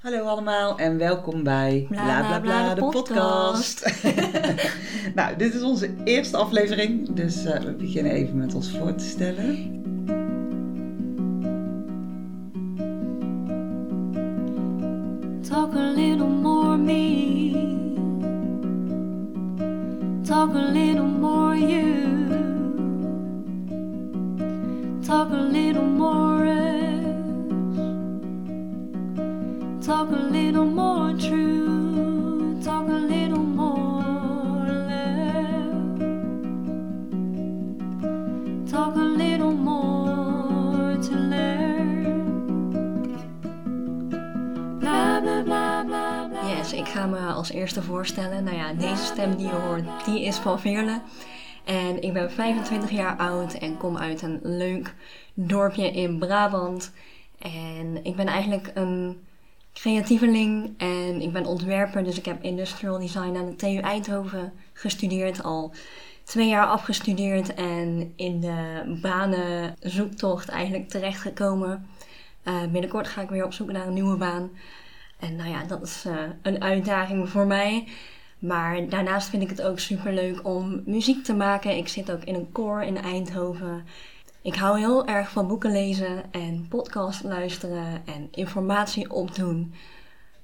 Hallo 0.00 0.24
allemaal 0.24 0.78
en 0.78 0.98
welkom 0.98 1.42
bij 1.42 1.86
Bla, 1.88 2.26
bla, 2.26 2.40
bla, 2.40 2.74
de 2.74 2.80
podcast. 2.80 4.02
nou, 5.14 5.36
dit 5.36 5.54
is 5.54 5.62
onze 5.62 5.90
eerste 6.04 6.36
aflevering, 6.36 7.12
dus 7.12 7.44
eh, 7.44 7.60
we 7.60 7.72
beginnen 7.72 8.12
even 8.12 8.36
met 8.36 8.54
ons 8.54 8.70
voor 8.70 8.94
te 8.94 9.04
stellen. 9.04 9.79
Voorstellen. 48.00 48.44
Nou 48.44 48.56
ja, 48.56 48.72
deze 48.72 49.04
stem 49.04 49.36
die 49.36 49.46
je 49.46 49.52
hoort, 49.52 50.04
die 50.04 50.24
is 50.24 50.36
van 50.36 50.60
Veerle. 50.60 51.00
En 51.64 52.02
ik 52.02 52.12
ben 52.12 52.30
25 52.30 52.90
jaar 52.90 53.16
oud 53.16 53.54
en 53.54 53.76
kom 53.76 53.98
uit 53.98 54.22
een 54.22 54.40
leuk 54.42 54.94
dorpje 55.34 55.90
in 55.90 56.18
Brabant. 56.18 56.92
En 57.38 58.04
ik 58.04 58.16
ben 58.16 58.26
eigenlijk 58.26 58.70
een 58.74 59.20
creatieveling 59.72 60.74
en 60.78 61.20
ik 61.20 61.32
ben 61.32 61.46
ontwerper. 61.46 62.04
Dus 62.04 62.18
ik 62.18 62.24
heb 62.24 62.42
industrial 62.42 62.98
design 62.98 63.36
aan 63.36 63.46
de 63.46 63.56
TU 63.56 63.76
Eindhoven 63.76 64.52
gestudeerd. 64.72 65.42
Al 65.42 65.72
twee 66.24 66.48
jaar 66.48 66.66
afgestudeerd 66.66 67.54
en 67.54 68.12
in 68.16 68.40
de 68.40 68.82
banenzoektocht 69.02 70.48
eigenlijk 70.48 70.88
terechtgekomen. 70.88 71.86
Eh, 72.42 72.62
binnenkort 72.72 73.08
ga 73.08 73.22
ik 73.22 73.28
weer 73.28 73.44
op 73.44 73.52
zoek 73.52 73.72
naar 73.72 73.86
een 73.86 73.92
nieuwe 73.92 74.16
baan. 74.16 74.50
En 75.20 75.36
nou 75.36 75.50
ja, 75.50 75.64
dat 75.64 75.82
is 75.82 76.04
eh, 76.06 76.14
een 76.42 76.62
uitdaging 76.62 77.28
voor 77.28 77.46
mij. 77.46 77.88
Maar 78.38 78.88
daarnaast 78.88 79.28
vind 79.28 79.42
ik 79.42 79.48
het 79.48 79.62
ook 79.62 79.78
super 79.78 80.12
leuk 80.12 80.46
om 80.46 80.82
muziek 80.86 81.24
te 81.24 81.34
maken. 81.34 81.76
Ik 81.76 81.88
zit 81.88 82.10
ook 82.12 82.24
in 82.24 82.34
een 82.34 82.52
koor 82.52 82.82
in 82.82 82.96
Eindhoven. 82.96 83.84
Ik 84.42 84.54
hou 84.54 84.78
heel 84.78 85.06
erg 85.06 85.30
van 85.30 85.48
boeken 85.48 85.72
lezen 85.72 86.22
en 86.30 86.66
podcast 86.68 87.24
luisteren 87.24 88.02
en 88.06 88.28
informatie 88.30 89.10
opdoen. 89.10 89.74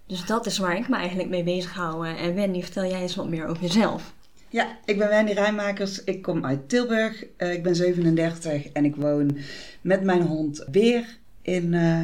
Dus 0.06 0.26
dat 0.26 0.46
is 0.46 0.58
waar 0.58 0.76
ik 0.76 0.88
me 0.88 0.96
eigenlijk 0.96 1.28
mee 1.28 1.42
bezig 1.42 1.74
hou. 1.74 2.08
En 2.08 2.34
Wendy, 2.34 2.62
vertel 2.62 2.84
jij 2.84 3.00
eens 3.00 3.16
wat 3.16 3.28
meer 3.28 3.46
over 3.46 3.62
jezelf. 3.62 4.14
Ja, 4.48 4.78
ik 4.84 4.98
ben 4.98 5.08
Wendy 5.08 5.32
Rijmakers, 5.32 6.04
ik 6.04 6.22
kom 6.22 6.44
uit 6.44 6.68
Tilburg, 6.68 7.24
Eh, 7.36 7.52
ik 7.52 7.62
ben 7.62 7.76
37 7.76 8.66
en 8.66 8.84
ik 8.84 8.96
woon 8.96 9.38
met 9.80 10.02
mijn 10.02 10.22
hond 10.22 10.66
Beer 10.70 11.18
in 11.42 11.74
eh, 11.74 12.02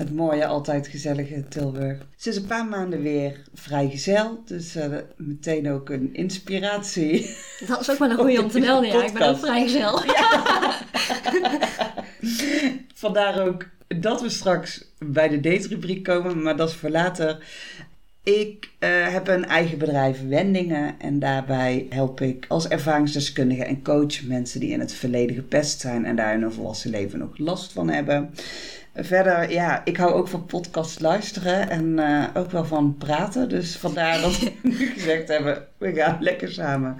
het 0.00 0.14
mooie, 0.14 0.46
altijd 0.46 0.86
gezellige 0.86 1.48
Tilburg. 1.48 1.98
Sinds 2.16 2.38
een 2.38 2.46
paar 2.46 2.66
maanden 2.66 3.02
weer 3.02 3.42
vrijgezel, 3.54 4.42
dus 4.44 4.76
meteen 5.16 5.70
ook 5.70 5.90
een 5.90 6.14
inspiratie. 6.14 7.36
Dat 7.66 7.80
is 7.80 7.90
ook 7.90 7.98
wel 7.98 8.10
een 8.10 8.16
goede 8.16 8.42
om 8.42 8.50
te 8.50 8.60
melden, 8.68 8.90
ja. 8.90 9.04
Ik 9.04 9.12
ben 9.12 9.28
ook 9.28 9.38
vrijgezel. 9.38 10.02
Vandaar 12.94 13.46
ook 13.46 13.66
dat 13.98 14.22
we 14.22 14.28
straks 14.28 14.84
bij 14.98 15.28
de 15.28 15.40
daterubriek 15.40 16.02
komen, 16.02 16.42
maar 16.42 16.56
dat 16.56 16.68
is 16.68 16.74
voor 16.74 16.90
later. 16.90 17.38
Ik 18.22 18.70
eh, 18.78 19.12
heb 19.12 19.28
een 19.28 19.44
eigen 19.44 19.78
bedrijf, 19.78 20.28
Wendingen, 20.28 20.94
en 20.98 21.18
daarbij 21.18 21.86
help 21.88 22.20
ik 22.20 22.44
als 22.48 22.68
ervaringsdeskundige 22.68 23.64
en 23.64 23.82
coach 23.82 24.22
mensen 24.22 24.60
die 24.60 24.70
in 24.70 24.80
het 24.80 24.92
verleden 24.92 25.36
gepest 25.36 25.80
zijn 25.80 26.04
en 26.04 26.16
daar 26.16 26.34
in 26.34 26.40
hun 26.40 26.52
volwassen 26.52 26.90
leven 26.90 27.18
nog 27.18 27.38
last 27.38 27.72
van 27.72 27.88
hebben. 27.88 28.34
Verder, 28.94 29.50
ja, 29.50 29.84
ik 29.84 29.96
hou 29.96 30.12
ook 30.12 30.28
van 30.28 30.46
podcast 30.46 31.00
luisteren 31.00 31.70
en 31.70 31.98
eh, 31.98 32.24
ook 32.34 32.50
wel 32.50 32.64
van 32.64 32.96
praten. 32.98 33.48
Dus 33.48 33.76
vandaar 33.76 34.20
dat 34.20 34.38
we 34.38 34.52
nu 34.62 34.86
gezegd 34.86 35.28
hebben, 35.28 35.66
we 35.78 35.92
gaan 35.94 36.16
lekker 36.20 36.52
samen 36.52 36.96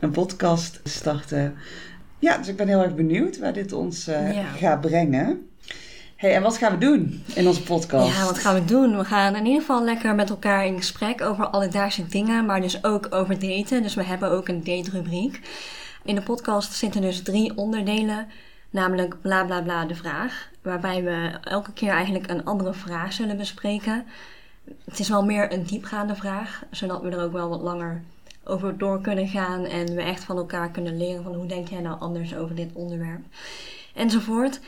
een 0.00 0.10
podcast 0.10 0.80
starten. 0.84 1.54
Ja, 2.18 2.36
dus 2.38 2.48
ik 2.48 2.56
ben 2.56 2.68
heel 2.68 2.82
erg 2.82 2.94
benieuwd 2.94 3.38
waar 3.38 3.52
dit 3.52 3.72
ons 3.72 4.06
eh, 4.06 4.34
Ja. 4.34 4.44
gaat 4.44 4.80
brengen. 4.80 5.48
hey, 6.16 6.34
en 6.34 6.42
wat 6.42 6.56
gaan 6.58 6.72
we 6.72 6.78
doen 6.78 7.22
in 7.34 7.46
onze 7.46 7.62
podcast? 7.62 8.16
Ja, 8.16 8.24
wat 8.24 8.38
gaan 8.38 8.54
we 8.54 8.64
doen? 8.64 8.96
We 8.96 9.04
gaan 9.04 9.36
in 9.36 9.44
ieder 9.46 9.60
geval 9.60 9.84
lekker 9.84 10.14
met 10.14 10.30
elkaar 10.30 10.66
in 10.66 10.76
gesprek 10.76 11.20
over 11.22 11.46
alledaagse 11.46 12.06
dingen, 12.06 12.46
maar 12.46 12.60
dus 12.60 12.84
ook 12.84 13.06
over 13.10 13.38
daten. 13.38 13.82
Dus 13.82 13.94
we 13.94 14.04
hebben 14.04 14.30
ook 14.30 14.48
een 14.48 14.64
date-rubriek. 14.64 15.40
In 16.04 16.14
de 16.14 16.22
podcast 16.22 16.72
zitten 16.72 17.00
dus 17.00 17.22
drie 17.22 17.56
onderdelen, 17.56 18.26
namelijk 18.70 19.20
bla 19.20 19.44
bla 19.44 19.62
bla 19.62 19.84
de 19.84 19.94
vraag, 19.94 20.50
waarbij 20.64 21.04
we 21.04 21.38
elke 21.42 21.72
keer 21.72 21.90
eigenlijk 21.90 22.30
een 22.30 22.44
andere 22.44 22.74
vraag 22.74 23.12
zullen 23.12 23.36
bespreken. 23.36 24.06
Het 24.84 24.98
is 24.98 25.08
wel 25.08 25.24
meer 25.24 25.52
een 25.52 25.64
diepgaande 25.64 26.14
vraag, 26.14 26.62
zodat 26.70 27.02
we 27.02 27.10
er 27.10 27.22
ook 27.22 27.32
wel 27.32 27.48
wat 27.48 27.60
langer 27.60 28.02
over 28.44 28.78
door 28.78 29.00
kunnen 29.00 29.28
gaan 29.28 29.64
en 29.64 29.94
we 29.94 30.02
echt 30.02 30.24
van 30.24 30.36
elkaar 30.36 30.70
kunnen 30.70 30.96
leren 30.96 31.22
van 31.22 31.34
hoe 31.34 31.46
denk 31.46 31.68
jij 31.68 31.80
nou 31.80 32.00
anders 32.00 32.36
over 32.36 32.54
dit 32.54 32.70
onderwerp 32.72 33.22
enzovoort. 33.94 34.60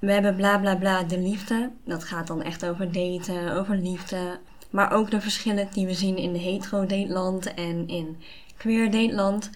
We 0.00 0.12
hebben 0.12 0.36
bla 0.36 0.58
bla 0.58 0.76
bla 0.76 1.02
de 1.02 1.18
liefde. 1.18 1.70
Dat 1.84 2.04
gaat 2.04 2.26
dan 2.26 2.42
echt 2.42 2.66
over 2.66 2.92
daten, 2.92 3.52
over 3.56 3.76
liefde. 3.76 4.38
Maar 4.70 4.92
ook 4.92 5.10
de 5.10 5.20
verschillen 5.20 5.68
die 5.72 5.86
we 5.86 5.94
zien 5.94 6.16
in 6.16 6.34
hetero 6.34 6.86
dateland 6.86 7.54
en 7.54 7.88
in 7.88 8.22
queer 8.56 8.90
dateland. 8.90 9.50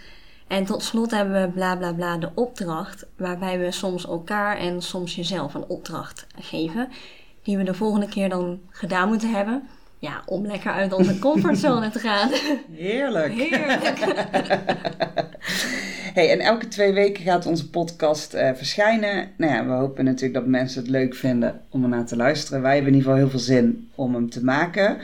En 0.48 0.64
tot 0.64 0.82
slot 0.82 1.10
hebben 1.10 1.42
we 1.42 1.48
bla 1.48 1.76
bla 1.76 1.92
bla 1.92 2.16
de 2.16 2.30
opdracht. 2.34 3.06
Waarbij 3.16 3.58
we 3.58 3.70
soms 3.70 4.06
elkaar 4.06 4.56
en 4.56 4.82
soms 4.82 5.14
jezelf 5.14 5.54
een 5.54 5.68
opdracht 5.68 6.26
geven. 6.40 6.88
Die 7.42 7.56
we 7.56 7.62
de 7.62 7.74
volgende 7.74 8.08
keer 8.08 8.28
dan 8.28 8.60
gedaan 8.70 9.08
moeten 9.08 9.30
hebben. 9.30 9.68
Ja, 9.98 10.22
om 10.26 10.46
lekker 10.46 10.72
uit 10.72 10.92
onze 10.92 11.18
comfortzone 11.28 11.90
te 11.90 11.98
gaan. 11.98 12.30
Heerlijk. 12.72 13.32
Heerlijk. 13.32 13.98
Hey, 16.18 16.30
en 16.30 16.40
elke 16.40 16.68
twee 16.68 16.92
weken 16.92 17.24
gaat 17.24 17.46
onze 17.46 17.70
podcast 17.70 18.34
eh, 18.34 18.50
verschijnen. 18.54 19.28
Nou 19.36 19.52
ja, 19.52 19.66
we 19.66 19.72
hopen 19.72 20.04
natuurlijk 20.04 20.34
dat 20.34 20.46
mensen 20.46 20.80
het 20.80 20.90
leuk 20.90 21.14
vinden 21.14 21.60
om 21.70 21.82
ernaar 21.82 22.06
te 22.06 22.16
luisteren. 22.16 22.62
Wij 22.62 22.74
hebben 22.74 22.92
in 22.92 22.98
ieder 22.98 23.10
geval 23.10 23.24
heel 23.26 23.38
veel 23.38 23.54
zin 23.54 23.90
om 23.94 24.14
hem 24.14 24.30
te 24.30 24.44
maken. 24.44 24.98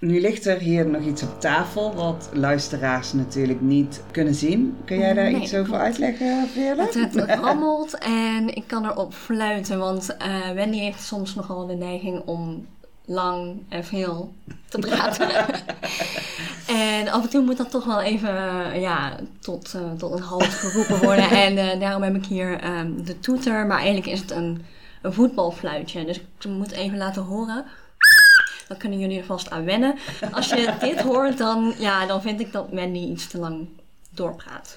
Nu 0.00 0.20
ligt 0.20 0.46
er 0.46 0.58
hier 0.58 0.86
nog 0.86 1.02
iets 1.02 1.22
op 1.22 1.40
tafel 1.40 1.94
wat 1.94 2.30
luisteraars 2.32 3.12
natuurlijk 3.12 3.60
niet 3.60 4.02
kunnen 4.10 4.34
zien. 4.34 4.76
Kun 4.84 4.98
jij 4.98 5.14
daar 5.14 5.30
Nee, 5.30 5.40
iets 5.42 5.54
over 5.54 5.64
klopt. 5.66 5.82
uitleggen, 5.82 6.48
Veerle? 6.48 6.82
Het, 6.82 6.94
het 6.94 7.14
rammelt 7.40 7.98
en 7.98 8.54
ik 8.56 8.64
kan 8.66 8.84
erop 8.84 9.14
fluiten, 9.14 9.78
want 9.78 10.16
eh, 10.16 10.50
Wendy 10.54 10.78
heeft 10.78 11.02
soms 11.02 11.34
nogal 11.34 11.66
de 11.66 11.74
neiging 11.74 12.22
om 12.24 12.66
lang 13.04 13.62
en 13.68 13.84
veel 13.84 14.32
te 14.68 14.78
praten. 14.88 15.28
en 17.00 17.08
af 17.08 17.22
en 17.22 17.30
toe 17.30 17.42
moet 17.44 17.56
dat 17.56 17.70
toch 17.70 17.84
wel 17.84 18.00
even 18.00 18.36
eh, 18.36 18.80
ja, 18.80 19.16
tot, 19.40 19.74
eh, 19.74 19.92
tot 19.98 20.12
een 20.12 20.22
halt 20.22 20.44
geroepen 20.44 20.98
worden. 21.06 21.30
en 21.30 21.80
daarom 21.80 22.02
heb 22.02 22.14
ik 22.16 22.26
hier 22.26 22.60
ehm, 22.60 23.04
de 23.04 23.18
toeter, 23.20 23.66
maar 23.66 23.78
eigenlijk 23.78 24.06
is 24.06 24.20
het 24.20 24.30
een, 24.30 24.62
een 25.02 25.12
voetbalfluitje. 25.12 26.04
Dus 26.04 26.16
ik 26.16 26.50
moet 26.50 26.70
even 26.72 26.98
laten 26.98 27.22
horen. 27.22 27.64
Dan 28.70 28.78
kunnen 28.78 28.98
jullie 28.98 29.18
er 29.18 29.24
vast 29.24 29.50
aan 29.50 29.64
wennen. 29.64 29.94
Als 30.32 30.48
je 30.48 30.74
dit 30.80 31.00
hoort, 31.00 31.38
dan, 31.38 31.74
ja, 31.78 32.06
dan 32.06 32.22
vind 32.22 32.40
ik 32.40 32.52
dat 32.52 32.68
Wendy 32.70 32.98
iets 32.98 33.26
te 33.26 33.38
lang 33.38 33.68
doorpraat. 34.14 34.76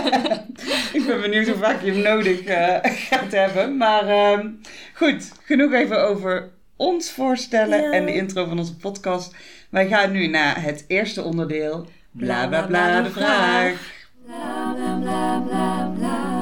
Ik 0.92 1.04
ben 1.06 1.20
benieuwd 1.20 1.46
hoe 1.46 1.56
vaak 1.56 1.82
je 1.82 1.92
hem 1.92 2.02
nodig 2.02 2.40
eh, 2.40 2.76
gaat 3.08 3.32
hebben. 3.32 3.76
Maar 3.76 4.08
ehm, 4.08 4.48
goed, 4.94 5.32
genoeg 5.44 5.72
even 5.72 6.02
over 6.08 6.50
ons 6.76 7.10
voorstellen 7.10 7.82
Ja. 7.82 7.90
en 7.90 8.04
de 8.06 8.14
intro 8.14 8.44
van 8.46 8.58
onze 8.58 8.76
podcast. 8.76 9.34
Wij 9.70 9.88
gaan 9.88 10.12
nu 10.12 10.26
naar 10.26 10.62
het 10.62 10.84
eerste 10.88 11.22
onderdeel. 11.22 11.86
Bla 12.10 12.48
bla 12.48 12.62
bla, 12.62 13.02
de 13.02 13.10
vraag. 13.10 13.92
Bla 14.26 14.74
bla 14.74 14.98
bla 15.00 15.38
bla 15.48 15.92
bla. 15.98 16.38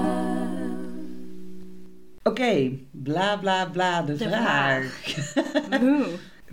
Oké, 2.22 2.70
bla 2.90 3.36
bla 3.36 3.66
bla, 3.66 4.02
de, 4.02 4.16
De 4.16 4.28
vraag. 4.28 5.02
Oeh. 5.82 6.06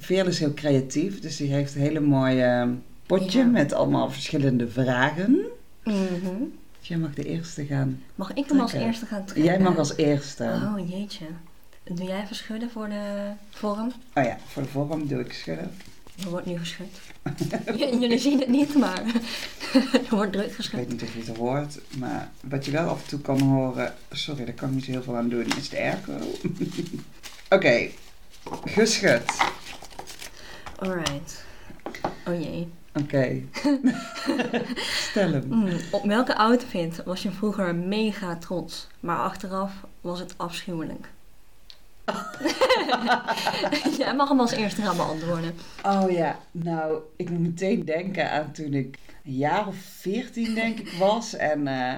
Veerle 0.06 0.30
is 0.30 0.40
heel 0.40 0.54
creatief, 0.54 1.20
dus 1.20 1.36
die 1.38 1.52
heeft 1.54 1.76
een 1.76 1.82
hele 1.82 2.00
mooie 2.00 2.70
potje 3.06 3.40
Ja. 3.40 3.46
met 3.46 3.74
allemaal 3.74 4.12
verschillende 4.12 4.68
vragen. 4.70 5.40
Mhm. 5.84 6.28
Jij 6.80 6.98
mag 6.98 7.14
de 7.14 7.24
eerste 7.26 7.66
gaan. 7.66 8.02
Mag 8.16 8.34
ik 8.34 8.46
hem 8.50 8.60
als 8.60 8.74
eerste 8.74 9.06
gaan 9.06 9.26
trekken? 9.26 9.44
Jij 9.44 9.60
mag 9.60 9.78
als 9.78 9.96
eerste. 9.98 10.44
Oh 10.44 10.90
jeetje. 10.90 11.26
Doe 11.84 12.06
jij 12.08 12.22
even 12.24 12.36
schudden 12.36 12.70
voor 12.70 12.90
de 12.90 13.32
vorm? 13.50 13.92
Oh 14.14 14.24
ja, 14.24 14.38
voor 14.48 14.62
de 14.64 14.68
vorm 14.70 15.08
doe 15.08 15.20
ik 15.20 15.34
schudden. 15.34 15.72
Er 16.24 16.30
wordt 16.30 16.46
nu 16.46 16.58
geschud. 16.58 17.00
Jullie 18.02 18.18
zien 18.20 18.40
het 18.40 18.48
niet, 18.48 18.76
maar 18.76 19.04
er 20.10 20.16
wordt 20.16 20.32
druk 20.32 20.46
Ik 20.46 20.54
geschud. 20.54 20.80
weet 20.80 20.90
niet 20.90 21.02
of 21.02 21.14
je 21.14 21.20
het 21.20 21.38
hoort, 21.38 21.80
maar 21.98 22.30
wat 22.42 22.66
je 22.66 22.72
wel 22.72 22.88
af 22.90 23.02
en 23.02 23.08
toe 23.08 23.20
kan 23.20 23.40
horen, 23.42 23.94
sorry, 24.12 24.46
daar 24.46 24.54
kan 24.54 24.70
ik 24.70 24.76
niet 24.76 24.86
zo 24.86 24.92
heel 24.92 25.04
veel 25.04 25.16
aan 25.16 25.30
doen, 25.30 25.46
is 25.58 25.70
de 25.70 25.78
airco. 25.80 26.12
Oké, 27.56 27.88
geschud. 28.66 29.22
Alright. 30.76 31.46
Oh 32.28 32.42
jee. 32.42 32.72
Oké. 32.94 33.42
Stel 35.10 35.32
hem. 35.32 35.44
Mm, 35.48 35.78
op 35.92 36.04
welke 36.04 36.36
outfit 36.36 37.04
was 37.04 37.24
je 37.24 37.32
vroeger 37.32 37.76
mega 37.76 38.36
trots, 38.36 38.88
maar 39.00 39.18
achteraf 39.18 39.74
was 40.02 40.20
het 40.20 40.34
afschuwelijk? 40.38 41.10
Jij 43.98 44.16
mag 44.16 44.30
hem 44.30 44.40
als 44.40 44.52
eerste 44.52 44.82
gaan 44.82 44.98
beantwoorden. 44.98 45.54
Oh 45.84 46.12
ja, 46.12 46.40
nou, 46.52 46.98
ik 47.16 47.30
moet 47.30 47.40
meteen 47.40 47.86
denken 47.86 48.32
aan 48.32 48.52
toen 48.52 48.74
ik 48.74 48.98
een 49.26 49.36
jaar 49.36 49.68
of 49.68 49.76
veertien 49.76 50.54
denk 50.56 50.80
ik 50.80 50.92
was. 51.00 51.36
En 51.36 51.68
eh, 51.68 51.94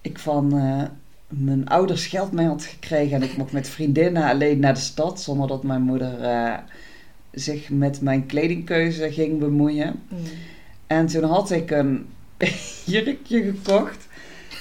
ik 0.00 0.18
van 0.18 0.58
eh, 0.58 0.82
mijn 1.28 1.68
ouders 1.68 2.06
geld 2.06 2.32
mee 2.32 2.46
had 2.46 2.64
gekregen. 2.64 3.16
En 3.16 3.22
ik 3.22 3.36
mocht 3.36 3.52
met 3.52 3.68
vriendinnen 3.68 4.22
alleen 4.22 4.58
naar 4.58 4.74
de 4.74 4.80
stad. 4.80 5.20
Zonder 5.20 5.48
dat 5.48 5.62
mijn 5.62 5.82
moeder 5.82 6.22
eh, 6.22 6.58
zich 7.38 7.70
met 7.70 8.00
mijn 8.00 8.26
kledingkeuze 8.26 9.12
ging 9.12 9.38
bemoeien. 9.38 10.02
Mm. 10.08 10.18
En 10.86 11.06
toen 11.06 11.24
had 11.24 11.50
ik 11.50 11.70
een 11.70 12.06
jurkje 12.84 13.42
gekocht. 13.42 14.07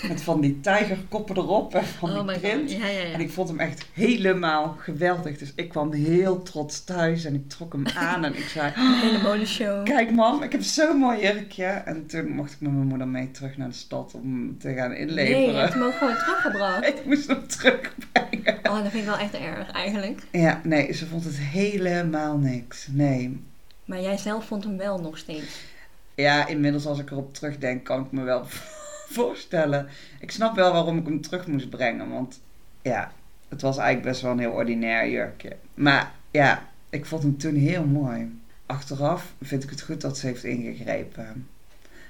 Met 0.07 0.21
van 0.21 0.41
die 0.41 0.59
tijgerkoppen 0.59 1.37
erop 1.37 1.75
en 1.75 1.85
van 1.85 2.17
Oh 2.17 2.27
die 2.27 2.39
print. 2.39 2.71
god. 2.71 2.79
Ja, 2.81 2.87
ja, 2.87 2.99
ja. 3.01 3.11
En 3.13 3.19
ik 3.19 3.29
vond 3.31 3.49
hem 3.49 3.59
echt 3.59 3.85
helemaal 3.93 4.75
geweldig. 4.79 5.37
Dus 5.37 5.51
ik 5.55 5.69
kwam 5.69 5.93
heel 5.93 6.43
trots 6.43 6.83
thuis 6.83 7.25
en 7.25 7.33
ik 7.33 7.49
trok 7.49 7.73
hem 7.73 7.87
aan 8.09 8.23
en 8.25 8.35
ik 8.37 8.47
zei... 8.47 8.71
Een 8.75 8.93
hele 8.93 9.21
modeshow. 9.21 9.85
Kijk 9.93 10.11
mam, 10.11 10.43
ik 10.43 10.51
heb 10.51 10.61
zo'n 10.61 10.97
mooi 10.97 11.21
jurkje. 11.21 11.65
En 11.65 12.05
toen 12.07 12.29
mocht 12.29 12.51
ik 12.51 12.59
met 12.61 12.71
mijn 12.71 12.87
moeder 12.87 13.07
mee 13.07 13.31
terug 13.31 13.57
naar 13.57 13.67
de 13.69 13.73
stad 13.73 14.13
om 14.13 14.21
hem 14.21 14.57
te 14.59 14.73
gaan 14.73 14.89
Nee, 14.89 14.99
je 14.99 15.05
inleveren. 15.07 15.59
hebt 15.59 15.73
hem 15.73 15.83
ook 15.83 15.93
gewoon 15.93 16.17
teruggebracht. 16.17 16.87
ik 16.97 17.05
moest 17.05 17.27
hem 17.27 17.47
terugbrengen. 17.47 18.57
Oh, 18.63 18.73
dat 18.83 18.91
vind 18.91 19.03
ik 19.03 19.05
wel 19.09 19.17
echt 19.17 19.33
erg 19.33 19.71
eigenlijk. 19.71 20.21
Ja, 20.31 20.61
nee, 20.63 20.93
ze 20.93 21.05
vond 21.05 21.23
het 21.23 21.37
helemaal 21.37 22.37
niks. 22.37 22.87
Nee. 22.91 23.41
Maar 23.85 24.01
jij 24.01 24.17
zelf 24.17 24.45
vond 24.45 24.63
hem 24.63 24.77
wel 24.77 24.99
nog 24.99 25.17
steeds. 25.17 25.59
Ja, 26.15 26.47
inmiddels 26.47 26.85
als 26.85 26.99
ik 26.99 27.11
erop 27.11 27.33
terugdenk, 27.33 27.83
kan 27.85 28.05
ik 28.05 28.11
me 28.11 28.23
wel 28.23 28.45
voorstellen. 29.07 29.87
Ik 30.19 30.31
snap 30.31 30.55
wel 30.55 30.71
waarom 30.71 30.97
ik 30.97 31.05
hem 31.05 31.21
terug 31.21 31.47
moest 31.47 31.69
brengen. 31.69 32.09
Want 32.09 32.41
ja, 32.81 33.11
het 33.47 33.61
was 33.61 33.77
eigenlijk 33.77 34.07
best 34.09 34.21
wel 34.21 34.31
een 34.31 34.39
heel 34.39 34.51
ordinair 34.51 35.09
jurkje. 35.09 35.55
Maar 35.73 36.11
ja, 36.31 36.67
ik 36.89 37.05
vond 37.05 37.23
hem 37.23 37.37
toen 37.37 37.55
heel 37.55 37.85
mooi. 37.85 38.39
Achteraf 38.65 39.33
vind 39.41 39.63
ik 39.63 39.69
het 39.69 39.81
goed 39.81 40.01
dat 40.01 40.17
ze 40.17 40.25
heeft 40.25 40.43
ingegrepen. 40.43 41.47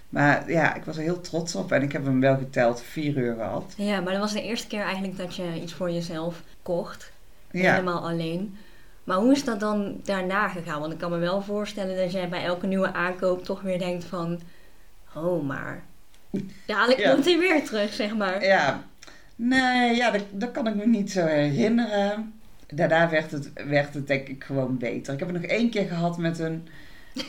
Maar 0.10 0.52
ja, 0.52 0.76
ik 0.76 0.84
was 0.84 0.98
er 0.98 1.04
heel 1.04 1.22
trots 1.22 1.56
op 1.56 1.72
en 1.72 1.82
ik 1.82 1.92
heb 1.92 2.06
hem 2.06 2.20
wel 2.20 2.38
geteld 2.38 2.82
vier 2.82 3.18
uur 3.18 3.36
gehad. 3.36 3.74
Ja, 3.78 4.00
maar 4.00 4.12
dat 4.12 4.22
was 4.22 4.34
de 4.34 4.42
eerste 4.42 4.68
keer 4.68 4.82
eigenlijk 4.82 5.18
dat 5.18 5.36
je 5.36 5.62
iets 5.62 5.74
voor 5.74 5.92
jezelf 5.92 6.44
kocht. 6.62 7.12
Ja, 7.52 7.72
Helemaal 7.72 8.08
alleen. 8.08 8.58
Maar 9.04 9.18
hoe 9.18 9.32
is 9.32 9.44
dat 9.44 9.60
dan 9.60 10.00
daarna 10.04 10.48
gegaan? 10.48 10.80
Want 10.80 10.94
ik 10.94 11.00
kan 11.00 11.12
me 11.12 11.18
wel 11.18 11.42
voorstellen 11.42 11.98
dat 11.98 12.12
jij 12.12 12.30
bij 12.30 12.44
elke 12.44 12.68
nieuwe 12.68 12.94
aankoop 12.94 13.44
toch 13.44 13.62
weer 13.62 13.80
denkt 13.80 14.06
van... 14.06 14.40
Oh, 15.16 15.48
maar... 15.48 15.84
Dadelijk 16.66 17.00
Ja. 17.00 17.12
komt 17.14 17.26
hij 17.26 17.38
weer 17.38 17.64
terug, 17.64 17.94
zeg 17.94 18.16
maar. 18.16 18.44
ja. 18.46 18.84
Nee, 19.36 19.96
ja, 19.96 20.12
dat, 20.12 20.24
dat 20.32 20.52
kan 20.52 20.68
ik 20.68 20.76
me 20.76 20.88
niet 20.88 21.12
zo 21.12 21.26
herinneren. 21.26 22.34
Daarna 22.74 23.10
werd 23.10 23.32
het, 23.32 23.52
werd 23.68 23.94
het 23.94 24.08
denk 24.08 24.28
ik 24.28 24.44
gewoon 24.44 24.78
beter. 24.78 25.14
Ik 25.14 25.20
heb 25.20 25.34
het 25.34 25.42
nog 25.42 25.52
één 25.52 25.70
keer 25.70 25.86
gehad 25.88 26.18
met 26.18 26.40
een 26.40 26.68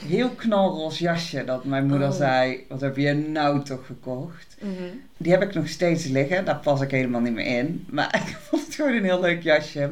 heel 0.07 0.29
knalroze 0.29 1.03
jasje. 1.03 1.45
Dat 1.45 1.65
mijn 1.65 1.87
moeder 1.87 2.09
Oh. 2.09 2.15
zei, 2.15 2.65
wat 2.69 2.81
heb 2.81 2.97
je 2.97 3.15
nou 3.15 3.65
toch 3.65 3.87
gekocht? 3.87 4.57
Mhm. 4.61 4.73
Die 5.17 5.33
heb 5.33 5.43
ik 5.43 5.55
nog 5.55 5.69
steeds 5.69 6.05
liggen. 6.07 6.45
Daar 6.45 6.57
pas 6.57 6.81
ik 6.81 6.91
helemaal 6.91 7.21
niet 7.21 7.33
meer 7.33 7.59
in. 7.59 7.87
Maar 7.91 8.15
ik 8.29 8.37
vond 8.41 8.65
het 8.67 8.75
gewoon 8.75 8.93
een 8.93 9.05
heel 9.05 9.21
leuk 9.21 9.43
jasje. 9.43 9.91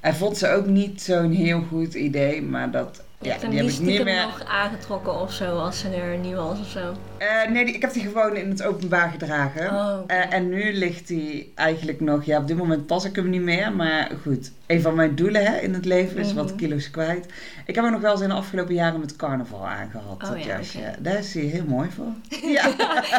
En 0.00 0.14
vond 0.14 0.36
ze 0.38 0.48
ook 0.48 0.66
niet 0.66 1.02
zo'n 1.02 1.32
heel 1.32 1.60
goed 1.62 1.94
idee. 1.94 2.42
Maar 2.42 2.70
dat, 2.70 3.02
ja, 3.22 3.36
die 3.38 3.56
heb 3.58 3.66
niet 3.66 3.72
ik 3.78 3.80
niet 3.80 4.04
meer... 4.04 4.22
nog 4.22 4.44
aangetrokken 4.44 5.20
of 5.20 5.32
zo, 5.32 5.58
als 5.58 5.78
ze 5.78 5.88
er 5.88 6.18
niet 6.18 6.34
was 6.34 6.58
of 6.60 6.66
zo. 6.66 6.92
Eh, 7.18 7.50
nee, 7.50 7.64
die- 7.64 7.74
ik 7.74 7.80
heb 7.82 7.92
die 7.92 8.02
gewoon 8.02 8.36
in 8.36 8.48
het 8.50 8.62
openbaar 8.62 9.10
gedragen. 9.10 9.70
Oh. 9.70 9.98
Eh, 10.06 10.32
en 10.32 10.48
nu 10.48 10.72
ligt 10.72 11.08
hij 11.08 11.46
eigenlijk 11.54 12.00
nog, 12.00 12.24
ja, 12.24 12.38
op 12.38 12.46
dit 12.46 12.56
moment 12.56 12.86
pas 12.86 13.04
ik 13.04 13.16
hem 13.16 13.30
niet 13.30 13.40
meer. 13.42 13.72
Maar 13.72 14.10
goed, 14.22 14.52
een 14.66 14.80
van 14.82 14.94
mijn 14.94 15.14
doelen 15.14 15.44
hè, 15.44 15.58
in 15.58 15.74
het 15.74 15.84
leven 15.84 16.16
is 16.18 16.32
wat 16.32 16.46
Mhm. 16.46 16.56
kilo's 16.56 16.90
kwijt. 16.90 17.26
Ik 17.66 17.74
heb 17.74 17.84
hem 17.84 17.92
nog 17.92 18.02
wel 18.02 18.12
eens 18.12 18.20
in 18.20 18.28
de 18.28 18.34
afgelopen 18.34 18.74
jaren 18.74 19.00
met 19.00 19.16
carnaval 19.16 19.66
aangehad, 19.68 20.22
Oh, 20.22 20.28
dat 20.30 20.44
ja, 20.44 20.56
jasje. 20.56 20.94
Daar 20.98 21.18
is 21.18 21.34
hij 21.34 21.42
heel 21.42 21.64
mooi 21.66 21.88
voor. 21.90 22.12
ja, 22.56 22.70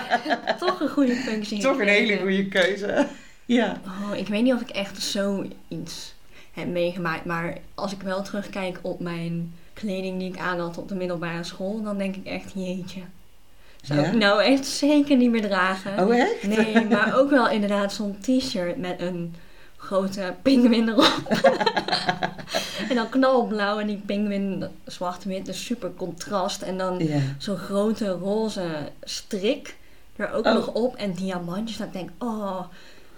Toch 0.59 0.79
een 0.81 0.89
goede 0.89 1.15
functie. 1.15 1.61
toch 1.61 1.79
een 1.79 1.87
hele 1.87 2.17
goede 2.19 2.47
keuze. 2.47 3.07
Ja. 3.45 3.81
Oh, 3.85 4.17
ik 4.17 4.27
weet 4.27 4.43
niet 4.43 4.53
of 4.53 4.61
ik 4.61 4.69
echt 4.69 5.01
zoiets 5.01 6.13
heb 6.53 6.67
meegemaakt. 6.67 7.25
Maar 7.25 7.57
als 7.75 7.91
ik 7.91 8.01
wel 8.01 8.21
terugkijk 8.21 8.79
op 8.81 8.99
mijn 8.99 9.53
kleding 9.73 10.19
die 10.19 10.29
ik 10.29 10.37
aan 10.39 10.59
had 10.59 10.77
op 10.77 10.87
de 10.89 10.95
middelbare 10.95 11.43
school, 11.43 11.81
dan 11.81 11.97
denk 11.97 12.15
ik 12.15 12.25
echt, 12.25 12.51
jeetje. 12.55 13.01
Zou 13.81 14.01
Ja? 14.01 14.05
ik 14.07 14.13
nou 14.13 14.43
echt 14.43 14.65
zeker 14.65 15.17
niet 15.17 15.31
meer 15.31 15.41
dragen. 15.41 15.99
Oh, 16.07 16.15
echt? 16.17 16.43
Nee, 16.47 16.85
maar 16.85 17.17
ook 17.19 17.29
wel 17.29 17.49
inderdaad 17.49 17.93
zo'n 17.93 18.17
t-shirt 18.21 18.77
met 18.77 19.01
een 19.01 19.35
grote 19.77 20.33
pinguïn 20.41 20.89
erop. 20.89 21.21
en 22.89 22.95
dan 22.95 23.09
knalblauw 23.09 23.79
en 23.79 23.87
die 23.87 24.01
pinguïn 24.05 24.65
zwart-wit, 24.85 25.45
dus 25.45 25.65
super 25.65 25.91
contrast. 25.97 26.61
En 26.61 26.77
dan 26.77 26.99
Ja. 27.07 27.19
zo'n 27.37 27.57
grote 27.57 28.09
roze 28.09 28.67
strik 29.03 29.75
er 30.15 30.31
ook 30.33 30.45
Oh. 30.45 30.53
nog 30.53 30.67
op 30.67 30.95
en 30.95 31.13
diamantjes. 31.13 31.77
Dat 31.77 31.87
ik 31.87 31.93
denk, 31.93 32.09
oh, 32.19 32.59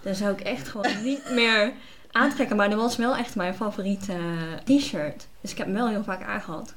dan 0.02 0.16
zou 0.16 0.32
ik 0.34 0.40
echt 0.42 0.68
gewoon 0.68 1.04
niet 1.04 1.30
meer 1.32 1.74
aantrekken. 2.16 2.56
Maar 2.56 2.70
dat 2.70 2.80
was 2.80 2.96
wel 2.96 3.16
echt 3.16 3.36
mijn 3.36 3.56
favoriete 3.56 4.14
eh, 4.14 4.78
t-shirt. 4.78 5.28
Dus 5.42 5.52
ik 5.52 5.58
heb 5.58 5.68
hem 5.68 5.76
wel 5.76 5.88
heel 5.90 6.04
vaak 6.04 6.24
aangehad. 6.24 6.74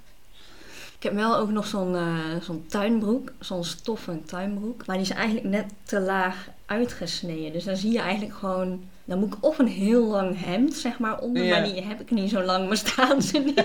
Ik 0.96 1.02
heb 1.04 1.14
wel 1.14 1.36
ook 1.36 1.50
nog 1.50 1.66
zo'n 1.66 1.94
eh, 1.94 2.42
zo'n 2.42 2.64
tuinbroek, 2.68 3.32
zo'n 3.38 3.64
stoffen 3.64 4.24
tuinbroek. 4.24 4.86
Maar 4.86 4.96
die 4.96 5.04
is 5.04 5.12
eigenlijk 5.12 5.46
net 5.46 5.66
te 5.82 6.00
laag 6.00 6.48
uitgesneden. 6.68 7.52
Dus 7.52 7.64
dan 7.64 7.76
zie 7.76 7.92
je 7.92 7.98
eigenlijk 8.00 8.34
gewoon... 8.38 8.84
Dan 9.04 9.18
moet 9.18 9.34
ik 9.34 9.44
of 9.44 9.58
een 9.58 9.68
heel 9.68 10.04
lang 10.04 10.44
hemd, 10.44 10.74
zeg 10.74 10.98
maar, 10.98 11.18
onder. 11.20 11.42
Ja. 11.44 11.50
Maar 11.58 11.68
die 11.68 11.82
heb 11.82 12.00
ik 12.00 12.10
niet 12.10 12.30
zo 12.30 12.42
lang, 12.42 12.66
maar 12.68 12.76
staan 12.76 13.22
ze 13.22 13.38
niet. 13.38 13.64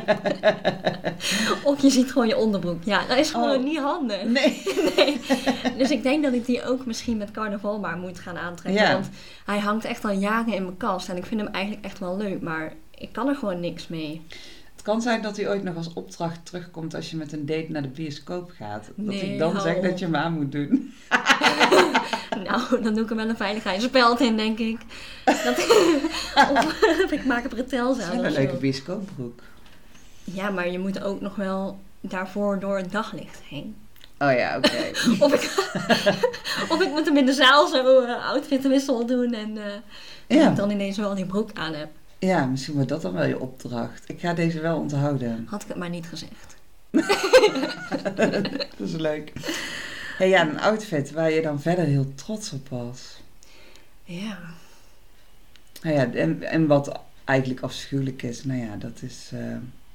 of 1.64 1.82
je 1.82 1.90
ziet 1.90 2.12
gewoon 2.12 2.28
je 2.28 2.38
onderbroek. 2.38 2.84
Ja, 2.84 3.06
dat 3.08 3.18
is 3.18 3.32
gewoon 3.32 3.58
Oh. 3.58 3.64
niet 3.64 3.80
handig. 3.80 4.24
Nee. 4.24 4.62
Nee. 4.96 5.18
Dus 5.78 5.92
ik 5.92 6.04
denk 6.04 6.24
dat 6.24 6.34
ik 6.34 6.46
die 6.46 6.66
ook 6.66 6.86
misschien 6.86 7.18
met 7.18 7.32
carnaval 7.32 7.80
maar 7.80 7.98
moet 7.98 8.20
gaan 8.20 8.38
aantrekken. 8.38 8.84
Ja. 8.84 8.94
Want 8.94 9.10
hij 9.46 9.60
hangt 9.60 9.86
echt 9.86 10.06
al 10.06 10.12
jaren 10.12 10.54
in 10.54 10.64
mijn 10.64 10.78
kast. 10.78 11.10
En 11.10 11.18
ik 11.18 11.26
vind 11.26 11.42
hem 11.42 11.50
eigenlijk 11.54 11.86
echt 11.86 12.00
wel 12.00 12.18
leuk. 12.18 12.42
Maar 12.42 12.74
ik 12.98 13.12
kan 13.12 13.28
er 13.28 13.36
gewoon 13.36 13.60
niks 13.60 13.88
mee. 13.88 14.22
Het 14.83 14.91
kan 14.91 15.01
zijn 15.01 15.21
dat 15.21 15.38
hij 15.38 15.50
ooit 15.50 15.63
nog 15.63 15.75
als 15.75 15.94
opdracht 15.94 16.45
terugkomt 16.45 16.95
als 16.95 17.12
je 17.12 17.18
met 17.18 17.33
een 17.33 17.45
date 17.45 17.68
naar 17.69 17.81
de 17.81 17.88
bioscoop 17.88 18.52
gaat. 18.57 18.85
Dat 18.95 19.06
Nee, 19.06 19.25
hij 19.25 19.37
dan 19.37 19.61
zegt 19.61 19.81
dat 19.81 19.99
je 19.99 20.06
hem 20.06 20.16
aan 20.16 20.33
moet 20.33 20.52
doen. 20.52 20.94
Nou, 22.44 22.81
dan 22.81 22.94
doe 22.94 23.04
ik 23.04 23.09
er 23.09 23.16
wel 23.16 23.30
een 23.30 23.37
veiligheidsspeld 23.37 24.19
in, 24.19 24.37
denk 24.37 24.59
ik. 24.59 24.80
Dat, 25.25 25.57
of 27.06 27.11
ik 27.18 27.25
maak 27.25 27.44
er 27.44 27.49
bretels 27.49 27.97
Dat 27.97 28.07
is 28.07 28.13
wel 28.13 28.25
een 28.25 28.31
leuke 28.31 28.56
bioscoopbroek. 28.56 29.42
Ja, 30.23 30.49
maar 30.49 30.69
je 30.69 30.80
moet 30.80 31.04
ook 31.04 31.21
nog 31.21 31.35
wel 31.35 31.80
daarvoor 32.02 32.59
door 32.59 32.78
het 32.78 32.92
daglicht 32.92 33.40
heen. 33.49 33.75
Oh 34.19 34.33
ja, 34.33 34.57
oké. 34.57 34.92
Of 35.19 35.33
ik, 35.33 35.42
of 36.71 36.81
ik 36.81 36.90
moet 36.90 37.06
hem 37.06 37.18
in 37.18 37.25
de 37.25 37.33
zaal 37.33 37.68
zo 37.68 38.02
uh, 38.02 38.30
outfitwissel 38.30 39.06
doen. 39.06 39.33
En 39.33 39.57
eh, 39.57 39.73
dat 40.28 40.49
ik 40.49 40.56
dan 40.56 40.69
ineens 40.69 40.97
wel 40.97 41.16
die 41.16 41.25
broek 41.25 41.49
aan 41.54 41.73
heb. 41.73 41.90
Ja, 42.25 42.45
misschien 42.45 42.73
wordt 42.73 42.89
dat 42.89 43.01
dan 43.01 43.13
wel 43.13 43.25
je 43.25 43.39
opdracht. 43.39 44.09
Ik 44.09 44.19
ga 44.19 44.33
deze 44.33 44.61
wel 44.61 44.80
onthouden. 44.80 45.45
Had 45.49 45.61
ik 45.61 45.68
het 45.68 45.77
maar 45.77 45.89
niet 45.89 46.06
gezegd. 46.07 46.56
dat 48.77 48.87
is 48.87 48.92
leuk. 48.94 49.31
Hey, 50.18 50.30
ja, 50.30 50.42
een 50.49 50.59
outfit 50.59 51.11
waar 51.11 51.31
je 51.31 51.42
dan 51.42 51.61
verder 51.61 51.85
heel 51.85 52.11
trots 52.15 52.51
op 52.53 52.69
was. 52.69 53.21
Ja. 54.03 54.37
Nou 55.81 55.95
ja, 55.95 56.11
en, 56.13 56.44
en 56.44 56.68
wat 56.68 56.99
eigenlijk 57.23 57.61
afschuwelijk 57.61 58.21
is, 58.23 58.44
nou 58.44 58.59
ja, 58.59 58.75
dat 58.75 59.01
is... 59.01 59.30
eh, 59.33 59.39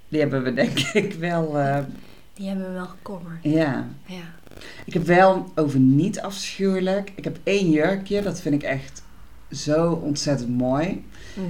die 0.08 0.20
hebben 0.20 0.42
we 0.42 0.54
denk 0.54 0.78
ik 1.04 1.12
wel... 1.14 1.58
eh, 1.58 1.78
Die 2.34 2.48
hebben 2.48 2.66
we 2.66 2.72
wel 2.72 2.86
gecoverd. 2.86 3.38
ja. 3.42 3.88
Ja. 4.06 4.34
Ik 4.84 4.92
heb 4.92 5.02
wel 5.06 5.52
over 5.54 5.78
niet 5.78 6.20
afschuwelijk. 6.20 7.12
Ik 7.14 7.24
heb 7.24 7.38
één 7.42 7.70
jurkje, 7.70 8.22
dat 8.22 8.40
vind 8.40 8.54
ik 8.54 8.62
echt 8.62 9.02
zo 9.52 9.92
ontzettend 9.92 10.48
mooi. 10.58 11.04
Mhm. 11.34 11.46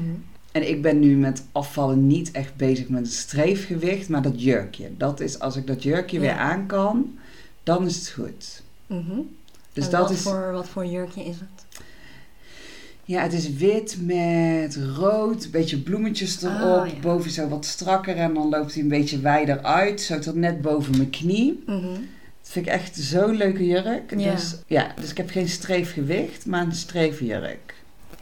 En 0.52 0.68
ik 0.68 0.82
ben 0.82 0.98
nu 0.98 1.16
met 1.16 1.44
afvallen 1.52 2.06
niet 2.06 2.30
echt 2.30 2.56
bezig 2.56 2.88
met 2.88 3.00
een 3.00 3.06
streefgewicht, 3.06 4.08
maar 4.08 4.22
dat 4.22 4.42
jurkje. 4.42 4.90
Dat 4.96 5.20
is 5.20 5.38
als 5.38 5.56
ik 5.56 5.66
dat 5.66 5.82
jurkje 5.82 6.16
Ja. 6.16 6.22
weer 6.22 6.32
aan 6.36 6.66
kan, 6.66 7.18
dan 7.62 7.86
is 7.86 7.96
het 7.96 8.08
goed. 8.08 8.62
Mhm. 8.86 9.20
Dus 9.72 9.84
En 9.84 9.90
dat 9.90 10.00
wat 10.00 10.10
is. 10.10 10.20
Voor, 10.22 10.52
wat 10.52 10.68
voor 10.68 10.86
jurkje 10.86 11.24
is 11.24 11.36
het? 11.36 11.82
Ja, 13.04 13.22
het 13.22 13.32
is 13.32 13.50
wit 13.52 13.96
met 14.00 14.78
rood, 14.96 15.44
een 15.44 15.50
beetje 15.50 15.78
bloemetjes 15.78 16.42
erop. 16.42 16.80
Ah, 16.80 16.88
ja. 16.88 16.98
Boven 17.00 17.30
zo 17.30 17.48
wat 17.48 17.64
strakker 17.64 18.16
en 18.16 18.34
dan 18.34 18.48
loopt 18.48 18.72
hij 18.74 18.82
een 18.82 18.88
beetje 18.88 19.20
wijder 19.20 19.62
uit, 19.62 20.00
zo 20.00 20.18
tot 20.18 20.34
net 20.34 20.60
boven 20.62 20.96
mijn 20.96 21.10
knie. 21.10 21.62
Mhm. 21.66 21.82
Dat 22.42 22.50
vind 22.50 22.66
ik 22.66 22.72
echt 22.72 22.96
zo'n 22.96 23.36
leuke 23.36 23.66
jurk. 23.66 24.14
Ja. 24.18 24.30
Dus, 24.34 24.56
ja, 24.66 24.92
dus 25.00 25.10
ik 25.10 25.16
heb 25.16 25.30
geen 25.30 25.48
streefgewicht, 25.48 26.46
maar 26.46 26.62
een 26.62 26.72
streefjurk. 26.74 27.74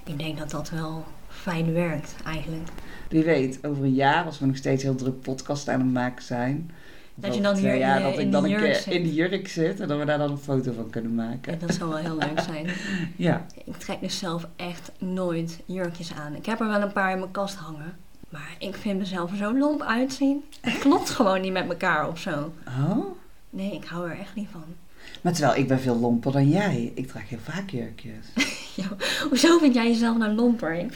Ik 0.05 0.19
denk 0.19 0.39
dat 0.39 0.51
dat 0.51 0.71
wel 0.71 1.05
fijn 1.51 1.73
werkt, 1.73 2.15
eigenlijk. 2.25 2.69
Wie 3.09 3.25
weet, 3.25 3.59
over 3.63 3.85
een 3.85 3.95
jaar, 3.95 4.25
als 4.25 4.39
we 4.39 4.47
nog 4.47 4.57
steeds 4.57 4.83
heel 4.83 4.95
druk 4.95 5.21
podcast 5.21 5.69
aan 5.69 5.81
het 5.81 5.93
maken 5.93 6.25
zijn, 6.25 6.71
Dat 7.15 7.35
je 7.35 7.41
dan 7.41 7.57
hier 7.57 7.75
ja, 7.75 7.97
in, 7.97 8.03
dat 8.03 8.15
in 8.15 8.21
ik 8.21 8.33
dan 8.33 8.45
een 8.45 8.51
jurk 8.51 8.63
keer 8.63 8.75
zit. 8.75 8.95
in 8.95 9.03
die 9.03 9.15
jurk 9.15 9.49
zit 9.49 9.81
en 9.81 9.89
dat 9.89 9.99
we 9.99 10.05
daar 10.05 10.19
dan 10.19 10.31
een 10.31 10.39
foto 10.39 10.73
van 10.73 10.91
kunnen 10.91 11.15
maken. 11.15 11.53
En 11.53 11.59
dat 11.59 11.75
zou 11.75 11.91
wel 11.91 11.99
heel 11.99 12.17
leuk 12.17 12.41
zijn. 12.41 12.67
Ja. 13.17 13.47
Ik 13.65 13.77
trek 13.77 14.01
dus 14.01 14.19
zelf 14.19 14.47
echt 14.57 14.93
nooit 14.99 15.59
jurkjes 15.67 16.13
aan. 16.15 16.35
Ik 16.35 16.47
heb 16.47 16.61
er 16.61 16.69
wel 16.69 16.81
een 16.81 16.93
paar 16.93 17.13
in 17.13 17.19
mijn 17.19 17.31
kast 17.31 17.55
hangen. 17.55 17.97
Maar 18.29 18.55
ik 18.59 18.75
vind 18.75 18.99
mezelf 18.99 19.31
er 19.31 19.37
zo 19.37 19.59
lomp 19.59 19.83
uitzien. 19.83 20.45
Het 20.61 20.79
klopt 20.79 21.11
gewoon 21.11 21.41
niet 21.41 21.53
met 21.53 21.69
elkaar 21.69 22.09
of 22.09 22.19
zo. 22.19 22.53
Oh? 22.67 23.07
Nee, 23.51 23.73
ik 23.73 23.85
hou 23.85 24.11
er 24.11 24.19
echt 24.19 24.35
niet 24.35 24.49
van. 24.53 24.65
Maar 25.21 25.33
terwijl 25.33 25.57
ik 25.57 25.69
ben 25.69 25.81
veel 25.81 25.97
lomper 25.97 26.33
dan 26.33 26.49
jij. 26.49 26.93
Ik 26.95 27.09
draag 27.09 27.29
heel 27.29 27.39
vaak 27.43 27.71
jurkjes. 27.71 28.27
Ja, 28.77 28.85
hoezo 29.29 29.59
vind 29.59 29.75
jij 29.75 29.87
jezelf 29.89 30.17
nou 30.17 30.33
lomper? 30.35 30.77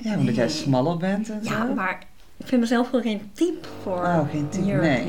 Ja, 0.00 0.16
omdat 0.16 0.34
jij 0.34 0.48
smaller 0.48 0.96
bent 0.96 1.30
en 1.30 1.44
zo. 1.44 1.50
Ja, 1.52 1.64
maar 1.64 2.06
ik 2.36 2.46
vind 2.46 2.60
mezelf 2.60 2.86
gewoon 2.88 3.02
geen 3.02 3.30
type 3.32 3.68
voor 3.82 3.92
Oh, 3.96 4.30
geen 4.30 4.48
type, 4.48 4.64
nee. 4.72 5.04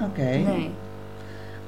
Oké. 0.00 0.22
Nee. 0.22 0.70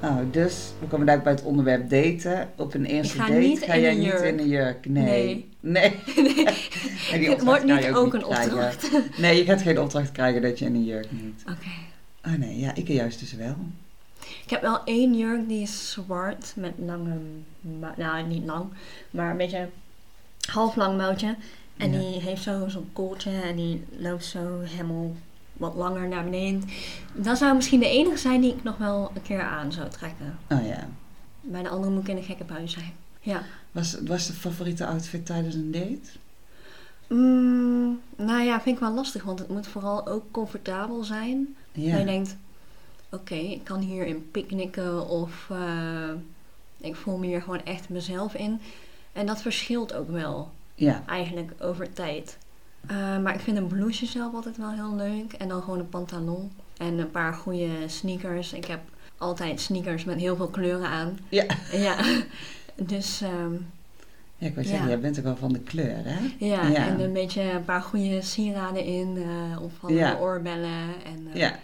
Oh, 0.03 0.17
dus 0.31 0.73
we 0.81 0.87
komen 0.87 1.07
daar 1.07 1.23
bij 1.23 1.33
het 1.33 1.43
onderwerp 1.43 1.91
daten. 1.91 2.49
Op 2.57 2.75
een 2.75 2.85
eerste 2.85 3.17
date 3.17 3.33
niet 3.33 3.63
ga 3.63 3.77
jij 3.79 3.95
niet 3.95 4.13
in 4.21 4.39
een 4.39 4.49
jurk. 4.49 4.89
Nee. 4.89 5.05
Nee. 5.05 5.49
Nee. 5.61 6.01
nee. 6.35 6.45
En 7.13 7.21
die 7.21 7.29
Het 7.31 7.43
wordt 7.45 7.65
niet 7.65 7.89
ook 7.95 8.05
niet 8.05 8.15
een 8.15 8.29
krijgen. 8.29 8.53
opdracht. 8.53 8.91
Nee, 9.19 9.37
je 9.37 9.45
gaat 9.45 9.63
geen 9.63 9.81
opdracht 9.81 10.13
krijgen 10.13 10.43
dat 10.43 10.59
je 10.59 10.65
in 10.65 10.75
een 10.75 10.85
jurk 10.85 11.11
moet. 11.11 11.43
Oké. 11.43 11.69
Oh 12.35 12.39
nee, 12.41 12.59
ja, 12.59 12.75
ik 12.75 12.89
juist 12.89 13.21
dus 13.21 13.33
wel. 13.35 13.57
Ik 14.45 14.51
heb 14.51 14.61
wel 14.63 14.85
één 14.85 15.17
jurk 15.17 15.49
die 15.49 15.63
is 15.63 15.91
zwart 15.91 16.53
met 16.57 16.73
lange, 16.79 17.17
nou 17.97 18.27
niet 18.27 18.45
lang, 18.45 18.67
maar 19.11 19.31
een 19.31 19.37
beetje 19.37 19.69
half 20.51 20.77
lang 20.77 20.97
mouwtje. 20.97 21.37
En 21.77 21.93
Ja. 21.93 21.99
die 21.99 22.21
heeft 22.21 22.43
zo 22.43 22.69
zo'n 22.69 22.91
kooltje 22.93 23.31
en 23.41 23.57
die 23.57 23.85
loopt 23.99 24.25
zo 24.25 24.61
helemaal 24.61 25.13
wat 25.53 25.75
langer 25.75 26.09
naar 26.09 26.25
beneden. 26.25 26.63
Dat 27.15 27.39
zou 27.39 27.55
misschien 27.55 27.81
de 27.81 27.89
enige 27.89 28.17
zijn 28.17 28.41
die 28.41 28.53
ik 28.55 28.63
nog 28.63 28.77
wel 28.77 29.11
een 29.15 29.23
keer 29.23 29.43
aan 29.43 29.73
zou 29.73 29.89
trekken. 29.89 30.39
Oh 30.51 30.67
ja. 30.67 30.89
Bij 31.41 31.63
de 31.63 31.69
andere 31.69 31.93
moet 31.93 32.03
ik 32.03 32.09
in 32.09 32.17
een 32.17 32.23
gekke 32.23 32.45
bui 32.45 32.69
zijn. 32.69 32.93
Ja. 33.21 33.43
Was, 33.73 33.97
was 34.07 34.27
de 34.27 34.33
favoriete 34.33 34.87
outfit 34.87 35.27
tijdens 35.27 35.55
een 35.55 35.71
date? 35.71 36.01
Mm, 37.09 38.01
nou 38.17 38.43
ja, 38.43 38.61
vind 38.61 38.77
ik 38.77 38.83
wel 38.83 38.95
lastig, 38.95 39.23
want 39.23 39.39
het 39.39 39.49
moet 39.49 39.67
vooral 39.67 40.07
ook 40.07 40.25
comfortabel 40.31 41.05
zijn. 41.05 41.55
Dat 41.73 41.85
Ja. 41.85 41.97
je 41.97 42.05
denkt, 42.05 42.37
oké, 43.15 43.35
ik 43.35 43.65
kan 43.65 43.81
hierin 43.81 44.29
picknicken 44.31 45.09
of 45.09 45.47
eh, 45.51 46.11
ik 46.81 46.97
voel 46.97 47.17
me 47.17 47.27
hier 47.27 47.43
gewoon 47.43 47.65
echt 47.65 47.89
mezelf 47.89 48.35
in. 48.35 48.61
En 49.13 49.27
dat 49.27 49.43
verschilt 49.43 49.95
ook 49.95 50.11
wel 50.11 50.51
Ja. 50.75 51.03
eigenlijk 51.07 51.53
over 51.61 51.93
tijd. 51.93 52.39
Eh, 52.87 53.19
maar 53.19 53.35
ik 53.35 53.41
vind 53.41 53.57
een 53.57 53.67
blouseje 53.67 54.11
zelf 54.11 54.35
altijd 54.35 54.57
wel 54.57 54.71
heel 54.73 54.95
leuk. 54.97 55.33
En 55.33 55.49
dan 55.49 55.63
gewoon 55.63 55.79
een 55.79 55.89
pantalon 55.89 56.53
en 56.77 56.99
een 56.99 57.11
paar 57.11 57.35
goede 57.35 57.69
sneakers. 57.87 58.53
Ik 58.53 58.65
heb 58.65 58.81
altijd 59.19 59.61
sneakers 59.61 60.05
met 60.05 60.19
heel 60.21 60.37
veel 60.37 60.49
kleuren 60.49 60.89
aan. 60.89 61.19
Ja. 61.29 61.45
Ja, 61.73 61.97
dus 62.75 63.23
Ja, 64.39 64.47
ik 64.47 64.55
wil 64.55 64.63
Ja. 64.65 64.69
zeggen, 64.71 64.89
jij 64.89 65.01
bent 65.01 65.19
ook 65.19 65.25
wel 65.25 65.37
van 65.37 65.53
de 65.53 65.61
kleur, 65.61 65.97
hè? 66.05 66.19
ja, 66.47 66.67
Ja. 66.69 66.87
en 66.87 67.01
een 67.01 67.13
beetje 67.13 67.43
een 67.43 67.65
paar 67.65 67.83
goede 67.83 68.23
sieraden 68.23 68.85
in. 68.85 69.17
eh 69.17 69.63
of 69.63 69.73
van 69.79 69.95
Ja. 69.95 70.19
oorbellen 70.21 70.89
en 71.05 71.29
Ja. 71.35 71.59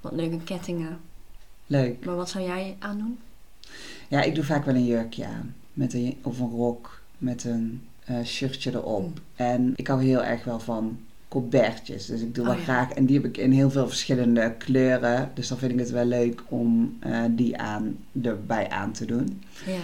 Wat 0.00 0.12
leuke 0.12 0.38
kettingen. 0.44 0.98
Leuk. 1.66 2.04
Maar 2.04 2.16
wat 2.16 2.30
zou 2.30 2.44
jij 2.44 2.76
aandoen? 2.78 3.18
Ja, 4.08 4.22
ik 4.22 4.34
doe 4.34 4.44
vaak 4.44 4.64
wel 4.64 4.74
een 4.74 4.86
jurkje 4.86 5.26
aan. 5.26 5.54
Met 5.72 5.94
een, 5.94 6.16
of 6.22 6.38
een 6.38 6.50
rok 6.50 7.00
met 7.18 7.44
een 7.44 7.82
eh, 8.04 8.16
shirtje 8.24 8.70
erop. 8.70 9.02
Mm. 9.06 9.12
En 9.36 9.72
ik 9.76 9.86
hou 9.86 10.02
heel 10.04 10.24
erg 10.24 10.44
wel 10.44 10.60
van 10.60 10.98
colbertjes. 11.28 12.06
Dus 12.06 12.20
ik 12.20 12.34
doe 12.34 12.44
Oh, 12.44 12.50
wel 12.50 12.58
ja. 12.58 12.64
graag. 12.64 12.90
En 12.92 13.06
die 13.06 13.16
heb 13.16 13.24
ik 13.24 13.36
in 13.36 13.52
heel 13.52 13.70
veel 13.70 13.88
verschillende 13.88 14.54
kleuren. 14.58 15.30
Dus 15.34 15.48
dan 15.48 15.58
vind 15.58 15.72
ik 15.72 15.78
het 15.78 15.90
wel 15.90 16.04
leuk 16.04 16.42
om 16.48 16.96
eh, 17.00 17.22
die 17.30 17.58
aan, 17.58 17.96
erbij 18.22 18.68
aan 18.68 18.92
te 18.92 19.04
doen. 19.04 19.42
Ja. 19.66 19.78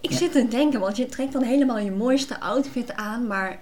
Ik 0.00 0.10
Ja. 0.10 0.16
zit 0.16 0.32
te 0.32 0.48
denken, 0.48 0.80
want 0.80 0.96
je 0.96 1.06
trekt 1.06 1.32
dan 1.32 1.42
helemaal 1.42 1.78
je 1.78 1.90
mooiste 1.90 2.40
outfit 2.40 2.92
aan, 2.92 3.26
maar 3.26 3.58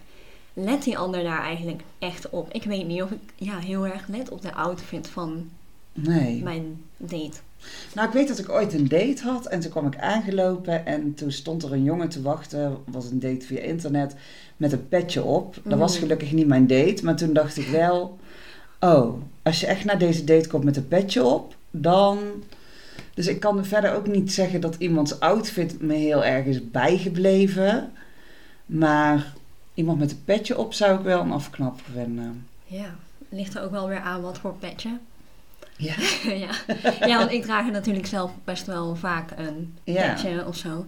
let 0.53 0.83
die 0.83 0.99
ander 0.99 1.23
daar 1.23 1.43
eigenlijk 1.43 1.83
echt 1.99 2.31
op? 2.31 2.53
Ik 2.53 2.65
weet 2.65 2.87
niet 2.87 3.03
of 3.03 3.11
ik 3.11 3.19
ja, 3.37 3.59
heel 3.59 3.87
erg 3.87 4.09
let 4.09 4.29
op 4.29 4.43
de 4.43 4.55
outfit 4.55 5.09
van 5.09 5.49
Nee. 6.02 6.43
mijn 6.43 6.81
date. 6.97 7.37
Nou, 7.95 8.07
ik 8.09 8.12
weet 8.14 8.28
dat 8.28 8.38
ik 8.38 8.49
ooit 8.50 8.73
een 8.73 8.88
date 8.88 9.23
had 9.23 9.47
en 9.47 9.61
toen 9.61 9.71
kwam 9.71 9.87
ik 9.87 9.99
aangelopen 9.99 10.87
en 10.87 11.14
toen 11.14 11.33
stond 11.33 11.62
er 11.62 11.73
een 11.73 11.83
jongen 11.83 12.09
te 12.09 12.23
wachten, 12.23 12.76
was 12.85 13.11
een 13.11 13.21
date 13.21 13.47
via 13.47 13.61
internet, 13.61 14.14
met 14.57 14.73
een 14.73 14.88
petje 14.88 15.23
op. 15.25 15.57
Dat 15.64 15.78
was 15.78 15.95
Mm. 15.95 16.00
gelukkig 16.00 16.33
niet 16.33 16.47
mijn 16.47 16.67
date, 16.67 17.05
maar 17.05 17.17
toen 17.17 17.33
dacht 17.33 17.57
ik 17.57 17.67
wel, 17.67 18.19
oh, 18.81 19.23
als 19.43 19.61
je 19.61 19.67
echt 19.67 19.85
naar 19.85 19.99
deze 19.99 20.25
date 20.25 20.49
komt 20.49 20.64
met 20.64 20.76
een 20.76 20.88
petje 20.88 21.25
op, 21.25 21.57
dan... 21.71 22.19
Dus 23.14 23.26
ik 23.26 23.40
kan 23.40 23.64
verder 23.64 23.95
ook 23.95 24.07
niet 24.07 24.33
zeggen 24.33 24.61
dat 24.61 24.76
iemands 24.78 25.21
outfit 25.21 25.81
me 25.81 25.95
heel 25.95 26.25
erg 26.25 26.45
is 26.47 26.71
bijgebleven, 26.71 27.93
maar 28.67 29.33
iemand 29.75 29.99
met 29.99 30.11
een 30.11 30.25
petje 30.25 30.59
op 30.59 30.73
zou 30.75 30.99
ik 30.99 31.05
wel 31.05 31.21
een 31.21 31.33
afknapper 31.33 31.85
vinden. 31.93 32.47
Ja, 32.64 32.95
ligt 33.28 33.55
er 33.55 33.62
ook 33.62 33.71
wel 33.71 33.88
weer 33.88 34.00
aan 34.00 34.21
wat 34.23 34.38
voor 34.38 34.55
petje. 34.55 34.90
Ja. 35.78 35.94
ja. 36.44 36.50
ja, 37.06 37.18
want 37.18 37.30
ik 37.32 37.42
draag 37.42 37.66
er 37.66 37.73
natuurlijk 37.73 38.06
zelf 38.06 38.30
best 38.44 38.66
wel 38.66 38.97
vaak 38.97 39.30
een 39.37 39.76
Ja. 39.85 40.12
petje 40.12 40.47
of 40.47 40.56
zo. 40.56 40.87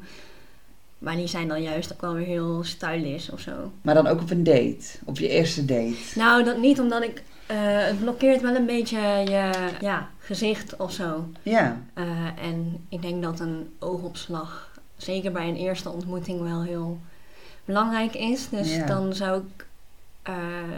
Maar 0.99 1.17
die 1.17 1.27
zijn 1.27 1.49
dan 1.49 1.63
juist 1.63 1.93
ook 1.93 2.01
wel 2.01 2.15
weer 2.15 2.27
heel 2.27 2.65
stylish 2.65 3.29
of 3.29 3.41
zo. 3.41 3.73
Maar 3.83 3.95
dan 3.95 4.07
ook 4.07 4.21
op 4.21 4.31
een 4.31 4.45
date, 4.45 4.85
op 5.05 5.19
je 5.19 5.29
eerste 5.29 5.65
date. 5.65 5.97
Nou, 6.15 6.45
dat 6.45 6.59
niet 6.59 6.81
omdat 6.81 7.03
ik... 7.03 7.23
eh, 7.47 7.57
het 7.61 8.01
blokkeert 8.01 8.41
wel 8.41 8.55
een 8.55 8.67
beetje 8.67 8.99
je 9.01 9.51
ja, 9.81 10.09
gezicht 10.19 10.77
of 10.77 10.93
zo. 10.93 11.29
Ja, 11.43 11.81
Eh, 11.95 12.05
en 12.45 12.87
ik 12.89 13.03
denk 13.03 13.23
dat 13.23 13.41
een 13.41 13.75
oogopslag, 13.79 14.79
zeker 14.97 15.33
bij 15.33 15.49
een 15.49 15.57
eerste 15.57 15.91
ontmoeting, 15.91 16.41
wel 16.43 16.63
heel 16.63 16.99
belangrijk 17.65 18.15
is. 18.15 18.49
Dus 18.49 18.75
Ja. 18.75 18.87
dan 18.87 19.15
zou 19.15 19.43
ik 19.57 19.67
eh, 20.23 20.35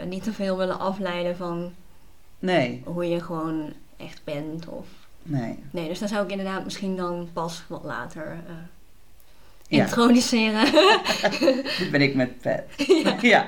niet 0.07 0.23
te 0.23 0.33
veel 0.33 0.57
willen 0.57 0.79
afleiden 0.79 1.37
van 1.37 1.71
nee, 2.39 2.81
hoe 2.85 3.07
je 3.09 3.21
gewoon 3.21 3.73
echt 4.03 4.21
bent. 4.23 4.67
Of... 4.67 4.87
nee. 5.23 5.59
Nee, 5.71 5.87
dus 5.87 5.99
dan 5.99 6.07
zou 6.07 6.23
ik 6.23 6.31
inderdaad 6.31 6.63
misschien 6.63 6.95
dan 6.95 7.29
pas 7.33 7.63
wat 7.67 7.83
later 7.83 8.37
Ja. 9.67 9.83
introduceren. 9.83 10.71
Ben 11.91 12.01
ik 12.01 12.15
met 12.15 12.39
pet. 12.41 12.63
Ja. 13.21 13.45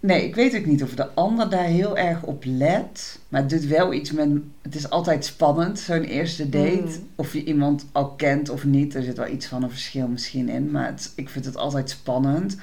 Nee, 0.00 0.24
ik 0.24 0.34
weet 0.34 0.56
ook 0.56 0.64
niet 0.66 0.82
of 0.82 0.94
de 0.94 1.14
ander 1.14 1.50
daar 1.50 1.64
heel 1.64 1.96
erg 1.96 2.22
op 2.22 2.42
let. 2.46 3.18
Maar 3.28 3.40
het 3.40 3.50
doet 3.50 3.64
wel 3.64 3.92
iets 3.92 4.12
met... 4.12 4.28
Het 4.62 4.74
is 4.74 4.90
altijd 4.90 5.24
spannend, 5.24 5.78
zo'n 5.78 6.02
eerste 6.04 6.48
date. 6.48 6.82
Mm. 6.98 7.08
Of 7.16 7.32
je 7.32 7.44
iemand 7.44 7.86
al 7.92 8.10
kent 8.10 8.48
of 8.48 8.64
niet. 8.64 8.94
Er 8.94 9.02
zit 9.02 9.16
wel 9.16 9.28
iets 9.28 9.46
van 9.46 9.62
een 9.62 9.70
verschil 9.70 10.08
misschien 10.08 10.48
in. 10.48 10.70
Maar 10.70 10.86
het, 10.86 11.12
ik 11.16 11.28
vind 11.28 11.44
het 11.44 11.56
altijd 11.56 11.90
spannend. 11.90 12.56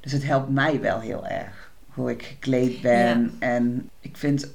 Dus 0.00 0.12
het 0.12 0.24
helpt 0.24 0.48
mij 0.50 0.80
wel 0.80 1.00
heel 1.00 1.26
erg. 1.26 1.70
Hoe 1.88 2.10
ik 2.10 2.22
gekleed 2.22 2.80
ben. 2.80 3.34
En 3.38 3.90
ik 4.00 4.16
vind 4.16 4.48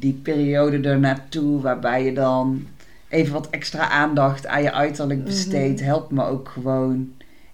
die 0.00 0.12
periode 0.12 0.88
ernaartoe 0.88 1.60
waarbij 1.60 2.04
je 2.04 2.12
dan 2.12 2.66
even 3.08 3.32
wat 3.32 3.50
extra 3.50 3.88
aandacht 3.88 4.46
aan 4.46 4.62
je 4.62 4.72
uiterlijk 4.72 5.24
besteedt, 5.24 5.78
Mhm. 5.80 5.88
helpt 5.88 6.10
me 6.10 6.24
ook 6.24 6.48
gewoon 6.48 7.12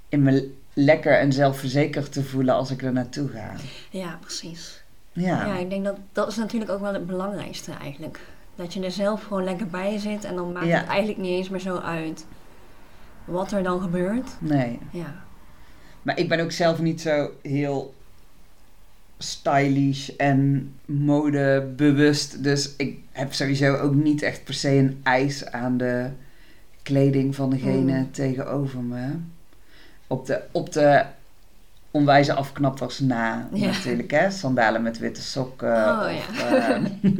in 0.08 0.22
me 0.22 0.50
lekker 0.72 1.18
en 1.18 1.32
zelfverzekerd 1.32 2.12
te 2.12 2.24
voelen 2.24 2.54
als 2.54 2.70
ik 2.70 2.82
er 2.82 2.92
naartoe 2.92 3.28
ga. 3.28 3.52
ja, 3.90 4.18
precies. 4.20 4.82
Ja, 5.12 5.46
Ja. 5.46 5.56
ik 5.56 5.70
denk 5.70 5.84
dat 5.84 5.96
dat 6.12 6.28
is 6.28 6.36
natuurlijk 6.36 6.70
ook 6.70 6.80
wel 6.80 6.92
het 6.92 7.06
belangrijkste 7.06 7.72
eigenlijk. 7.82 8.20
Dat 8.54 8.74
je 8.74 8.84
er 8.84 8.90
zelf 8.90 9.22
gewoon 9.24 9.44
lekker 9.44 9.66
bij 9.66 9.98
zit 9.98 10.24
en 10.24 10.34
dan 10.34 10.52
maakt 10.52 10.66
Ja. 10.66 10.78
het 10.78 10.86
eigenlijk 10.88 11.18
niet 11.18 11.30
eens 11.30 11.48
meer 11.48 11.60
zo 11.60 11.76
uit 11.76 12.24
wat 13.24 13.52
er 13.52 13.62
dan 13.62 13.80
gebeurt. 13.80 14.30
nee. 14.38 14.78
Ja. 14.90 15.14
Maar 16.02 16.18
ik 16.18 16.28
ben 16.28 16.40
ook 16.40 16.52
zelf 16.52 16.80
niet 16.80 17.00
zo 17.00 17.30
heel 17.42 17.94
stylish 19.18 20.08
en 20.08 20.72
modebewust. 20.84 22.42
Dus 22.42 22.70
ik 22.76 22.98
heb 23.12 23.32
sowieso 23.32 23.76
ook 23.76 23.94
niet 23.94 24.22
echt 24.22 24.44
per 24.44 24.54
se 24.54 24.70
een 24.70 25.00
eis 25.02 25.46
aan 25.46 25.76
de 25.76 26.06
kleding 26.82 27.34
van 27.34 27.50
degene 27.50 27.98
Mm. 27.98 28.10
tegenover 28.10 28.80
me. 28.80 29.06
Op 30.06 30.26
de, 30.26 30.40
op 30.52 30.72
de 30.72 31.04
onwijze 31.90 32.32
afknappers 32.34 32.98
na 33.00 33.48
Ja. 33.52 33.66
natuurlijk. 33.66 34.10
Hè? 34.10 34.30
Sandalen 34.30 34.82
met 34.82 34.98
witte 34.98 35.20
sokken. 35.22 35.74
Oh, 35.74 36.08
of, 36.28 36.42
eh, 36.52 36.76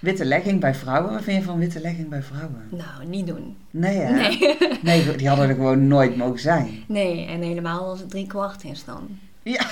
witte 0.00 0.24
legging 0.24 0.60
bij 0.60 0.74
vrouwen. 0.74 1.12
Wat 1.12 1.22
vind 1.22 1.38
je 1.38 1.44
van 1.44 1.58
witte 1.58 1.80
legging 1.80 2.08
bij 2.08 2.22
vrouwen? 2.22 2.62
Nou, 2.70 3.06
niet 3.08 3.26
doen. 3.26 3.56
Nee 3.70 3.96
hè? 3.98 4.12
Nee. 4.12 4.56
Nee, 4.82 5.16
die 5.16 5.28
hadden 5.28 5.48
er 5.48 5.54
gewoon 5.54 5.86
nooit 5.88 6.16
mogen 6.16 6.40
zijn. 6.40 6.68
nee, 6.88 7.26
en 7.26 7.40
helemaal 7.42 7.84
als 7.88 8.00
het 8.00 8.10
drie 8.10 8.26
kwart 8.26 8.64
is 8.64 8.84
dan. 8.84 9.08
Ja, 9.42 9.66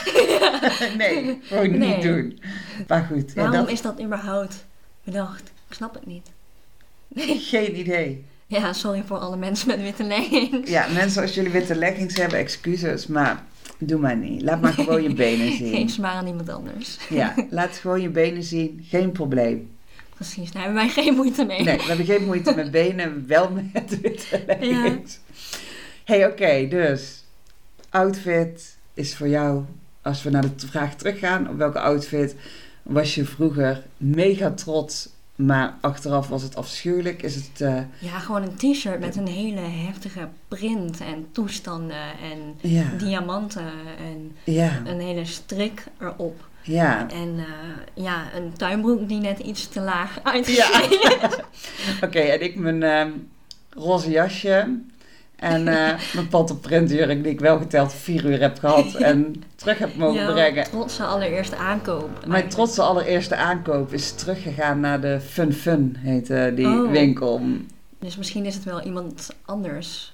nee, 0.98 1.38
gewoon 1.42 1.70
niet 1.70 1.78
Nee. 1.78 2.00
doen. 2.00 2.40
Maar 2.86 3.04
goed, 3.10 3.32
ja, 3.34 3.42
Waarom 3.42 3.52
dat, 3.64 3.70
is 3.70 3.82
dat 3.82 4.00
überhaupt 4.02 4.64
bedacht? 5.04 5.42
Ik 5.68 5.74
snap 5.74 5.94
het 5.94 6.06
niet. 6.06 6.26
geen 7.50 7.78
idee. 7.78 8.24
Ja, 8.46 8.72
sorry 8.72 9.02
voor 9.06 9.18
alle 9.18 9.36
mensen 9.36 9.68
met 9.68 9.80
witte 9.82 10.02
leggings. 10.04 10.70
Ja, 10.70 10.86
mensen, 10.92 11.22
als 11.22 11.34
jullie 11.34 11.50
witte 11.50 11.74
leggings 11.74 12.16
hebben, 12.16 12.38
excuses, 12.38 13.06
maar 13.06 13.44
doe 13.78 14.00
maar 14.00 14.16
niet. 14.16 14.42
Laat 14.42 14.60
maar 14.60 14.72
gewoon 14.72 15.02
je 15.02 15.14
benen 15.14 15.56
zien. 15.56 15.70
Geen 15.74 15.88
smaak 15.88 16.14
aan 16.14 16.26
iemand 16.26 16.48
anders. 16.48 16.98
Ja, 17.08 17.34
laat 17.50 17.76
gewoon 17.76 18.00
je 18.00 18.08
benen 18.08 18.42
zien, 18.42 18.84
geen 18.88 19.12
probleem. 19.12 19.70
precies. 20.14 20.52
Daar 20.52 20.62
hebben 20.62 20.80
wij 20.82 20.88
geen 21.04 21.14
moeite 21.14 21.44
mee. 21.44 21.62
Nee, 21.62 21.76
we 21.76 21.82
hebben 21.82 22.06
geen 22.06 22.24
moeite 22.24 22.54
met 22.54 22.70
benen, 22.70 23.24
wel 23.26 23.50
met 23.72 24.00
witte 24.00 24.42
leggings. 24.46 25.18
hey, 26.04 26.26
oké, 26.26 26.68
dus 26.68 27.24
outfit 27.90 28.76
is 28.98 29.16
voor 29.16 29.28
jou, 29.28 29.64
als 30.02 30.22
we 30.22 30.30
naar 30.30 30.42
de 30.56 30.66
vraag 30.66 30.94
teruggaan, 30.94 31.48
op 31.48 31.56
welke 31.56 31.80
outfit 31.80 32.34
was 32.82 33.14
je 33.14 33.24
vroeger 33.24 33.82
mega 33.96 34.50
trots, 34.50 35.08
maar 35.34 35.74
achteraf 35.80 36.28
was 36.28 36.42
het 36.42 36.56
afschuwelijk? 36.56 37.22
Is 37.22 37.34
het... 37.34 37.60
eh, 37.60 37.80
Ja, 37.98 38.18
gewoon 38.18 38.42
een 38.42 38.56
t-shirt 38.72 39.00
met 39.00 39.16
een 39.16 39.26
hele 39.28 39.60
heftige 39.60 40.28
print 40.48 41.00
en 41.00 41.26
toestanden 41.32 41.96
en 42.22 42.54
ja, 42.70 42.84
diamanten 42.98 43.70
en 43.98 44.36
ja, 44.44 44.82
een 44.84 45.00
hele 45.00 45.24
strik 45.24 45.84
erop. 46.00 46.46
ja. 46.62 47.10
En 47.10 47.34
eh, 47.38 48.04
ja, 48.04 48.24
een 48.34 48.52
tuinbroek 48.56 49.08
die 49.08 49.20
net 49.20 49.38
iets 49.38 49.68
te 49.68 49.80
laag 49.80 50.14
Ja. 50.14 50.22
uitgesneden 50.32 51.30
Oké, 52.04 52.18
en 52.18 52.42
ik 52.42 52.54
mijn 52.56 52.82
ehm, 52.82 53.10
roze 53.70 54.10
jasje 54.10 54.78
en 55.38 55.68
eh, 55.68 56.00
mijn 56.14 56.28
panterprintjurk 56.28 57.22
die 57.22 57.32
ik 57.32 57.40
wel 57.40 57.58
geteld 57.58 57.92
vier 57.92 58.24
uur 58.24 58.40
heb 58.40 58.58
gehad 58.58 58.94
en 59.10 59.42
terug 59.54 59.78
heb 59.78 59.96
mogen 59.96 60.26
brengen. 60.32 60.64
trotse 60.64 61.04
allereerste 61.04 61.56
aankoop. 61.56 62.10
Mijn 62.26 62.48
trotse 62.48 62.82
allereerste 62.82 63.36
aankoop 63.36 63.92
is 63.92 64.12
teruggegaan 64.12 64.80
naar 64.80 65.00
de 65.00 65.20
Fun 65.20 65.52
Fun, 65.52 65.96
heette 65.98 66.52
die 66.54 66.66
Oh. 66.66 66.90
winkel. 66.90 67.40
Dus 67.98 68.16
misschien 68.16 68.44
is 68.44 68.54
het 68.54 68.64
wel 68.64 68.82
iemand 68.82 69.28
anders 69.44 70.12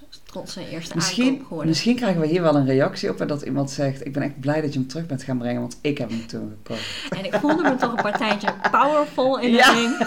eerste 0.71 0.95
Misschien, 0.95 1.27
aankoop 1.27 1.43
geworden. 1.47 1.67
misschien 1.67 1.95
krijgen 1.95 2.21
we 2.21 2.27
hier 2.27 2.41
wel 2.41 2.55
een 2.55 2.65
reactie 2.65 3.09
op 3.09 3.21
en 3.21 3.27
dat 3.27 3.41
iemand 3.41 3.71
zegt, 3.71 4.05
ik 4.05 4.13
ben 4.13 4.23
echt 4.23 4.39
blij 4.39 4.61
dat 4.61 4.73
je 4.73 4.79
hem 4.79 4.87
terug 4.87 5.05
bent 5.05 5.23
gaan 5.23 5.37
brengen, 5.37 5.61
want 5.61 5.77
ik 5.81 5.97
heb 5.97 6.09
hem 6.09 6.27
toen 6.27 6.57
gekocht. 6.63 7.07
En 7.17 7.25
ik 7.25 7.33
voelde 7.33 7.63
me 7.63 7.75
toch 7.75 7.89
een 7.91 8.01
partijtje 8.03 8.47
powerful 8.71 9.39
in 9.39 9.51
de 9.51 9.71
ring. 9.73 9.97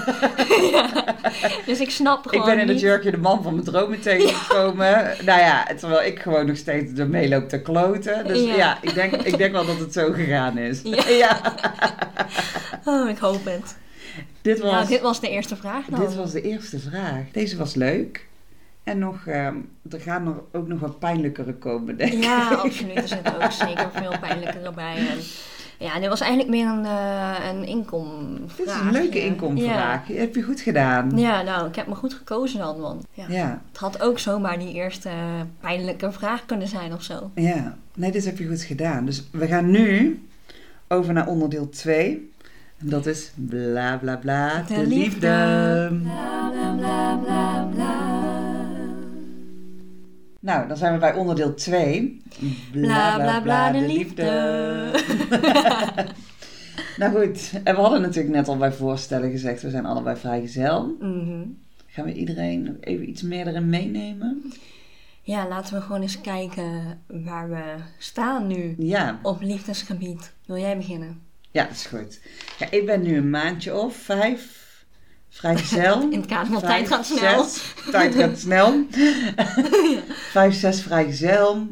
Ja. 0.70 0.86
Dus 1.66 1.80
ik 1.80 1.90
snap 1.90 2.24
Ik 2.24 2.30
gewoon 2.30 2.46
ben 2.46 2.58
in 2.58 2.68
het 2.68 2.80
jurkje 2.80 3.10
de 3.10 3.16
man 3.16 3.42
van 3.42 3.52
mijn 3.52 3.64
dromen 3.64 4.00
tegengekomen. 4.00 5.14
nou 5.24 5.40
ja, 5.40 5.66
terwijl 5.78 6.06
ik 6.06 6.18
gewoon 6.18 6.46
nog 6.46 6.56
steeds 6.56 6.98
er 6.98 7.08
meeloop 7.08 7.48
te 7.48 7.60
kloten. 7.62 8.26
Dus 8.26 8.44
ja, 8.44 8.54
Ja. 8.56 8.78
ik, 8.80 8.94
denk, 8.94 9.12
ik 9.14 9.38
denk 9.38 9.52
wel 9.52 9.66
dat 9.66 9.78
het 9.78 9.92
zo 9.92 10.12
gegaan 10.12 10.58
is. 10.58 10.80
Ja. 10.84 11.08
ja. 11.24 11.40
Oh, 12.84 13.08
ik 13.08 13.18
hoop 13.18 13.44
het. 13.44 13.76
Dit 14.42 14.60
was, 14.60 14.70
Nou, 14.72 14.86
dit 14.86 15.00
was 15.00 15.20
de 15.20 15.28
eerste 15.28 15.56
vraag 15.56 15.84
dan. 15.86 16.00
dit 16.00 16.14
was 16.14 16.32
de 16.32 16.40
eerste 16.42 16.78
vraag. 16.78 17.22
Deze 17.32 17.56
was 17.56 17.74
leuk. 17.74 18.26
En 18.88 18.98
nog, 18.98 19.26
ehm, 19.26 19.54
er 19.90 20.00
gaan 20.00 20.22
nog, 20.22 20.36
ook 20.52 20.68
nog 20.68 20.80
wat 20.80 20.98
pijnlijkere 20.98 21.54
komen, 21.54 21.96
denk 21.96 22.12
ik. 22.12 22.22
Ja, 22.22 22.48
absoluut. 22.54 22.96
Er 22.96 23.08
zitten 23.08 23.42
ook 23.44 23.52
zeker 23.52 23.88
veel 23.92 24.14
pijnlijkere 24.20 24.72
bij. 24.72 24.96
En 24.96 25.18
ja, 25.86 25.98
dit 26.00 26.08
was 26.08 26.20
eigenlijk 26.20 26.50
meer 26.50 26.66
een, 26.66 26.84
eh 26.84 27.34
een 27.52 27.64
inkomvraag. 27.64 28.56
Dit 28.56 28.66
is 28.66 28.72
een 28.80 28.90
leuke 28.92 29.24
inkomvraag. 29.24 30.06
Heb 30.06 30.34
je 30.34 30.42
goed 30.42 30.60
gedaan. 30.60 31.10
Ja. 31.14 31.18
ja, 31.18 31.42
nou, 31.42 31.68
ik 31.68 31.76
heb 31.76 31.86
me 31.86 31.94
goed 31.94 32.14
gekozen 32.14 32.58
dan, 32.58 32.80
want 32.80 33.04
ja, 33.12 33.24
Ja, 33.28 33.62
het 33.68 33.78
had 33.78 34.02
ook 34.02 34.18
zomaar 34.18 34.58
die 34.58 34.72
eerste 34.72 35.10
pijnlijke 35.60 36.12
vraag 36.12 36.46
kunnen 36.46 36.68
zijn 36.68 36.92
of 36.92 37.02
zo. 37.02 37.30
ja. 37.34 37.76
Nee, 37.94 38.10
dit 38.12 38.24
heb 38.24 38.38
je 38.38 38.48
goed 38.48 38.62
gedaan. 38.62 39.04
Dus 39.04 39.28
we 39.32 39.46
gaan 39.46 39.70
nu 39.70 40.22
over 40.88 41.12
naar 41.12 41.26
onderdeel 41.26 41.68
2. 41.68 42.30
En 42.78 42.88
dat 42.88 43.06
is 43.06 43.32
bla 43.34 43.96
bla 43.96 44.16
bla, 44.16 44.62
de, 44.68 44.74
De 44.74 44.86
liefde. 44.86 44.94
liefde. 44.96 45.88
Bla, 46.02 46.50
bla, 46.50 46.74
bla, 46.76 47.16
bla, 47.24 47.68
bla. 47.74 47.87
Nou, 50.48 50.68
dan 50.68 50.76
zijn 50.76 50.92
we 50.92 50.98
bij 50.98 51.14
onderdeel 51.14 51.54
2. 51.54 52.22
Bla, 52.72 53.16
bla, 53.16 53.40
bla, 53.40 53.72
de 53.72 54.10
nou 56.98 57.16
goed, 57.16 57.52
en 57.64 57.74
we 57.74 57.80
hadden 57.80 58.00
natuurlijk 58.00 58.34
net 58.34 58.48
al 58.48 58.56
bij 58.56 58.72
voorstellen 58.72 59.30
gezegd, 59.30 59.62
we 59.62 59.70
zijn 59.70 59.86
allebei 59.86 60.16
vrijgezel. 60.16 60.96
Mhm. 61.00 61.42
Gaan 61.86 62.04
we 62.04 62.12
iedereen 62.12 62.62
nog 62.62 62.74
even 62.80 63.08
iets 63.08 63.22
meer 63.22 63.46
erin 63.46 63.68
meenemen? 63.68 64.52
Ja, 65.22 65.48
laten 65.48 65.74
we 65.74 65.80
gewoon 65.80 66.02
eens 66.02 66.20
kijken 66.20 66.98
waar 67.06 67.48
we 67.48 67.74
staan 67.98 68.46
nu 68.46 68.74
Ja, 68.78 69.18
op 69.22 69.40
liefdesgebied. 69.40 70.32
Wil 70.46 70.56
jij 70.58 70.76
beginnen? 70.76 71.20
ja, 71.50 71.62
dat 71.62 71.72
is 71.72 71.86
goed. 71.86 72.20
Ja, 72.58 72.70
ik 72.70 72.86
ben 72.86 73.02
nu 73.02 73.16
een 73.16 73.30
maandje 73.30 73.76
of 73.76 73.96
vijf 73.96 74.57
vrijgezel. 75.38 76.02
In 76.10 76.18
het 76.20 76.26
kader 76.28 76.52
van 76.52 76.60
Vijf, 76.60 76.70
tijd 76.72 76.88
gaat 76.88 77.06
snel. 77.06 77.44
zes. 77.44 77.74
Tijd 77.90 78.14
gaat 78.14 78.38
snel. 78.38 78.84
Vijf, 80.32 80.54
zes 80.54 80.80
vrijgezel. 80.82 81.66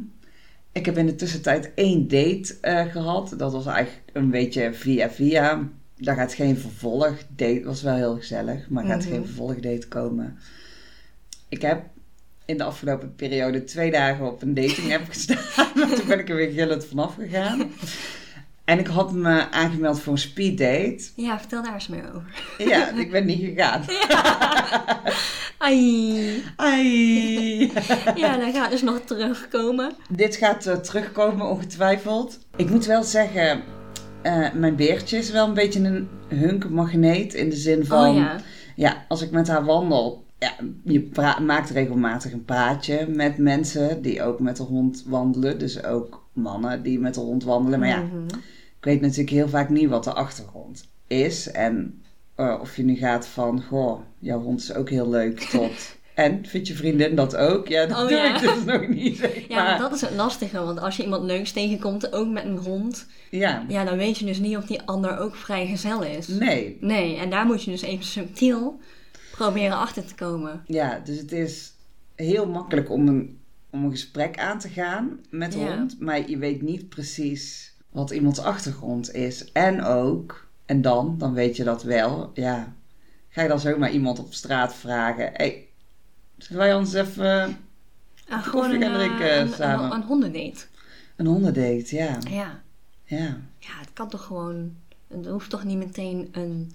Ik 0.73 0.87
heb 0.87 0.99
in 0.99 1.07
de 1.07 1.15
tussentijd 1.15 1.71
één 1.75 2.09
date 2.09 2.57
eh, 2.61 2.85
gehad. 2.93 3.35
Dat 3.37 3.53
was 3.53 3.67
eigenlijk 3.67 4.09
een 4.13 4.31
beetje 4.31 4.73
via 4.75 5.11
via. 5.11 5.69
Daar 5.97 6.17
gaat 6.17 6.35
geen 6.35 6.57
vervolgdate. 6.59 7.63
was 7.65 7.83
wel 7.83 7.95
heel 7.95 8.17
gezellig, 8.17 8.69
maar 8.69 8.85
er 8.85 8.91
gaat 8.91 9.01
Mhm. 9.05 9.09
geen 9.13 9.25
vervolgdate 9.27 9.89
komen. 9.89 10.39
Ik 11.49 11.63
heb 11.63 11.83
in 12.45 12.57
de 12.59 12.65
afgelopen 12.65 13.15
periode 13.15 13.65
twee 13.65 13.91
dagen 13.91 14.27
op 14.27 14.43
een 14.43 14.55
dating 14.55 14.95
app 14.95 15.09
gestaan. 15.13 15.73
Toen 15.75 16.07
ben 16.09 16.19
ik 16.19 16.29
er 16.29 16.37
weer 16.37 16.51
gillend 16.53 16.85
vanaf 16.85 17.15
gegaan. 17.15 17.71
En 18.67 18.79
ik 18.79 18.87
had 18.87 19.13
me 19.13 19.51
aangemeld 19.51 20.01
voor 20.01 20.13
een 20.13 20.19
speeddate. 20.19 21.05
Ja, 21.17 21.39
vertel 21.39 21.63
daar 21.63 21.75
eens 21.75 21.89
meer 21.89 22.05
over. 22.15 22.45
Ja, 22.59 22.91
ik 23.05 23.11
ben 23.11 23.27
niet 23.27 23.41
gegaan. 23.41 23.83
Ai. 25.59 26.43
Ai. 26.57 27.73
Ja, 28.15 28.37
dan 28.37 28.53
gaat 28.53 28.71
dus 28.71 28.83
nog 28.83 29.01
terugkomen. 29.05 29.93
Dit 30.11 30.37
gaat 30.37 30.67
eh, 30.67 30.75
terugkomen, 30.75 31.47
ongetwijfeld. 31.47 32.39
Ik 32.57 32.71
moet 32.71 32.87
wel 32.87 33.03
zeggen, 33.03 33.63
eh, 34.23 34.53
mijn 34.53 34.77
beertje 34.77 35.19
is 35.19 35.31
wel 35.31 35.47
een 35.47 35.55
beetje 35.55 35.81
een 35.81 36.09
hunkmagneet. 36.29 37.35
In 37.35 37.51
de 37.51 37.57
zin 37.57 37.87
van, 37.87 38.09
Oh 38.09 38.17
ja. 38.17 38.37
ja, 38.77 39.05
als 39.09 39.23
ik 39.23 39.31
met 39.31 39.49
haar 39.49 39.65
wandel, 39.65 40.25
ja, 40.39 40.53
je 40.85 41.11
maakt 41.43 41.71
regelmatig 41.71 42.33
een 42.33 42.45
praatje 42.45 43.07
met 43.09 43.39
mensen 43.39 44.03
die 44.03 44.23
ook 44.23 44.41
met 44.41 44.57
de 44.57 44.63
hond 44.63 45.05
wandelen. 45.07 45.59
Dus 45.59 45.85
ook 45.85 46.26
mannen 46.37 46.83
die 46.83 46.99
met 46.99 47.15
de 47.15 47.21
hond 47.21 47.45
wandelen. 47.45 47.79
Maar 47.79 47.89
ja, 47.89 48.01
Mhm. 48.03 48.27
ik 48.79 48.85
weet 48.85 49.01
natuurlijk 49.01 49.31
heel 49.31 49.49
vaak 49.49 49.69
niet 49.69 49.89
wat 49.89 50.05
de 50.05 50.13
achtergrond 50.13 50.89
is. 51.07 51.51
En 51.51 52.03
eh, 52.35 52.57
of 52.61 52.77
je 52.77 52.83
nu 52.85 52.95
gaat 52.97 53.27
van, 53.27 53.63
goh, 53.63 54.01
jouw 54.19 54.41
hond 54.41 54.61
is 54.61 54.75
ook 54.75 54.91
heel 54.91 55.09
leuk, 55.09 55.41
tot... 55.41 55.71
En, 56.17 56.47
vindt 56.47 56.69
je 56.69 56.75
vriendin 56.75 57.15
dat 57.15 57.37
ook? 57.37 57.69
Ja, 57.69 57.87
dat 57.87 57.97
Oh, 57.97 58.09
doe 58.09 58.17
ja. 58.17 58.35
ik 58.35 58.41
dus 58.41 58.65
nog 58.65 58.89
niet, 58.89 59.17
zeg 59.17 59.49
Ja, 59.49 59.55
maar. 59.57 59.65
maar 59.65 59.79
dat 59.79 59.93
is 59.95 60.01
het 60.01 60.15
lastige, 60.15 60.65
want 60.65 60.81
als 60.81 60.97
je 60.97 61.03
iemand 61.03 61.25
leuks 61.25 61.53
tegenkomt, 61.53 62.13
ook 62.13 62.29
met 62.29 62.45
een 62.45 62.57
hond, 62.57 63.07
Ja, 63.31 63.65
ja, 63.69 63.85
dan 63.85 63.97
weet 63.97 64.19
je 64.19 64.25
dus 64.25 64.39
niet 64.39 64.57
of 64.57 64.65
die 64.65 64.83
ander 64.83 65.19
ook 65.19 65.35
vrijgezel 65.35 66.03
is. 66.03 66.29
nee. 66.29 66.77
Nee, 66.81 67.17
en 67.17 67.31
daar 67.31 67.47
moet 67.47 67.63
je 67.63 67.71
dus 67.71 67.83
even 67.83 68.05
subtiel 68.05 68.81
proberen 69.31 69.77
achter 69.77 70.05
te 70.07 70.15
komen. 70.15 70.63
Ja, 70.67 71.01
dus 71.05 71.19
het 71.19 71.33
is 71.33 71.73
heel 72.15 72.47
makkelijk 72.47 72.91
om 72.91 73.09
een, 73.09 73.39
om 73.77 73.85
een 73.85 73.91
gesprek 73.91 74.39
aan 74.39 74.59
te 74.59 74.69
gaan 74.69 75.21
met 75.31 75.53
de 75.53 75.59
Ja. 75.59 75.77
hond. 75.77 76.01
Maar 76.01 76.31
je 76.31 76.39
weet 76.39 76.63
niet 76.63 76.89
precies 76.89 77.75
wat 77.91 78.11
iemands 78.11 78.39
achtergrond 78.39 79.15
is. 79.15 79.53
En 79.53 79.83
ook, 79.85 80.47
en 80.67 80.83
dan, 80.83 81.15
dan 81.19 81.33
weet 81.33 81.57
je 81.57 81.65
dat 81.65 81.83
wel, 81.83 82.31
ja. 82.35 82.75
Ga 83.29 83.43
je 83.43 83.49
dan 83.49 83.61
zomaar 83.61 83.91
iemand 83.91 84.19
op 84.19 84.35
straat 84.35 84.75
vragen. 84.75 85.25
Hé, 85.25 85.33
hey, 85.35 85.67
zullen 86.39 86.63
wij 86.63 86.75
ons 86.75 86.93
even 86.93 87.57
Ah, 88.29 88.49
Koffie 88.51 88.81
gaan 88.81 88.91
eh, 88.93 88.95
drinken 88.97 89.41
een, 89.41 89.49
samen. 89.49 89.85
Een, 89.85 89.93
een 89.93 90.03
hondendate. 90.03 90.65
een 91.17 91.27
hondendate, 91.27 91.97
ja. 91.97 92.19
Ja. 92.31 92.63
Ja, 93.05 93.37
ja, 93.59 93.79
het 93.79 93.91
kan 93.93 94.09
toch 94.09 94.25
gewoon... 94.25 94.75
Het 95.09 95.27
hoeft 95.27 95.51
toch 95.51 95.65
niet 95.65 95.77
meteen 95.77 96.29
een, 96.33 96.73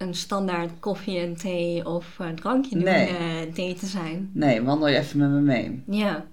een 0.00 0.14
standaard 0.14 0.70
koffie 0.80 1.18
en 1.18 1.36
thee 1.36 1.86
of 1.86 2.06
eh, 2.18 2.28
drankje 2.28 2.74
doen 2.74 2.84
Nee. 2.84 3.74
te 3.74 3.86
zijn. 3.86 4.30
nee, 4.34 4.62
wandel 4.62 4.88
je 4.88 4.98
even 4.98 5.18
met 5.18 5.30
me 5.30 5.40
mee. 5.40 5.82
Ja, 5.86 6.26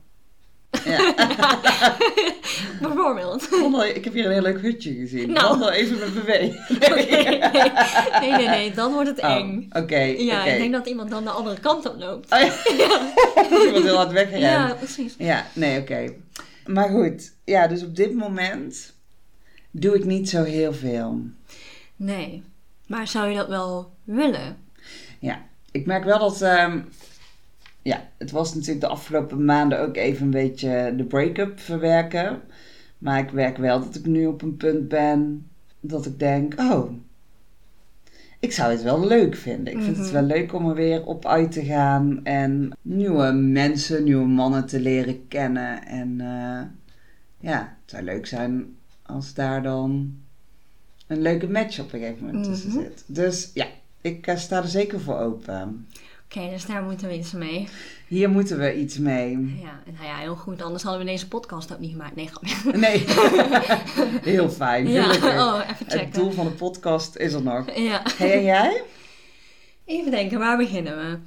Ja. 0.86 1.14
bijvoorbeeld. 2.82 3.50
Wandel, 3.50 3.86
ik 3.86 4.04
heb 4.04 4.14
hier 4.14 4.26
een 4.26 4.32
heel 4.32 4.42
leuk 4.42 4.62
hutje 4.62 4.94
gezien. 4.94 5.32
Nou. 5.32 5.48
Wandel 5.48 5.72
even 5.72 6.00
met 6.00 6.14
me 6.14 6.24
mee. 6.28 6.56
nee, 8.22 8.32
nee, 8.32 8.48
nee, 8.48 8.72
dan 8.72 8.94
wordt 8.94 9.10
het 9.10 9.22
Oh, 9.22 9.32
eng. 9.32 9.70
Oké, 9.72 10.00
Ja, 10.00 10.46
ik 10.46 10.58
denk 10.58 10.72
dat 10.74 10.88
iemand 10.88 11.10
dan 11.10 11.24
de 11.24 11.30
andere 11.30 11.60
kant 11.60 11.90
op 11.90 11.96
loopt. 12.00 12.32
Oh, 12.34 12.40
ja. 12.78 13.12
Wordt 13.72 13.84
heel 13.84 13.96
hard. 13.96 14.30
Ja, 14.40 14.74
precies. 14.74 15.16
Ja, 15.18 15.46
nee, 15.54 15.80
oké. 15.80 16.14
Maar 16.66 16.90
goed, 16.90 17.34
ja, 17.46 17.68
dus 17.68 17.84
op 17.84 17.96
dit 17.96 18.14
moment 18.14 18.94
doe 19.72 19.96
ik 19.96 20.06
niet 20.06 20.30
zo 20.30 20.44
heel 20.44 20.74
veel. 20.74 21.22
Nee. 21.96 22.44
Maar 22.88 23.08
zou 23.08 23.30
je 23.30 23.36
dat 23.36 23.48
wel 23.48 23.92
willen? 24.04 24.58
Ja, 25.20 25.42
ik 25.72 25.86
merk 25.86 26.04
wel 26.04 26.20
dat, 26.20 26.42
ehm, 26.42 26.80
ja, 27.82 28.10
het 28.18 28.32
was 28.32 28.54
natuurlijk 28.54 28.82
de 28.82 28.88
afgelopen 28.88 29.46
maanden 29.46 29.80
ook 29.80 29.96
even 29.96 30.24
een 30.26 30.32
beetje 30.32 30.94
de 30.98 31.04
break-up 31.04 31.60
verwerken. 31.60 32.42
Maar 32.98 33.20
ik 33.20 33.30
werk 33.30 33.58
wel 33.58 33.80
dat 33.80 33.96
ik 33.96 34.06
nu 34.06 34.26
op 34.26 34.42
een 34.42 34.58
punt 34.58 34.88
ben 34.88 35.48
dat 35.80 36.06
ik 36.06 36.20
denk, 36.20 36.60
oh, 36.60 36.92
ik 38.40 38.52
zou 38.52 38.72
het 38.72 38.84
wel 38.84 39.08
leuk 39.08 39.36
vinden. 39.36 39.74
Ik 39.74 39.82
vind 39.82 39.98
het 39.98 40.06
Mhm. 40.06 40.14
wel 40.14 40.24
leuk 40.24 40.54
om 40.54 40.70
er 40.70 40.76
weer 40.76 41.06
op 41.06 41.26
uit 41.26 41.52
te 41.52 41.66
gaan 41.66 42.20
en 42.26 42.72
nieuwe 42.82 43.32
mensen, 43.32 44.04
nieuwe 44.04 44.26
mannen 44.28 44.66
te 44.66 44.80
leren 44.80 45.28
kennen. 45.28 45.86
En 45.86 46.22
eh, 46.22 46.62
ja, 47.50 47.60
het 47.82 47.92
zou 47.92 48.04
leuk 48.04 48.26
zijn 48.28 48.76
als 49.06 49.34
daar 49.34 49.64
dan 49.64 50.16
een 51.08 51.22
leuke 51.22 51.48
match 51.50 51.80
op 51.80 51.94
een 51.94 52.00
gegeven 52.00 52.26
moment 52.26 52.44
tussen 52.46 52.70
Mhm. 52.70 52.80
zit. 52.80 53.04
Dus 53.06 53.52
ja, 53.54 53.68
Ik 54.02 54.28
uh, 54.28 54.38
sta 54.38 54.58
er 54.62 54.68
zeker 54.68 55.00
voor 55.00 55.18
open. 55.20 55.88
Oké, 56.26 56.38
okay, 56.38 56.50
dus 56.50 56.66
daar 56.66 56.84
moeten 56.84 57.08
we 57.08 57.18
iets 57.18 57.32
mee. 57.32 57.68
Hier 58.08 58.30
moeten 58.30 58.60
we 58.60 58.76
iets 58.80 58.98
mee. 58.98 59.30
Ja, 59.62 59.82
nou 59.94 60.06
ja, 60.06 60.18
heel 60.18 60.36
goed. 60.36 60.62
Anders 60.62 60.84
hadden 60.84 61.02
we 61.06 61.08
deze 61.12 61.28
podcast 61.28 61.74
ook 61.74 61.80
niet 61.80 61.92
gemaakt. 61.92 62.16
Nee, 62.16 62.30
Nee. 62.74 63.06
heel 64.34 64.50
fijn. 64.50 64.88
Ja. 64.90 65.06
Oh, 65.46 65.62
even 65.64 65.76
checken. 65.76 66.00
Het 66.00 66.14
doel 66.14 66.32
van 66.32 66.46
de 66.46 66.52
podcast 66.52 67.16
is 67.16 67.34
er 67.34 67.42
nog. 67.42 67.76
Ja. 67.76 68.02
Hey, 68.18 68.34
en 68.34 68.44
jij? 68.44 68.84
Even 69.86 70.12
denken, 70.12 70.40
waar 70.40 70.58
beginnen 70.58 70.98
we? 70.98 71.18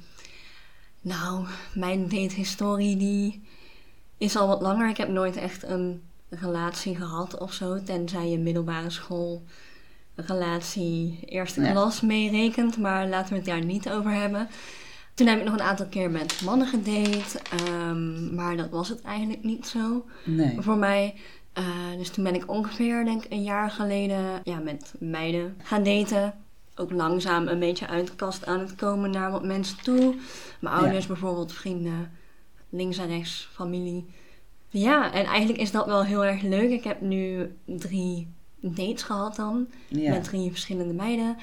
Nou, 1.01 1.45
mijn 1.75 2.01
datehistorie 2.01 2.97
die 2.97 3.43
is 4.17 4.35
al 4.35 4.47
wat 4.47 4.61
langer. 4.61 4.89
Ik 4.89 4.97
heb 4.97 5.09
nooit 5.09 5.35
echt 5.35 5.63
een 5.63 6.01
relatie 6.29 6.95
gehad 6.95 7.37
of 7.37 7.53
zo. 7.53 7.83
Tenzij 7.83 8.29
je 8.29 8.37
middelbare 8.37 8.89
school 8.89 9.43
relatie 10.27 11.19
eerste 11.25 11.61
klas 11.61 12.01
meerekent. 12.01 12.77
Maar 12.77 13.07
laten 13.07 13.29
we 13.29 13.35
het 13.35 13.45
daar 13.45 13.65
niet 13.65 13.89
over 13.89 14.11
hebben. 14.11 14.47
Toen 15.13 15.27
heb 15.27 15.39
ik 15.39 15.45
nog 15.45 15.53
een 15.53 15.61
aantal 15.61 15.85
keer 15.85 16.11
met 16.11 16.41
mannen 16.43 16.67
gedate. 16.67 17.39
Um, 17.69 18.35
maar 18.35 18.57
dat 18.57 18.69
was 18.69 18.89
het 18.89 19.01
eigenlijk 19.01 19.43
niet 19.43 19.67
zo 19.67 20.05
nee. 20.25 20.57
voor 20.59 20.77
mij. 20.77 21.15
Uh, 21.57 21.97
dus 21.97 22.09
toen 22.09 22.23
ben 22.23 22.35
ik 22.35 22.51
ongeveer, 22.51 23.05
denk 23.05 23.23
ik, 23.23 23.31
een 23.31 23.43
jaar 23.43 23.71
geleden 23.71 24.41
ja, 24.43 24.57
met 24.57 24.93
meiden 24.99 25.55
gaan 25.63 25.83
daten. 25.83 26.33
Ook 26.75 26.91
langzaam 26.91 27.47
een 27.47 27.59
beetje 27.59 27.87
uit 27.87 28.07
de 28.07 28.15
kast 28.15 28.45
aan 28.45 28.59
het 28.59 28.75
komen 28.75 29.11
naar 29.11 29.31
wat 29.31 29.43
mensen 29.43 29.77
toe. 29.83 30.15
Mijn 30.59 30.75
ouders 30.75 31.07
bijvoorbeeld, 31.07 31.53
vrienden, 31.53 32.11
links 32.69 32.97
en 32.97 33.07
rechts, 33.07 33.49
familie. 33.53 34.05
Ja, 34.69 35.13
en 35.13 35.25
eigenlijk 35.25 35.59
is 35.59 35.71
dat 35.71 35.85
wel 35.85 36.03
heel 36.03 36.25
erg 36.25 36.41
leuk. 36.41 36.69
Ik 36.69 36.83
heb 36.83 37.01
nu 37.01 37.55
drie 37.65 38.27
dates 38.61 39.03
gehad 39.03 39.35
dan. 39.35 39.67
Ja. 39.87 40.09
Met 40.11 40.23
drie 40.23 40.49
verschillende 40.49 40.93
meiden. 40.93 41.37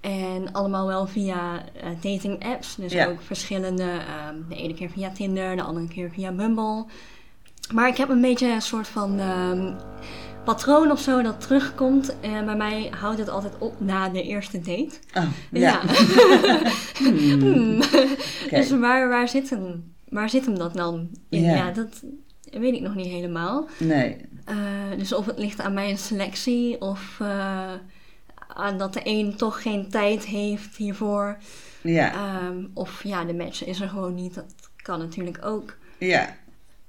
En 0.00 0.52
allemaal 0.52 0.86
wel 0.86 1.06
via 1.06 1.54
uh, 1.54 1.62
dating 2.00 2.44
apps. 2.44 2.76
Dus 2.76 2.92
Ja. 2.92 3.06
ook 3.06 3.20
verschillende. 3.22 3.82
ehm, 3.82 4.34
de 4.48 4.56
ene 4.56 4.74
keer 4.74 4.90
via 4.90 5.10
Tinder, 5.10 5.56
de 5.56 5.62
andere 5.62 5.88
keer 5.88 6.10
via 6.10 6.32
Bumble. 6.32 6.84
Maar 7.74 7.88
ik 7.88 7.96
heb 7.96 8.08
een 8.08 8.20
beetje 8.20 8.52
een 8.52 8.62
soort 8.62 8.88
van 8.88 9.18
ehm, 9.18 9.72
patroon 10.44 10.90
of 10.90 11.00
zo 11.00 11.22
dat 11.22 11.40
terugkomt. 11.40 12.20
En 12.20 12.44
bij 12.44 12.56
mij 12.56 12.90
houdt 13.00 13.18
het 13.18 13.28
altijd 13.28 13.52
op 13.58 13.80
na 13.80 14.08
de 14.08 14.22
eerste 14.22 14.58
date. 14.60 14.90
Oh, 15.14 15.24
ja. 15.50 15.80
Hmm. 16.98 17.40
Hmm. 17.40 17.80
Dus 18.50 18.70
waar, 18.70 19.08
waar, 19.08 19.28
zit 19.28 19.50
hem, 19.50 19.94
waar 20.08 20.30
zit 20.30 20.44
hem 20.46 20.58
dat 20.58 20.74
dan 20.74 21.08
in? 21.28 21.42
Ja, 21.42 21.70
dat 21.70 22.02
weet 22.60 22.74
ik 22.74 22.80
nog 22.80 22.94
niet 22.94 23.06
helemaal. 23.06 23.66
Nee. 23.78 24.16
Eh, 24.44 24.56
dus 24.98 25.12
of 25.12 25.26
het 25.26 25.38
ligt 25.38 25.60
aan 25.60 25.74
mijn 25.74 25.98
selectie 25.98 26.80
of 26.80 27.16
eh, 27.20 27.72
aan 28.48 28.78
dat 28.78 28.92
de 28.92 29.00
een 29.04 29.36
toch 29.36 29.62
geen 29.62 29.88
tijd 29.90 30.24
heeft 30.24 30.76
hiervoor. 30.76 31.38
Ja. 31.82 32.12
Ehm, 32.12 32.64
of 32.74 33.02
ja, 33.02 33.24
de 33.24 33.34
match 33.34 33.64
is 33.64 33.80
er 33.80 33.88
gewoon 33.88 34.14
niet. 34.14 34.34
Dat 34.34 34.54
kan 34.76 34.98
natuurlijk 34.98 35.44
ook. 35.44 35.76
Ja. 35.98 36.36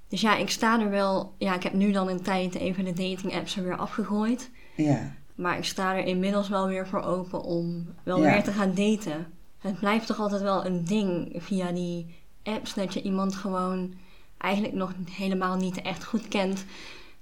Dus 0.10 0.22
ja, 0.22 0.36
ik 0.38 0.50
sta 0.50 0.80
er 0.82 0.90
wel. 0.90 1.34
Ja, 1.38 1.56
ik 1.56 1.64
heb 1.64 1.74
nu 1.74 1.92
dan 1.92 2.08
een 2.10 2.22
tijd 2.22 2.56
even 2.56 2.86
de 2.86 2.94
dating 2.94 3.34
apps 3.36 3.56
er 3.58 3.64
weer 3.64 3.78
afgegooid. 3.78 4.50
Ja. 4.76 5.16
Maar 5.36 5.58
ik 5.58 5.64
sta 5.66 5.96
er 5.98 6.06
inmiddels 6.06 6.50
wel 6.50 6.68
weer 6.68 6.88
voor 6.88 7.02
open 7.02 7.42
om 7.42 7.88
wel 8.04 8.24
Ja. 8.24 8.32
weer 8.32 8.44
te 8.44 8.52
gaan 8.52 8.74
daten. 8.74 9.28
Het 9.60 9.80
blijft 9.80 10.08
toch 10.08 10.20
altijd 10.20 10.42
wel 10.42 10.66
een 10.66 10.86
ding 10.86 11.34
via 11.36 11.72
die 11.72 12.16
apps 12.44 12.74
dat 12.74 12.94
je 12.94 13.02
iemand 13.02 13.36
gewoon 13.36 13.94
eigenlijk 14.38 14.74
nog 14.74 14.94
helemaal 15.10 15.56
niet 15.56 15.82
echt 15.82 16.04
goed 16.04 16.28
kent. 16.28 16.66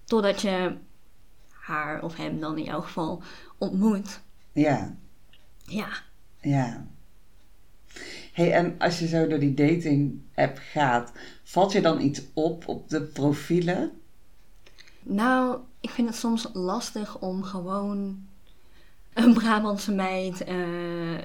Totdat 0.04 0.42
je 0.42 0.76
haar 1.50 2.04
of 2.04 2.16
hem 2.16 2.40
dan 2.40 2.58
in 2.58 2.64
jouw 2.64 2.82
geval 2.82 3.22
ontmoet. 3.58 4.20
Ja. 4.52 4.96
Ja, 5.66 5.88
Ja. 6.42 6.88
hey, 8.34 8.54
en 8.54 8.76
als 8.80 9.00
je 9.00 9.08
zo 9.08 9.28
door 9.28 9.40
die 9.40 9.54
dating 9.54 10.22
app 10.36 10.60
gaat, 10.72 11.12
valt 11.44 11.72
je 11.72 11.82
dan 11.82 12.02
iets 12.02 12.22
op 12.34 12.68
op 12.68 12.90
de 12.90 13.02
profielen? 13.02 13.92
nou, 15.08 15.58
ik 15.80 15.90
vind 15.90 16.08
het 16.08 16.18
soms 16.18 16.48
lastig 16.54 17.20
om 17.20 17.44
gewoon 17.44 18.26
een 19.14 19.34
Brabantse 19.34 19.92
meid, 19.94 20.44
eh, 20.44 21.14
eh, 21.18 21.22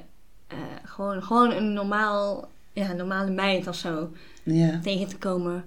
gewoon, 0.84 1.22
gewoon 1.22 1.50
een 1.50 1.72
normaal, 1.72 2.48
ja, 2.72 2.92
normale 2.92 3.30
meid 3.30 3.66
of 3.66 3.74
zo, 3.76 4.10
Ja. 4.42 4.80
tegen 4.80 5.08
te 5.08 5.16
komen. 5.18 5.64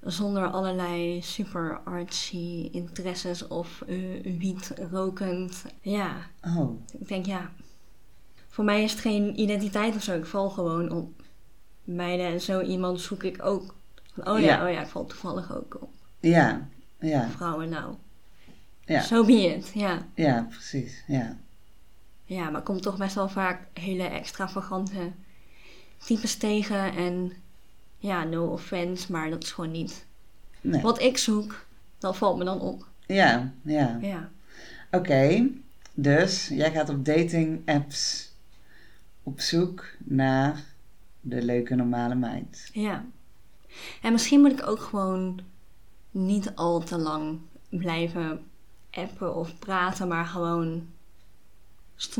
Zonder 0.00 0.46
allerlei 0.50 1.22
super 1.22 1.80
artsy 1.84 2.68
interesses 2.72 3.46
of 3.48 3.82
eh 3.86 3.96
wiet 4.38 4.72
rokend. 4.90 5.64
Ja, 5.80 6.16
Oh. 6.56 6.80
ik 7.00 7.08
denk 7.08 7.26
ja. 7.26 7.50
Voor 8.48 8.64
mij 8.64 8.82
is 8.82 8.90
het 8.90 9.00
geen 9.00 9.40
identiteit 9.40 9.94
of 9.96 10.02
zo. 10.02 10.16
Ik 10.16 10.26
val 10.26 10.50
gewoon 10.50 10.90
op 10.90 11.22
meiden 11.84 12.26
en 12.26 12.40
zo 12.40 12.60
iemand 12.60 13.00
zoek 13.00 13.22
ik 13.22 13.44
ook. 13.44 13.74
Van, 14.12 14.28
oh 14.28 14.38
ja, 14.38 14.44
Ja. 14.46 14.66
oh 14.66 14.72
ja, 14.72 14.80
ik 14.80 14.86
val 14.86 15.06
toevallig 15.06 15.54
ook 15.56 15.78
op 15.80 15.90
Ja. 16.20 16.68
Ja. 17.00 17.28
vrouwen 17.28 17.68
nou. 17.68 17.94
Ja. 18.84 19.00
So 19.00 19.24
be 19.24 19.32
it, 19.32 19.70
ja. 19.74 20.06
Ja, 20.14 20.46
precies. 20.50 21.04
Ja. 21.06 21.36
Ja, 22.24 22.50
maar 22.50 22.58
ik 22.60 22.64
kom 22.66 22.80
toch 22.80 22.96
best 22.96 23.14
wel 23.14 23.28
vaak 23.28 23.66
hele 23.80 24.02
extravagante 24.04 25.12
types 26.04 26.36
tegen. 26.36 26.94
En 26.96 27.32
ja, 28.00 28.24
no 28.24 28.46
offense, 28.46 29.12
maar 29.12 29.30
dat 29.30 29.42
is 29.42 29.50
gewoon 29.52 29.70
niet 29.70 30.04
Nee. 30.60 30.82
wat 30.82 31.00
ik 31.00 31.18
zoek. 31.18 31.64
Dat 31.98 32.16
valt 32.16 32.38
me 32.38 32.44
dan 32.44 32.60
op. 32.60 32.86
Ja. 33.06 33.52
Ja. 33.62 33.98
Ja. 34.00 34.28
Oké. 34.90 35.48
Dus 35.94 36.48
jij 36.48 36.70
gaat 36.72 36.88
op 36.88 37.04
dating 37.04 37.60
apps 37.68 38.32
op 39.22 39.40
zoek 39.40 39.84
naar 39.98 40.64
de 41.20 41.42
leuke 41.42 41.74
normale 41.74 42.14
meid. 42.14 42.70
Ja. 42.72 43.04
En 44.02 44.12
misschien 44.12 44.40
moet 44.40 44.52
ik 44.52 44.66
ook 44.66 44.80
gewoon 44.80 45.40
niet 46.10 46.54
al 46.54 46.80
te 46.80 46.98
lang 46.98 47.38
blijven 47.68 48.44
appen 48.90 49.34
of 49.34 49.58
praten, 49.58 50.08
maar 50.08 50.26
gewoon 50.26 50.86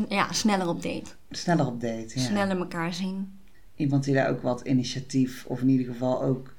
ja, 0.09 0.31
sneller 0.33 0.67
op 0.67 0.81
date. 0.81 1.11
Sneller 1.31 1.65
op 1.65 1.81
date. 1.81 2.11
Ja. 2.19 2.21
Sneller 2.21 2.57
elkaar 2.57 2.93
zien. 2.93 3.39
Iemand 3.81 4.03
die 4.03 4.13
daar 4.13 4.29
ook 4.29 4.41
wat 4.41 4.61
initiatief, 4.61 5.45
of 5.47 5.61
in 5.61 5.69
ieder 5.69 5.85
geval 5.93 6.23
ook 6.23 6.53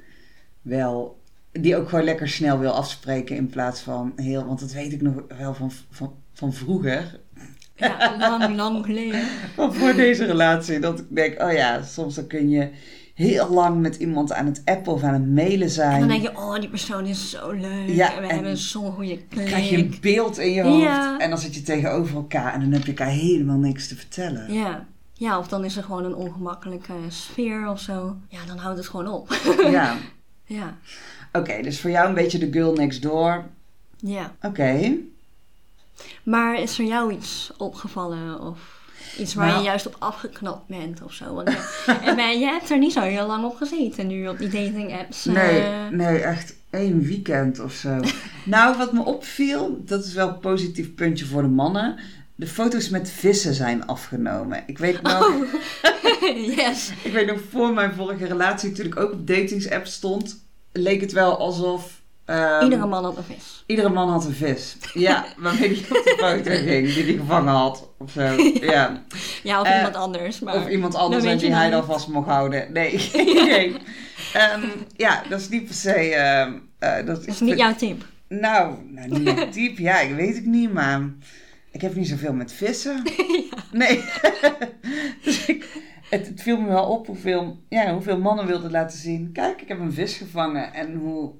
wel, 0.62 1.20
die 1.52 1.76
ook 1.76 1.88
gewoon 1.88 2.04
lekker 2.04 2.28
snel 2.28 2.58
wil 2.58 2.70
afspreken 2.72 3.36
in 3.36 3.46
plaats 3.48 3.80
van 3.80 4.12
heel, 4.16 4.44
want 4.46 4.60
dat 4.60 4.72
weet 4.72 4.92
ik 4.92 5.00
nog 5.02 5.14
wel 5.38 5.54
van, 5.54 5.70
van, 5.90 6.12
van 6.32 6.52
vroeger, 6.52 7.20
Ja, 7.74 8.16
lang, 8.18 8.56
lang 8.56 8.84
geleden. 8.84 9.20
van 9.56 9.74
voor 9.74 9.94
deze 9.94 10.24
relatie, 10.24 10.78
dat 10.78 10.98
ik 10.98 11.04
denk, 11.08 11.42
oh 11.42 11.52
ja, 11.52 11.82
soms 11.82 12.14
dan 12.14 12.26
kun 12.26 12.48
je 12.50 12.68
heel 13.14 13.50
lang 13.50 13.80
met 13.80 13.96
iemand 13.96 14.32
aan 14.32 14.46
het 14.46 14.62
appen 14.64 14.92
of 14.92 15.02
aan 15.02 15.12
het 15.14 15.26
mailen 15.30 15.62
En 15.66 15.70
zijn. 15.70 15.98
dan 16.00 16.08
denk 16.08 16.22
je, 16.22 16.36
oh, 16.36 16.54
die 16.60 16.68
persoon 16.68 17.06
is 17.06 17.30
zo 17.30 17.50
leuk. 17.50 17.88
Ja, 17.88 18.14
en 18.14 18.20
we 18.22 18.28
en 18.28 18.34
hebben 18.34 18.56
zo'n 18.56 18.92
goede 18.92 19.18
klik. 19.28 19.46
krijg 19.46 19.70
je 19.70 19.76
een 19.76 19.94
beeld 20.00 20.38
in 20.38 20.52
je 20.52 20.62
hoofd 20.62 20.82
Ja. 20.84 21.18
en 21.18 21.28
dan 21.30 21.38
zit 21.38 21.54
je 21.54 21.62
tegenover 21.62 22.16
elkaar 22.16 22.54
en 22.54 22.60
dan 22.60 22.72
heb 22.72 22.82
je 22.82 22.88
elkaar 22.88 23.08
helemaal 23.12 23.56
niks 23.58 23.88
te 23.88 23.96
vertellen. 23.96 24.52
Ja. 24.52 24.86
Ja, 25.22 25.38
of 25.38 25.48
dan 25.48 25.64
is 25.64 25.76
er 25.76 25.82
gewoon 25.82 26.04
een 26.04 26.14
ongemakkelijke 26.14 26.92
sfeer 27.08 27.68
of 27.68 27.80
zo. 27.80 28.16
Ja, 28.28 28.38
dan 28.46 28.56
houdt 28.56 28.78
het 28.78 28.88
gewoon 28.88 29.06
op. 29.08 29.34
Ja. 29.70 29.96
ja. 30.58 30.76
Oké, 31.32 31.62
dus 31.62 31.80
voor 31.80 31.90
jou 31.90 32.08
een 32.08 32.14
beetje 32.14 32.38
de 32.38 32.52
girl 32.52 32.72
next 32.72 33.02
door. 33.02 33.44
ja. 33.96 34.32
Oké. 34.42 34.96
Maar 36.22 36.60
is 36.60 36.78
er 36.78 36.84
jou 36.84 37.12
iets 37.12 37.50
opgevallen 37.58 38.40
of 38.40 38.80
iets 39.18 39.34
waar 39.34 39.46
Nou. 39.46 39.58
je 39.58 39.64
juist 39.64 39.86
op 39.86 39.96
afgeknapt 39.98 40.66
bent 40.66 41.02
of 41.02 41.12
zo? 41.12 41.34
Want 41.34 41.48
je, 41.50 41.92
en 42.04 42.16
ben- 42.16 42.38
je 42.40 42.46
hebt 42.46 42.70
er 42.70 42.78
niet 42.78 42.92
zo 42.92 43.00
heel 43.00 43.26
lang 43.26 43.44
op 43.44 43.56
gezeten 43.56 44.06
nu 44.06 44.28
op 44.28 44.38
die 44.38 44.48
dating 44.48 44.98
apps. 44.98 45.24
Nee, 45.24 45.60
eh. 45.60 45.88
nee, 45.90 46.18
echt 46.18 46.54
één 46.70 47.00
weekend 47.02 47.60
of 47.60 47.72
zo. 47.72 48.00
nou, 48.44 48.76
wat 48.76 48.92
me 48.92 49.04
opviel, 49.04 49.82
dat 49.84 50.04
is 50.04 50.12
wel 50.12 50.28
een 50.28 50.38
positief 50.38 50.94
puntje 50.94 51.24
voor 51.26 51.42
de 51.42 51.48
mannen. 51.48 51.98
De 52.42 52.48
foto's 52.48 52.88
met 52.88 53.10
vissen 53.10 53.54
zijn 53.54 53.86
afgenomen. 53.86 54.62
Ik 54.66 54.78
weet 54.78 55.02
nog, 55.02 55.26
Oh, 55.28 55.44
yes. 56.56 56.90
ik 57.04 57.12
weet 57.12 57.26
nog 57.26 57.38
voor 57.50 57.72
mijn 57.72 57.92
vorige 57.94 58.26
relatie, 58.26 58.72
toen 58.72 58.86
ik 58.86 58.96
ook 59.00 59.12
op 59.12 59.26
datingsapp 59.26 59.86
stond, 59.86 60.44
leek 60.72 61.00
het 61.00 61.12
wel 61.12 61.38
alsof... 61.38 62.00
ehm, 62.24 62.62
Iedere 62.64 62.86
man 62.86 63.04
had 63.04 63.16
een 63.16 63.22
vis. 63.24 63.64
iedere 63.66 63.88
man 63.88 64.08
had 64.08 64.24
een 64.24 64.32
vis. 64.34 64.76
Ja, 64.94 65.24
waarmee 65.36 65.68
hij 65.68 65.98
op 65.98 66.04
de 66.04 66.16
foto 66.18 66.50
ging, 66.50 66.94
die 66.94 67.04
hij 67.04 67.12
gevangen 67.14 67.52
had 67.52 67.88
of 67.98 68.10
zo. 68.10 68.22
Ja. 68.60 69.02
Ja, 69.42 69.60
of 69.60 69.66
Eh, 69.66 69.76
iemand 69.76 69.94
anders. 69.94 70.40
Maar 70.40 70.54
Of 70.56 70.68
iemand 70.68 70.94
anders 70.94 71.24
en 71.24 71.30
weet 71.30 71.40
die 71.40 71.54
hij 71.54 71.70
dan 71.70 71.84
vast 71.84 72.08
mocht 72.08 72.28
houden. 72.28 72.72
Nee, 72.72 72.98
geen 72.98 73.28
idee. 73.28 73.76
Ehm, 74.32 74.60
ja, 74.96 75.22
dat 75.28 75.40
is 75.40 75.48
niet 75.48 75.64
per 75.64 75.74
se... 75.74 75.92
ehm, 75.92 76.52
eh, 76.78 76.94
dat 76.96 77.06
dat 77.06 77.26
is 77.26 77.40
niet 77.40 77.58
jouw 77.58 77.74
tip. 77.74 78.04
Nou, 78.28 78.74
nou 78.88 79.08
niet 79.08 79.34
mijn 79.34 79.50
type. 79.50 79.82
Ja, 79.82 80.00
ik 80.00 80.14
weet 80.14 80.34
het 80.34 80.46
niet, 80.46 80.72
maar 80.72 81.00
ik 81.72 81.80
heb 81.80 81.94
niet 81.94 82.08
zoveel 82.08 82.32
met 82.32 82.52
vissen. 82.52 83.02
Nee. 83.72 84.04
dus 85.24 85.46
ik, 85.46 85.82
het, 86.10 86.26
het 86.26 86.42
viel 86.42 86.60
me 86.60 86.68
wel 86.68 86.84
op 86.84 87.06
hoeveel, 87.06 87.62
ja, 87.68 87.92
hoeveel 87.92 88.18
mannen 88.18 88.46
wilden 88.46 88.70
laten 88.70 88.98
zien. 88.98 89.32
Kijk, 89.32 89.62
ik 89.62 89.68
heb 89.68 89.78
een 89.78 89.92
vis 89.92 90.16
gevangen. 90.16 90.72
En 90.74 90.94
hoe 90.94 91.32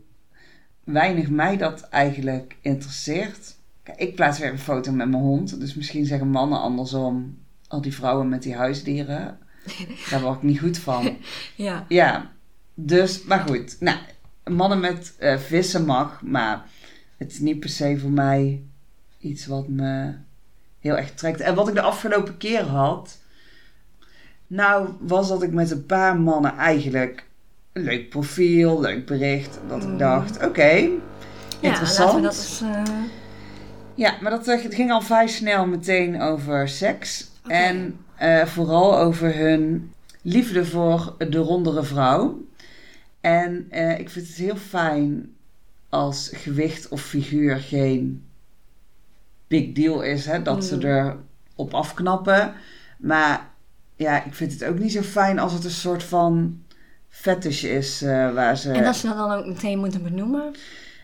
weinig 0.84 1.30
mij 1.30 1.56
dat 1.56 1.80
eigenlijk 1.80 2.56
interesseert. 2.60 3.56
Kijk, 3.82 3.98
ik 3.98 4.14
plaats 4.14 4.38
weer 4.38 4.50
een 4.50 4.58
foto 4.58 4.92
met 4.92 5.08
mijn 5.08 5.22
hond. 5.22 5.60
Dus 5.60 5.74
misschien 5.74 6.06
zeggen 6.06 6.28
mannen 6.28 6.60
andersom. 6.60 7.38
al 7.68 7.80
die 7.80 7.94
vrouwen 7.94 8.28
met 8.28 8.42
die 8.42 8.54
huisdieren. 8.54 9.38
Daar 10.10 10.20
word 10.20 10.36
ik 10.36 10.42
niet 10.42 10.60
goed 10.60 10.78
van. 10.78 11.16
Ja. 11.56 11.84
Ja, 11.88 12.30
dus, 12.74 13.24
maar 13.24 13.40
goed. 13.40 13.76
Nou, 13.80 13.98
mannen 14.44 14.80
met 14.80 15.14
eh, 15.18 15.38
vissen 15.38 15.84
mag, 15.84 16.22
maar 16.22 16.64
het 17.16 17.32
is 17.32 17.38
niet 17.38 17.60
per 17.60 17.68
se 17.68 17.98
voor 17.98 18.10
mij 18.10 18.62
iets 19.22 19.46
wat 19.46 19.68
me 19.68 20.12
heel 20.80 20.96
erg 20.96 21.10
trekt. 21.14 21.40
En 21.40 21.54
wat 21.54 21.68
ik 21.68 21.74
de 21.74 21.80
afgelopen 21.82 22.36
keer 22.36 22.62
had, 22.62 23.18
nou, 24.46 24.88
was 25.00 25.28
dat 25.28 25.42
ik 25.42 25.52
met 25.52 25.70
een 25.70 25.86
paar 25.86 26.16
mannen 26.20 26.56
eigenlijk 26.56 27.26
een 27.72 27.82
leuk 27.82 28.08
profiel, 28.08 28.80
leuk 28.80 29.06
bericht. 29.06 29.58
Dat 29.68 29.82
ik 29.82 29.88
Mhm. 29.88 29.96
dacht, 29.98 30.44
oké, 30.44 30.62
Ja, 30.72 30.88
interessant. 31.60 32.14
we 32.14 32.20
dat 32.20 32.34
eens... 32.34 32.60
eh, 32.60 32.82
Ja, 33.94 34.14
maar 34.20 34.30
dat 34.30 34.48
eh, 34.48 34.62
het 34.62 34.74
ging 34.74 34.90
al 34.90 35.00
vrij 35.00 35.26
snel 35.28 35.66
meteen 35.66 36.20
over 36.20 36.68
seks. 36.68 37.30
En 37.46 37.96
eh, 38.16 38.46
vooral 38.46 38.98
over 38.98 39.34
hun 39.36 39.92
liefde 40.22 40.64
voor 40.64 41.14
de 41.18 41.38
rondere 41.38 41.82
vrouw. 41.82 42.44
En 43.20 43.66
ik 43.98 44.10
vind 44.10 44.26
het 44.26 44.36
heel 44.36 44.56
fijn 44.56 45.32
als 45.88 46.30
gewicht 46.34 46.88
of 46.88 47.00
figuur 47.02 47.56
geen 47.58 48.24
big 49.52 49.72
deal 49.72 50.02
is. 50.02 50.26
Hè, 50.26 50.42
dat 50.42 50.64
ze 50.64 50.76
Mm. 50.76 50.82
er 50.82 51.16
op 51.54 51.74
afknappen. 51.74 52.52
Maar 52.98 53.48
ja, 53.96 54.24
ik 54.24 54.34
vind 54.34 54.52
het 54.52 54.64
ook 54.64 54.78
niet 54.78 54.92
zo 54.92 55.02
fijn 55.02 55.38
als 55.38 55.52
het 55.52 55.64
een 55.64 55.70
soort 55.70 56.02
van 56.02 56.62
fetish 57.08 57.62
is 57.64 58.02
eh, 58.02 58.34
waar 58.34 58.56
ze... 58.56 58.70
En 58.72 58.84
dat 58.84 58.96
ze 58.96 59.06
dat 59.06 59.16
dan 59.16 59.30
ook 59.32 59.46
meteen 59.46 59.78
moeten 59.78 60.02
benoemen? 60.02 60.54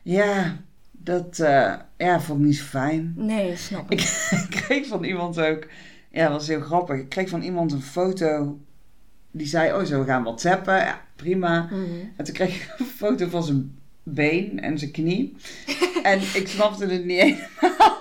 Ja, 0.02 0.56
dat 0.92 1.38
eh, 1.38 1.74
ja, 1.96 2.20
vond 2.20 2.40
ik 2.40 2.46
niet 2.46 2.56
zo 2.56 2.64
fijn. 2.64 3.12
Nee, 3.16 3.56
snap 3.56 3.90
ik. 3.90 4.00
Ik 4.30 4.46
kreeg 4.66 4.86
van 4.86 5.04
iemand 5.04 5.40
ook, 5.40 5.66
ja, 6.10 6.22
dat 6.28 6.32
was 6.32 6.48
heel 6.48 6.60
grappig. 6.60 6.96
Ik 6.98 7.08
kreeg 7.08 7.28
van 7.28 7.42
iemand 7.42 7.72
een 7.72 7.82
foto. 7.82 8.58
Die 9.30 9.46
zei: 9.46 9.72
Oh, 9.72 9.84
zo 9.84 9.98
we 10.00 10.06
gaan 10.06 10.22
WhatsAppen. 10.22 10.76
Ja, 10.76 11.00
prima. 11.16 11.62
Mhm. 11.70 11.84
En 12.16 12.24
toen 12.24 12.34
kreeg 12.34 12.54
ik 12.54 12.74
een 12.78 12.86
foto 12.86 13.28
van 13.28 13.42
zijn 13.42 13.78
been 14.02 14.60
en 14.60 14.78
zijn 14.78 14.90
knie. 14.90 15.36
en 16.02 16.18
ik 16.34 16.48
snapte 16.48 16.86
het 16.86 17.04
niet 17.04 17.20
helemaal. 17.20 17.96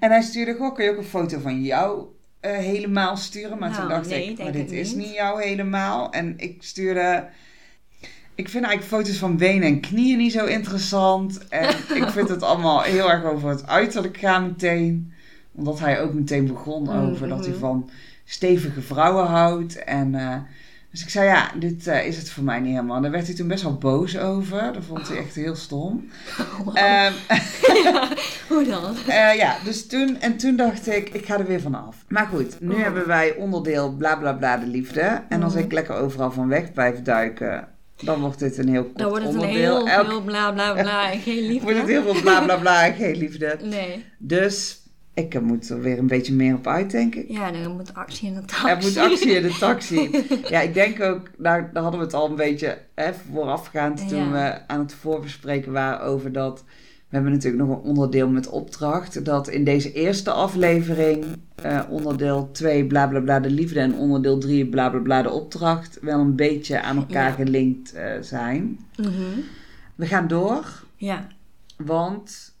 En 0.00 0.10
hij 0.10 0.22
stuurde: 0.22 0.54
Goh, 0.54 0.74
kun 0.74 0.84
je 0.84 0.90
ook 0.90 0.96
een 0.96 1.04
foto 1.04 1.38
van 1.38 1.62
jou 1.62 2.04
eh, 2.40 2.52
helemaal 2.56 3.16
sturen? 3.16 3.58
Maar 3.58 3.68
toen 3.70 3.78
Nou, 3.78 3.88
dacht 3.88 4.08
nee, 4.08 4.30
ik: 4.30 4.38
Maar 4.38 4.52
dit 4.52 4.72
is 4.72 4.94
niet. 4.94 5.14
jou 5.14 5.42
helemaal. 5.42 6.12
En 6.12 6.34
ik 6.36 6.56
stuurde. 6.62 7.26
Ik 8.34 8.48
vind 8.48 8.64
eigenlijk 8.64 8.94
foto's 9.02 9.18
van 9.18 9.36
benen 9.36 9.68
en 9.68 9.80
knieën 9.80 10.18
niet 10.18 10.32
zo 10.32 10.44
interessant. 10.44 11.48
En 11.48 11.68
ik 12.02 12.08
vind 12.08 12.28
het 12.28 12.42
allemaal 12.42 12.82
heel 12.82 13.10
erg 13.10 13.24
over 13.24 13.48
het 13.48 13.66
uiterlijk 13.66 14.16
gaan 14.16 14.46
meteen. 14.46 15.12
Omdat 15.52 15.78
hij 15.78 16.00
ook 16.00 16.12
meteen 16.14 16.46
begon 16.46 16.88
over 16.90 17.28
dat 17.28 17.38
hij 17.40 17.48
Mhm. 17.50 17.58
van 17.58 17.90
stevige 18.24 18.80
vrouwen 18.82 19.26
houdt. 19.26 19.84
En, 19.84 20.14
eh, 20.14 20.36
dus 20.90 21.02
ik 21.02 21.08
zei, 21.10 21.26
ja, 21.26 21.50
dit 21.58 21.86
eh, 21.86 22.06
is 22.06 22.16
het 22.16 22.30
voor 22.30 22.44
mij 22.44 22.60
niet 22.60 22.70
helemaal. 22.74 23.00
Daar 23.00 23.10
werd 23.10 23.26
hij 23.26 23.34
toen 23.36 23.48
best 23.48 23.62
wel 23.62 23.74
boos 23.78 24.18
over. 24.18 24.72
Dat 24.72 24.82
vond 24.86 25.08
hij 25.08 25.16
echt 25.16 25.34
heel 25.34 25.54
stom. 25.54 26.08
Wow. 26.64 26.76
Ehm, 26.78 27.12
ja, 27.84 28.08
hoe 28.48 28.64
dan? 28.64 28.96
eh, 29.06 29.34
ja, 29.36 29.56
dus 29.64 29.86
toen, 29.86 30.20
en 30.20 30.36
toen 30.36 30.56
dacht 30.56 30.86
ik, 30.86 31.08
ik 31.08 31.26
ga 31.26 31.38
er 31.38 31.46
weer 31.46 31.60
vanaf. 31.60 31.96
Maar 32.08 32.26
goed, 32.26 32.60
nu 32.60 32.74
Oh. 32.74 32.82
hebben 32.82 33.06
wij 33.06 33.34
onderdeel 33.34 33.92
bla 33.92 34.16
bla 34.16 34.32
bla 34.32 34.56
de 34.56 34.66
liefde. 34.66 35.22
En 35.28 35.42
als 35.42 35.54
ik 35.54 35.72
lekker 35.72 35.94
overal 35.94 36.30
van 36.30 36.48
weg 36.48 36.72
blijf 36.72 37.02
duiken, 37.02 37.68
dan 37.96 38.20
wordt 38.20 38.38
dit 38.38 38.58
een 38.58 38.68
heel 38.68 38.84
kort 38.84 38.98
Dan 38.98 39.08
wordt 39.08 39.24
het 39.24 39.34
een 39.34 39.40
onderdeel. 39.40 39.76
heel, 39.86 39.88
Elk 39.88 40.06
heel 40.06 40.22
bla 40.22 40.52
bla 40.52 40.72
bla 40.72 41.12
en 41.12 41.20
geen 41.20 41.46
liefde. 41.50 41.62
wordt 41.64 41.78
het 41.78 41.88
heel 41.88 42.02
veel 42.02 42.20
bla 42.22 42.40
bla 42.40 42.56
bla 42.56 42.84
en 42.86 42.94
geen 42.94 43.16
liefde. 43.16 43.58
Nee. 43.62 44.04
Dus 44.18 44.80
ik 45.16 45.34
eh, 45.34 45.40
moet 45.42 45.68
er 45.68 45.80
weer 45.80 45.98
een 45.98 46.06
beetje 46.06 46.32
meer 46.34 46.54
op 46.54 46.66
uit, 46.66 46.90
denk 46.90 47.14
ik. 47.14 47.28
Ja, 47.30 47.52
er 47.54 47.70
moet 47.70 47.94
actie 47.94 48.28
in 48.28 48.34
de 48.34 48.40
taxi. 48.44 48.66
Er 48.68 48.76
moet 48.82 48.96
actie 49.12 49.30
in 49.30 49.42
de 49.42 49.56
taxi. 49.58 50.10
Ja, 50.54 50.60
ik 50.60 50.74
denk 50.74 51.00
ook, 51.00 51.30
nou, 51.38 51.64
daar 51.72 51.82
hadden 51.82 52.00
we 52.00 52.06
het 52.06 52.14
al 52.14 52.28
een 52.30 52.36
beetje 52.36 52.78
hè, 52.94 53.10
voorafgaand 53.32 54.08
toen 54.08 54.18
Ja. 54.28 54.30
we 54.32 54.66
aan 54.66 54.78
het 54.80 54.94
voorbespreken 54.94 55.72
waren 55.72 56.00
over 56.00 56.32
dat. 56.32 56.64
We 57.08 57.14
hebben 57.14 57.32
natuurlijk 57.32 57.62
nog 57.68 57.76
een 57.78 57.82
onderdeel 57.84 58.28
met 58.28 58.48
opdracht. 58.48 59.24
Dat 59.24 59.48
in 59.48 59.64
deze 59.64 59.92
eerste 59.92 60.30
aflevering 60.30 61.24
eh, 61.54 61.80
onderdeel 61.90 62.48
2 62.52 62.86
bla 62.86 63.06
bla 63.06 63.20
bla 63.20 63.40
de 63.40 63.50
liefde 63.50 63.80
en 63.80 63.94
onderdeel 63.94 64.38
3 64.38 64.66
bla 64.68 64.88
bla 64.90 65.00
bla 65.00 65.22
de 65.22 65.30
opdracht 65.30 65.98
wel 66.00 66.18
een 66.20 66.36
beetje 66.36 66.80
aan 66.82 66.96
elkaar 66.96 67.28
Ja. 67.28 67.34
gelinkt 67.34 67.92
eh, 67.92 68.10
zijn. 68.20 68.78
Mhm. 68.96 69.10
We 69.94 70.06
gaan 70.06 70.28
door, 70.28 70.82
Ja. 70.96 71.26
want 71.76 72.54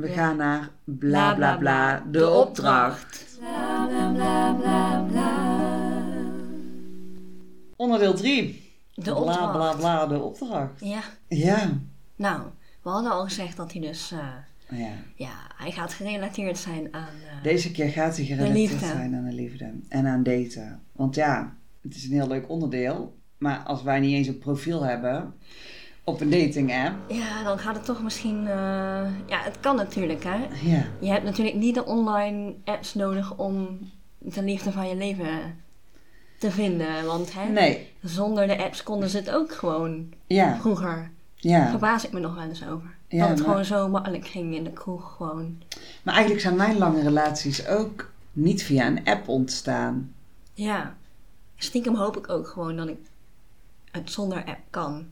we 0.00 0.08
Ja. 0.08 0.14
gaan 0.14 0.36
naar 0.36 0.68
bla 0.84 1.34
bla 1.34 1.56
bla 1.56 2.04
de 2.10 2.28
opdracht. 2.30 3.26
Bla 3.38 3.86
bla 3.86 4.12
bla 4.12 4.52
bla 4.52 5.06
bla. 5.10 5.58
Onderdeel 7.76 8.14
3. 8.14 8.68
De 8.94 9.02
Bla 9.02 9.14
opdracht. 9.14 9.52
bla 9.52 9.74
bla 9.74 10.06
de 10.06 10.18
opdracht. 10.22 10.80
Ja. 10.80 11.00
Ja. 11.28 11.78
Nou, 12.16 12.42
we 12.82 12.88
hadden 12.90 13.12
al 13.12 13.24
gezegd 13.24 13.56
dat 13.56 13.72
hij 13.72 13.80
dus... 13.80 14.12
eh, 14.12 14.78
ja. 14.78 14.90
ja, 15.14 15.32
hij 15.56 15.70
gaat 15.70 15.92
gerelateerd 15.92 16.58
zijn 16.58 16.88
aan... 16.94 17.08
eh, 17.36 17.42
Deze 17.42 17.70
keer 17.72 17.88
gaat 17.88 18.16
hij 18.16 18.24
gerelateerd 18.24 18.80
zijn 18.80 19.14
aan 19.14 19.24
de 19.24 19.32
liefde 19.34 19.72
en 19.88 20.06
aan 20.06 20.22
daten. 20.22 20.80
Want 20.92 21.14
ja, 21.14 21.56
het 21.82 21.94
is 21.94 22.04
een 22.04 22.12
heel 22.12 22.28
leuk 22.28 22.48
onderdeel. 22.48 23.18
Maar 23.38 23.58
als 23.58 23.82
wij 23.82 24.00
niet 24.00 24.14
eens 24.14 24.26
een 24.26 24.38
profiel 24.38 24.82
hebben 24.82 25.34
op 26.04 26.20
een 26.20 26.30
dating 26.30 26.72
app. 26.86 27.10
Ja, 27.12 27.42
dan 27.42 27.58
gaat 27.58 27.74
het 27.76 27.84
toch 27.84 28.02
misschien... 28.02 28.46
eh, 28.46 28.54
Ja, 29.26 29.40
het 29.42 29.60
kan 29.60 29.76
natuurlijk, 29.76 30.24
hè. 30.24 30.36
Ja. 30.70 30.84
Je 31.00 31.08
hebt 31.10 31.24
natuurlijk 31.24 31.56
niet 31.56 31.74
de 31.74 31.84
online 31.84 32.54
apps 32.64 32.94
nodig 32.94 33.36
om 33.36 33.78
de 34.18 34.42
liefde 34.42 34.72
van 34.72 34.88
je 34.88 34.96
leven 34.96 35.58
te 36.38 36.50
vinden. 36.50 37.04
Want 37.06 37.32
hè, 37.34 37.48
Nee. 37.48 37.92
zonder 38.02 38.46
de 38.46 38.58
apps 38.64 38.82
konden 38.82 39.08
ze 39.08 39.16
het 39.16 39.30
ook 39.30 39.54
gewoon 39.54 40.12
Ja. 40.26 40.56
vroeger. 40.60 41.10
Daar 41.40 41.52
Ja. 41.52 41.70
verbaas 41.70 42.04
ik 42.04 42.12
me 42.12 42.20
nog 42.20 42.34
wel 42.34 42.44
eens 42.44 42.66
over. 42.68 42.94
Ja, 43.08 43.18
dat 43.20 43.28
het 43.28 43.38
maar- 43.38 43.46
gewoon 43.48 43.64
zo 43.64 43.88
makkelijk 43.88 44.26
ging 44.26 44.54
in 44.54 44.64
de 44.64 44.72
kroeg 44.72 45.14
gewoon. 45.16 45.62
Maar 46.02 46.14
eigenlijk 46.14 46.42
zijn 46.44 46.56
mijn 46.56 46.78
lange 46.78 47.02
relaties 47.02 47.66
ook 47.66 48.10
niet 48.32 48.62
via 48.62 48.86
een 48.86 49.04
app 49.04 49.28
ontstaan. 49.28 50.12
Ja, 50.54 50.96
stiekem 51.56 51.94
hoop 51.96 52.16
ik 52.16 52.28
ook 52.28 52.48
gewoon 52.48 52.76
dat 52.76 52.88
ik 52.88 52.96
het 53.90 54.10
zonder 54.10 54.44
app 54.44 54.60
kan. 54.70 55.06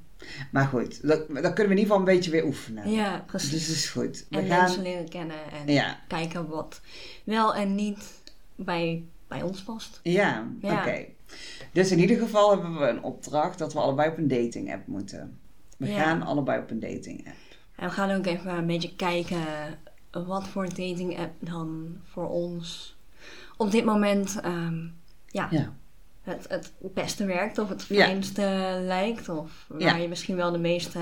Maar 0.51 0.67
goed, 0.67 1.07
dat, 1.09 1.19
dat 1.19 1.27
kunnen 1.29 1.55
we 1.55 1.63
in 1.63 1.69
ieder 1.71 1.79
geval 1.83 1.99
een 1.99 2.05
beetje 2.05 2.31
weer 2.31 2.45
oefenen. 2.45 2.91
Ja, 2.91 3.25
precies. 3.27 3.51
Dus 3.51 3.67
dat 3.67 3.77
is 3.77 3.91
goed. 3.91 4.27
We 4.31 4.39
en 4.39 4.47
gaan. 4.47 4.63
mensen 4.63 4.83
leren 4.83 5.09
kennen 5.09 5.37
en 5.67 5.73
Ja. 5.75 5.99
kijken 6.09 6.49
wat 6.49 6.81
wel 7.25 7.55
en 7.55 7.75
niet 7.75 8.21
bij, 8.57 9.05
bij 9.29 9.43
ons 9.43 9.63
past. 9.63 10.01
Ja, 10.03 10.49
Ja. 10.61 10.79
oké. 10.79 11.05
Dus 11.73 11.91
in 11.91 11.99
ieder 11.99 12.17
geval 12.19 12.51
hebben 12.51 12.79
we 12.79 12.87
een 12.87 13.03
opdracht 13.03 13.59
dat 13.59 13.73
we 13.73 13.79
allebei 13.79 14.11
op 14.11 14.19
een 14.19 14.29
dating 14.29 14.73
app 14.73 14.87
moeten. 14.87 15.39
We 15.77 15.87
Ja. 15.89 16.03
gaan 16.03 16.23
allebei 16.23 16.61
op 16.63 16.71
een 16.71 16.81
dating 16.81 17.27
app. 17.27 17.37
En 17.77 17.89
we 17.89 17.95
gaan 17.95 18.11
ook 18.11 18.27
even 18.27 18.51
een 18.55 18.67
beetje 18.67 18.95
kijken 18.97 19.39
wat 20.11 20.49
voor 20.49 20.65
dating 20.69 21.19
app 21.19 21.35
dan 21.41 21.97
voor 22.05 22.29
ons 22.29 22.97
op 23.57 23.71
dit 23.71 23.85
moment 23.85 24.41
ehm, 24.41 24.87
ja, 25.27 25.49
Ja. 25.51 25.75
Het, 26.29 26.47
het 26.49 26.73
beste 26.95 27.25
werkt 27.25 27.59
of 27.59 27.69
het 27.69 27.85
Ja. 27.89 28.05
fijnste 28.05 28.79
lijkt. 28.83 29.29
Of 29.29 29.65
waar 29.69 29.81
Ja. 29.81 29.97
je 29.97 30.09
misschien 30.09 30.37
wel 30.37 30.53
de 30.53 30.59
meeste 30.59 30.99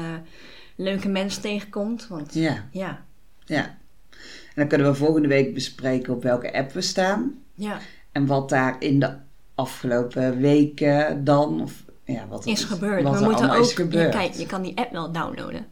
leuke 0.76 1.08
mensen 1.08 1.42
tegenkomt. 1.42 2.06
Want 2.08 2.34
Ja. 2.34 2.64
ja, 2.70 3.04
Ja. 3.44 3.64
En 3.64 4.62
dan 4.62 4.68
kunnen 4.68 4.86
we 4.90 4.94
volgende 4.98 5.28
week 5.28 5.54
bespreken 5.54 6.14
op 6.14 6.22
welke 6.22 6.52
app 6.52 6.72
we 6.72 6.80
staan. 6.80 7.34
ja 7.54 7.78
En 8.12 8.26
wat 8.26 8.48
daar 8.48 8.76
in 8.78 9.00
de 9.00 9.12
afgelopen 9.54 10.38
weken 10.40 11.24
dan, 11.24 11.60
of 11.62 11.84
ja, 12.04 12.26
wat 12.28 12.44
er 12.44 12.50
is 12.50 12.64
gebeurd. 12.64 13.02
Wat 13.02 13.18
we 13.18 13.24
moeten 13.24 13.50
ook, 13.50 13.62
is 13.64 13.72
gebeurd. 13.72 14.12
Je, 14.12 14.18
kijk, 14.18 14.34
je 14.34 14.46
kan 14.46 14.62
die 14.62 14.76
app 14.78 14.92
wel 14.92 15.12
downloaden. 15.12 15.66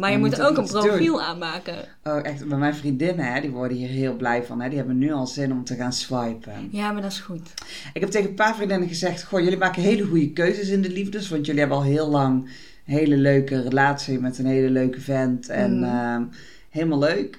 Maar 0.00 0.10
je 0.10 0.18
moet, 0.18 0.30
moet 0.30 0.40
ook 0.42 0.56
een 0.56 0.66
profiel 0.66 1.12
doen. 1.16 1.20
aanmaken. 1.20 1.74
Oh, 2.04 2.20
echt, 2.26 2.48
bij 2.48 2.58
mijn 2.58 2.74
vriendinnen, 2.74 3.32
hè, 3.32 3.40
die 3.40 3.50
worden 3.50 3.76
hier 3.76 3.88
heel 3.88 4.16
blij 4.16 4.42
van. 4.44 4.60
Hè. 4.60 4.68
Die 4.68 4.78
hebben 4.78 4.98
nu 4.98 5.12
al 5.12 5.26
zin 5.26 5.52
om 5.52 5.64
te 5.64 5.74
gaan 5.74 5.92
swipen. 5.92 6.68
Ja, 6.70 6.92
maar 6.92 7.02
dat 7.02 7.10
is 7.12 7.20
goed. 7.20 7.48
Ik 7.92 8.00
heb 8.00 8.10
tegen 8.10 8.28
een 8.28 8.34
paar 8.34 8.54
vriendinnen 8.54 8.88
gezegd, 8.88 9.22
goh, 9.24 9.40
jullie 9.40 9.58
maken 9.58 9.82
hele 9.82 10.02
goede 10.04 10.32
keuzes 10.32 10.68
in 10.68 10.82
de 10.82 10.90
liefdes. 10.90 11.28
Want 11.28 11.46
jullie 11.46 11.60
hebben 11.60 11.78
al 11.78 11.84
heel 11.84 12.08
lang 12.08 12.44
een 12.86 12.94
hele 12.94 13.16
leuke 13.16 13.62
relatie 13.62 14.18
met 14.20 14.38
een 14.38 14.46
hele 14.46 14.70
leuke 14.70 15.00
vent. 15.00 15.48
En 15.48 15.76
Mm. 15.78 15.84
ehm, 15.84 16.22
helemaal 16.70 16.98
leuk. 16.98 17.38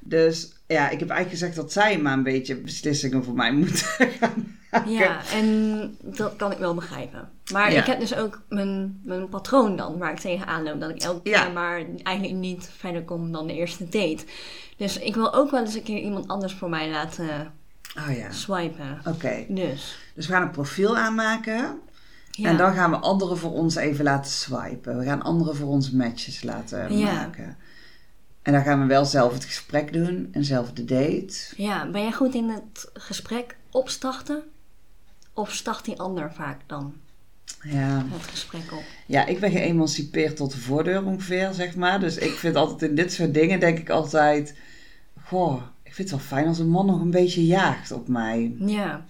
Dus 0.00 0.52
ja, 0.72 0.88
ik 0.90 0.98
heb 1.00 1.08
eigenlijk 1.08 1.30
gezegd 1.40 1.56
dat 1.56 1.72
zij 1.72 1.98
maar 1.98 2.12
een 2.12 2.22
beetje 2.22 2.56
beslissingen 2.56 3.24
voor 3.24 3.34
mij 3.34 3.52
moeten 3.58 3.76
gaan 4.20 4.56
maken. 4.70 4.90
Ja, 4.92 5.20
en 5.32 5.96
dat 6.02 6.36
kan 6.36 6.52
ik 6.52 6.58
wel 6.58 6.74
begrijpen. 6.74 7.28
Maar 7.52 7.72
Ja. 7.72 7.80
ik 7.80 7.86
heb 7.86 8.00
dus 8.00 8.14
ook 8.14 8.42
mijn, 8.48 9.00
mijn 9.04 9.28
patroon 9.28 9.76
dan, 9.76 9.98
waar 9.98 10.12
ik 10.12 10.18
tegenaan 10.18 10.62
loop. 10.62 10.80
Dat 10.80 10.90
ik 10.90 11.02
elke 11.02 11.28
Ja. 11.30 11.42
keer 11.44 11.52
maar 11.52 11.82
eigenlijk 12.02 12.38
niet 12.38 12.70
verder 12.76 13.02
kom 13.04 13.32
dan 13.32 13.46
de 13.46 13.54
eerste 13.54 13.84
date. 13.84 14.24
Dus 14.76 14.98
ik 14.98 15.14
wil 15.14 15.34
ook 15.34 15.50
wel 15.50 15.60
eens 15.60 15.74
een 15.74 15.82
keer 15.82 15.98
iemand 16.00 16.28
anders 16.28 16.52
voor 16.54 16.68
mij 16.68 16.90
laten 16.90 17.52
Oh 18.08 18.16
ja, 18.16 18.30
swipen. 18.32 19.00
oké. 19.06 19.44
Dus, 19.48 19.98
Dus 20.14 20.26
we 20.26 20.32
gaan 20.32 20.42
een 20.42 20.50
profiel 20.50 20.96
aanmaken. 20.96 21.78
ja. 22.30 22.48
En 22.48 22.56
dan 22.56 22.74
gaan 22.74 22.90
we 22.90 22.96
anderen 22.96 23.38
voor 23.38 23.52
ons 23.52 23.74
even 23.76 24.04
laten 24.04 24.30
swipen. 24.32 24.98
We 24.98 25.04
gaan 25.04 25.22
anderen 25.22 25.56
voor 25.56 25.68
ons 25.68 25.90
matches 25.90 26.42
laten 26.42 26.98
Ja. 26.98 27.12
maken. 27.12 27.56
En 28.42 28.52
dan 28.52 28.62
gaan 28.62 28.80
we 28.80 28.86
wel 28.86 29.04
zelf 29.04 29.32
het 29.32 29.44
gesprek 29.44 29.92
doen 29.92 30.28
en 30.32 30.44
zelf 30.44 30.72
de 30.72 30.84
date. 30.84 31.34
Ja, 31.56 31.90
ben 31.90 32.02
jij 32.02 32.12
goed 32.12 32.34
in 32.34 32.48
het 32.48 32.90
gesprek 32.92 33.56
opstarten? 33.70 34.42
Of 35.32 35.52
start 35.52 35.84
die 35.84 36.00
ander 36.00 36.32
vaak 36.32 36.60
dan 36.66 36.94
Ja. 37.62 38.04
het 38.08 38.26
gesprek 38.26 38.72
op? 38.72 38.82
ja, 39.06 39.26
ik 39.26 39.40
ben 39.40 39.50
geëmancipeerd 39.50 40.36
tot 40.36 40.52
de 40.52 40.58
voordeur 40.58 41.04
ongeveer, 41.04 41.52
zeg 41.52 41.76
maar. 41.76 42.00
Dus 42.00 42.16
ik 42.18 42.32
vind 42.32 42.56
altijd 42.56 42.90
in 42.90 42.96
dit 42.96 43.12
soort 43.12 43.34
dingen, 43.34 43.60
denk 43.60 43.78
ik 43.78 43.90
altijd... 43.90 44.54
Goh, 45.24 45.62
ik 45.82 45.94
vind 45.94 46.10
het 46.10 46.18
wel 46.18 46.28
fijn 46.28 46.46
als 46.46 46.58
een 46.58 46.68
man 46.70 46.86
nog 46.86 47.00
een 47.00 47.10
beetje 47.10 47.46
jaagt 47.46 47.92
op 47.92 48.08
mij. 48.08 48.54
Ja, 48.58 49.04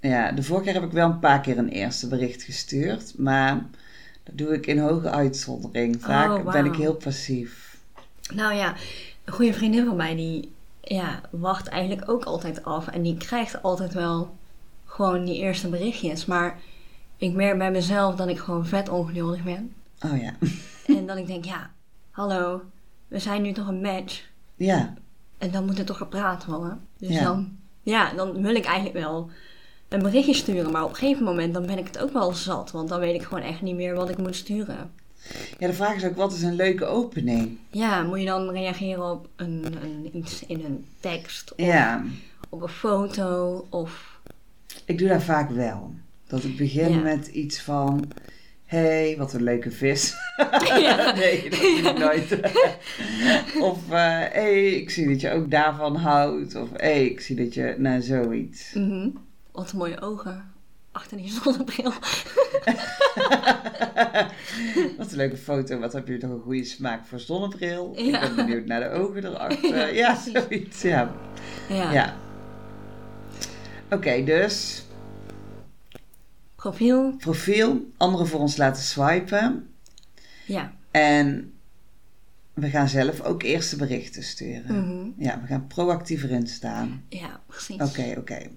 Ja, 0.00 0.32
de 0.32 0.42
vorige 0.42 0.64
keer 0.64 0.74
heb 0.74 0.84
ik 0.84 0.92
wel 0.92 1.10
een 1.10 1.18
paar 1.18 1.40
keer 1.40 1.58
een 1.58 1.68
eerste 1.68 2.08
bericht 2.08 2.42
gestuurd. 2.42 3.18
Maar 3.18 3.64
dat 4.24 4.38
doe 4.38 4.54
ik 4.54 4.66
in 4.66 4.78
hoge 4.78 5.10
uitzondering. 5.10 5.96
Vaak 6.02 6.30
Oh, 6.46 6.52
ben 6.52 6.64
ik 6.64 6.74
heel 6.74 6.94
passief. 6.94 7.63
Nou 8.34 8.54
ja, 8.54 8.74
een 9.24 9.32
goede 9.32 9.52
vriendin 9.52 9.84
van 9.86 9.96
mij 9.96 10.14
die 10.16 10.52
ja, 10.80 11.20
wacht 11.30 11.68
eigenlijk 11.68 12.10
ook 12.10 12.24
altijd 12.24 12.64
af. 12.64 12.86
En 12.88 13.02
die 13.02 13.16
krijgt 13.16 13.62
altijd 13.62 13.92
wel 13.94 14.36
gewoon 14.84 15.24
die 15.24 15.36
eerste 15.38 15.68
berichtjes. 15.68 16.26
Maar 16.26 16.58
ik 17.16 17.32
merk 17.34 17.58
bij 17.58 17.70
mezelf 17.70 18.14
dat 18.14 18.28
ik 18.28 18.38
gewoon 18.38 18.66
vet 18.66 18.88
ongeduldig 18.88 19.42
ben. 19.42 19.72
Oh 20.00 20.20
ja. 20.20 20.32
En 20.96 21.06
dat 21.06 21.16
ik 21.16 21.26
denk, 21.26 21.44
ja, 21.44 21.70
hallo, 22.10 22.62
we 23.08 23.18
zijn 23.18 23.42
nu 23.42 23.52
toch 23.52 23.66
een 23.68 23.80
match. 23.80 24.22
Ja, 24.56 24.94
En 25.38 25.50
dan 25.50 25.64
moet 25.64 25.78
er 25.78 25.84
toch 25.84 25.96
gepraat 25.96 26.44
worden. 26.44 26.86
Dus 26.98 27.08
Ja. 27.08 27.22
dan, 27.22 27.56
ja, 27.82 28.12
dan 28.12 28.42
wil 28.42 28.54
ik 28.54 28.64
eigenlijk 28.64 28.96
wel 28.96 29.30
een 29.88 30.02
berichtje 30.02 30.34
sturen. 30.34 30.72
Maar 30.72 30.84
op 30.84 30.90
een 30.90 30.96
gegeven 30.96 31.24
moment 31.24 31.54
dan 31.54 31.66
ben 31.66 31.78
ik 31.78 31.86
het 31.86 31.98
ook 31.98 32.12
wel 32.12 32.32
zat. 32.32 32.70
Want 32.70 32.88
dan 32.88 33.00
weet 33.00 33.14
ik 33.14 33.22
gewoon 33.22 33.44
echt 33.44 33.62
niet 33.62 33.74
meer 33.74 33.94
wat 33.94 34.08
ik 34.08 34.18
moet 34.18 34.36
sturen. 34.36 34.90
Ja, 35.58 35.66
de 35.66 35.72
vraag 35.72 35.94
is 35.94 36.04
ook, 36.04 36.16
wat 36.16 36.32
is 36.32 36.42
een 36.42 36.54
leuke 36.54 36.84
opening? 36.84 37.58
Ja, 37.70 38.02
moet 38.02 38.18
je 38.20 38.26
dan 38.26 38.50
reageren 38.50 39.10
op 39.10 39.28
een, 39.36 39.64
een, 39.82 40.10
iets 40.16 40.46
in 40.46 40.64
een 40.64 40.86
tekst? 41.00 41.52
Of 41.52 41.66
Ja, 41.66 42.04
op 42.48 42.62
een 42.62 42.68
foto? 42.68 43.66
Of... 43.70 44.18
ik 44.84 44.98
doe 44.98 45.08
dat 45.08 45.22
vaak 45.22 45.50
wel. 45.50 45.94
Dat 46.26 46.44
ik 46.44 46.56
begin 46.56 46.92
Ja. 46.92 47.00
met 47.00 47.26
iets 47.26 47.60
van... 47.62 48.04
hey, 48.64 49.14
wat 49.18 49.32
een 49.32 49.42
leuke 49.42 49.70
vis. 49.70 50.14
Ja. 50.78 51.12
nee, 51.16 51.50
dat 51.50 51.60
doe 51.60 51.78
ik 51.78 51.98
nooit. 51.98 52.40
of, 53.70 53.88
hé, 53.88 53.96
hey, 54.32 54.70
ik 54.74 54.90
zie 54.90 55.08
dat 55.08 55.20
je 55.20 55.30
ook 55.30 55.50
daarvan 55.50 55.96
houdt. 55.96 56.54
Of, 56.54 56.68
hé, 56.70 56.76
hey, 56.92 57.04
ik 57.06 57.20
zie 57.20 57.36
dat 57.36 57.54
je... 57.54 57.74
Nou, 57.78 58.02
zoiets. 58.02 58.72
Mhm. 58.74 59.08
Wat 59.52 59.72
mooie 59.72 60.00
ogen. 60.00 60.52
Achter 60.94 61.16
die 61.16 61.30
zonnebril. 61.30 61.92
Wat 64.98 65.10
een 65.10 65.16
leuke 65.16 65.36
foto. 65.36 65.78
Wat 65.78 65.92
heb 65.92 66.08
je 66.08 66.18
toch 66.18 66.30
een 66.30 66.40
goede 66.40 66.64
smaak 66.64 67.06
voor 67.06 67.20
zonnebril? 67.20 67.92
Ik 67.96 68.20
ben 68.20 68.34
benieuwd 68.36 68.66
naar 68.66 68.80
de 68.80 68.88
ogen 69.00 69.24
erachter. 69.24 69.76
Ja, 69.76 69.86
Ja, 69.86 70.16
zoiets. 70.16 70.82
Ja. 70.82 71.14
Ja. 71.68 71.92
ja. 71.92 72.16
Oké, 73.90 74.24
dus 74.24 74.84
Profiel. 76.56 77.14
profiel. 77.16 77.90
Anderen 77.96 78.26
voor 78.26 78.40
ons 78.40 78.56
laten 78.56 78.82
swipen. 78.82 79.68
Ja. 80.46 80.72
En 80.90 81.52
we 82.52 82.68
gaan 82.70 82.88
zelf 82.88 83.20
ook 83.20 83.42
eerste 83.42 83.76
berichten 83.76 84.22
sturen. 84.22 84.80
Mhm. 84.88 85.22
Ja, 85.24 85.40
we 85.40 85.46
gaan 85.46 85.66
proactief 85.66 86.22
erin 86.22 86.46
staan. 86.46 87.04
Ja, 87.08 87.40
precies. 87.46 87.80
Oké, 87.80 88.14
oké. 88.18 88.50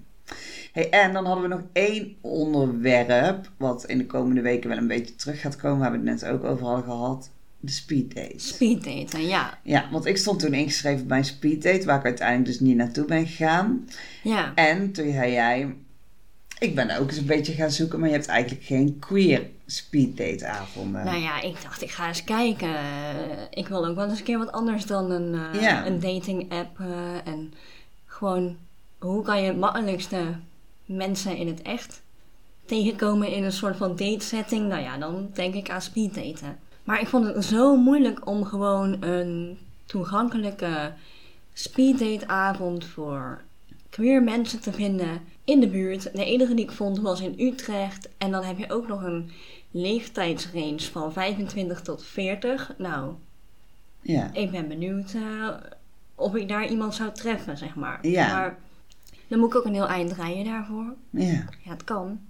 Hey, 0.72 0.90
en 0.90 1.12
dan 1.12 1.24
hadden 1.26 1.42
we 1.42 1.54
nog 1.54 1.62
één 1.72 2.16
onderwerp, 2.20 3.50
wat 3.56 3.84
in 3.84 3.98
de 3.98 4.06
komende 4.06 4.40
weken 4.40 4.68
wel 4.68 4.78
een 4.78 4.86
beetje 4.86 5.14
terug 5.14 5.40
gaat 5.40 5.56
komen, 5.56 5.78
waar 5.78 5.90
we 5.90 5.96
het 5.96 6.06
net 6.06 6.24
ook 6.24 6.44
over 6.44 6.66
hadden 6.66 6.84
gehad. 6.84 7.30
De 7.60 7.70
speed 7.70 8.14
date. 8.14 8.34
Speed 8.36 8.84
daten, 8.84 9.26
ja. 9.26 9.58
Ja, 9.62 9.88
want 9.90 10.06
ik 10.06 10.16
stond 10.16 10.40
toen 10.40 10.54
ingeschreven 10.54 11.06
bij 11.06 11.18
een 11.18 11.24
speed 11.24 11.62
date, 11.62 11.84
waar 11.84 11.98
ik 11.98 12.04
uiteindelijk 12.04 12.46
dus 12.48 12.60
niet 12.60 12.76
naartoe 12.76 13.04
ben 13.04 13.26
gegaan. 13.26 13.88
Ja. 14.22 14.52
En 14.54 14.92
toen 14.92 15.12
zei 15.12 15.32
jij, 15.32 15.74
ik 16.58 16.74
ben 16.74 16.98
ook 16.98 17.08
eens 17.08 17.16
een 17.18 17.26
beetje 17.26 17.52
gaan 17.52 17.70
zoeken, 17.70 17.98
maar 18.00 18.08
je 18.08 18.14
hebt 18.14 18.26
eigenlijk 18.26 18.64
geen 18.64 18.98
queer 18.98 19.46
speed 19.66 20.16
date 20.16 20.46
avonden. 20.46 21.04
Nou 21.04 21.18
ja, 21.18 21.40
ik 21.42 21.62
dacht, 21.62 21.82
ik 21.82 21.90
ga 21.90 22.08
eens 22.08 22.24
kijken. 22.24 22.74
Ik 23.50 23.68
wil 23.68 23.86
ook 23.86 23.96
wel 23.96 24.08
eens 24.08 24.18
een 24.18 24.24
keer 24.24 24.38
wat 24.38 24.52
anders 24.52 24.86
dan 24.86 25.10
een, 25.10 25.60
Ja. 25.60 25.86
een 25.86 26.00
dating 26.00 26.52
app. 26.52 26.80
eh, 26.80 26.86
en 27.32 27.52
gewoon, 28.06 28.56
hoe 28.98 29.22
kan 29.24 29.40
je 29.42 29.46
het 29.48 29.58
makkelijkste 29.58 30.20
mensen 30.88 31.36
in 31.36 31.46
het 31.46 31.62
echt 31.62 32.02
tegenkomen 32.64 33.32
in 33.32 33.44
een 33.44 33.52
soort 33.52 33.76
van 33.76 33.96
date 33.96 34.24
setting? 34.24 34.68
Nou 34.68 34.82
ja, 34.82 34.98
dan 34.98 35.30
denk 35.32 35.54
ik 35.54 35.70
aan 35.70 35.82
speed 35.82 36.14
daten. 36.14 36.58
Maar 36.84 37.00
ik 37.00 37.06
vond 37.06 37.26
het 37.26 37.44
zo 37.44 37.76
moeilijk 37.76 38.26
om 38.26 38.44
gewoon 38.44 39.02
een 39.02 39.58
toegankelijke 39.84 40.92
speed 41.52 41.98
date 41.98 42.28
avond 42.28 42.84
voor 42.84 43.40
queer 43.90 44.22
mensen 44.22 44.60
te 44.60 44.72
vinden 44.72 45.20
in 45.44 45.60
de 45.60 45.68
buurt. 45.68 46.02
De 46.02 46.24
enige 46.24 46.54
die 46.54 46.64
ik 46.64 46.70
vond 46.70 47.00
was 47.00 47.20
in 47.20 47.34
Utrecht. 47.38 48.08
En 48.18 48.30
dan 48.30 48.44
heb 48.44 48.58
je 48.58 48.72
ook 48.72 48.88
nog 48.88 49.02
een 49.02 49.30
leeftijdsrange 49.70 50.80
van 50.80 51.12
25 51.12 51.80
tot 51.80 52.04
40. 52.04 52.74
Nou, 52.78 53.12
Ja, 54.00 54.30
ik 54.32 54.50
ben 54.50 54.68
benieuwd 54.68 55.12
eh, 55.14 55.48
of 56.14 56.34
ik 56.34 56.48
daar 56.48 56.66
iemand 56.66 56.94
zou 56.94 57.12
treffen, 57.12 57.56
zeg 57.56 57.74
maar. 57.74 58.06
Ja. 58.06 58.26
Maar 58.36 58.58
dan 59.28 59.38
moet 59.38 59.48
ik 59.48 59.54
ook 59.56 59.64
een 59.64 59.74
heel 59.74 59.88
eind 59.88 60.12
rijden 60.12 60.44
daarvoor. 60.44 60.94
ja. 61.10 61.44
Ja, 61.64 61.70
het 61.70 61.84
kan. 61.84 62.20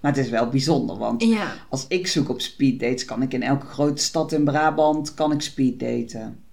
Maar 0.00 0.12
het 0.14 0.24
is 0.24 0.30
wel 0.30 0.48
bijzonder, 0.48 0.96
want 0.98 1.22
Ja, 1.22 1.52
als 1.68 1.84
ik 1.88 2.06
zoek 2.06 2.28
op 2.28 2.40
speed 2.40 2.80
dates, 2.80 3.04
kan 3.04 3.22
ik 3.22 3.32
in 3.32 3.42
elke 3.42 3.66
grote 3.66 4.02
stad 4.02 4.32
in 4.32 4.44
Brabant 4.44 5.14
kan 5.14 5.32
ik 5.32 5.40
speed 5.40 5.80
daten. 5.80 6.44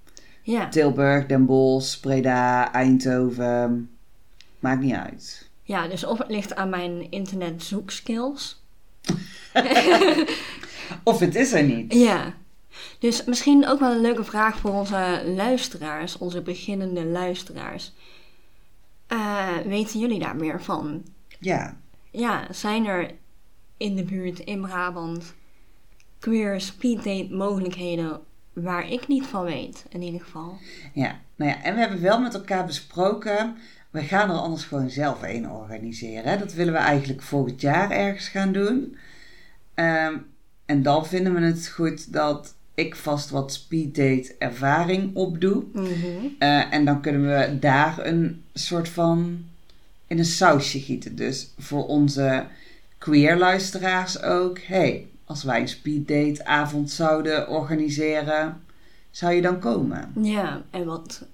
ja. 0.43 0.67
Tilburg, 0.69 1.25
Den 1.25 1.45
Bosch, 1.45 1.99
Breda, 1.99 2.71
Eindhoven. 2.73 3.89
Maakt 4.59 4.81
niet 4.81 4.93
uit. 4.93 5.49
Ja, 5.63 5.87
dus 5.87 6.03
of 6.05 6.17
het 6.17 6.29
ligt 6.29 6.55
aan 6.55 6.69
mijn 6.69 7.11
internet 7.11 7.63
zoekskills. 7.63 8.61
Of 11.03 11.19
het 11.19 11.35
is 11.35 11.51
er 11.53 11.63
niet. 11.63 11.93
Ja. 11.93 12.33
Dus 12.99 13.23
misschien 13.25 13.67
ook 13.67 13.79
wel 13.79 13.91
een 13.91 14.01
leuke 14.01 14.23
vraag 14.23 14.57
voor 14.57 14.71
onze 14.71 15.23
luisteraars, 15.35 16.17
onze 16.17 16.41
beginnende 16.41 17.05
luisteraars. 17.05 17.93
Eh, 19.09 19.57
weten 19.65 19.99
jullie 19.99 20.19
daar 20.19 20.35
meer 20.35 20.61
van? 20.61 21.03
Ja. 21.39 21.77
Ja, 22.11 22.53
zijn 22.53 22.85
er 22.85 23.11
in 23.77 23.95
de 23.95 24.03
buurt 24.03 24.39
in 24.39 24.61
Brabant 24.61 25.33
queer 26.19 26.61
speeddate 26.61 27.27
mogelijkheden 27.31 28.21
waar 28.53 28.89
ik 28.89 29.07
niet 29.07 29.25
van 29.25 29.43
weet, 29.43 29.85
in 29.89 30.01
ieder 30.01 30.21
geval? 30.21 30.57
ja. 30.93 31.19
Nou 31.35 31.51
ja, 31.51 31.63
en 31.63 31.73
we 31.73 31.79
hebben 31.79 32.01
wel 32.01 32.21
met 32.21 32.33
elkaar 32.33 32.65
besproken, 32.65 33.57
we 33.89 34.01
gaan 34.01 34.29
er 34.29 34.35
anders 34.35 34.63
gewoon 34.63 34.89
zelf 34.89 35.23
een 35.23 35.49
organiseren. 35.49 36.39
Dat 36.39 36.53
willen 36.53 36.73
we 36.73 36.79
eigenlijk 36.79 37.21
volgend 37.21 37.61
jaar 37.61 37.91
ergens 37.91 38.27
gaan 38.27 38.51
doen. 38.51 38.97
Ehm, 39.73 40.17
en 40.65 40.83
dan 40.83 41.05
vinden 41.05 41.33
we 41.33 41.41
het 41.41 41.67
goed 41.67 42.13
dat 42.13 42.55
ik 42.79 42.95
vast 42.95 43.29
wat 43.29 43.53
speeddate 43.53 44.35
ervaring 44.39 45.15
opdoe. 45.15 45.63
Mhm. 45.73 45.87
Eh, 46.39 46.73
en 46.73 46.85
dan 46.85 47.01
kunnen 47.01 47.21
we 47.21 47.59
daar 47.59 48.05
een 48.05 48.43
soort 48.53 48.89
van 48.89 49.43
in 50.07 50.17
een 50.17 50.25
sausje 50.25 50.79
gieten. 50.79 51.15
Dus 51.15 51.49
voor 51.57 51.85
onze 51.87 52.45
queer 52.97 53.37
luisteraars 53.37 54.21
ook. 54.21 54.59
hey, 54.59 55.07
als 55.25 55.43
wij 55.43 55.61
een 55.61 55.67
speeddate 55.67 56.45
avond 56.45 56.91
zouden 56.91 57.49
organiseren, 57.49 58.61
zou 59.11 59.33
je 59.33 59.41
dan 59.41 59.59
komen? 59.59 60.11
Ja, 60.21 60.61
en 60.69 60.85
wat 60.85 61.25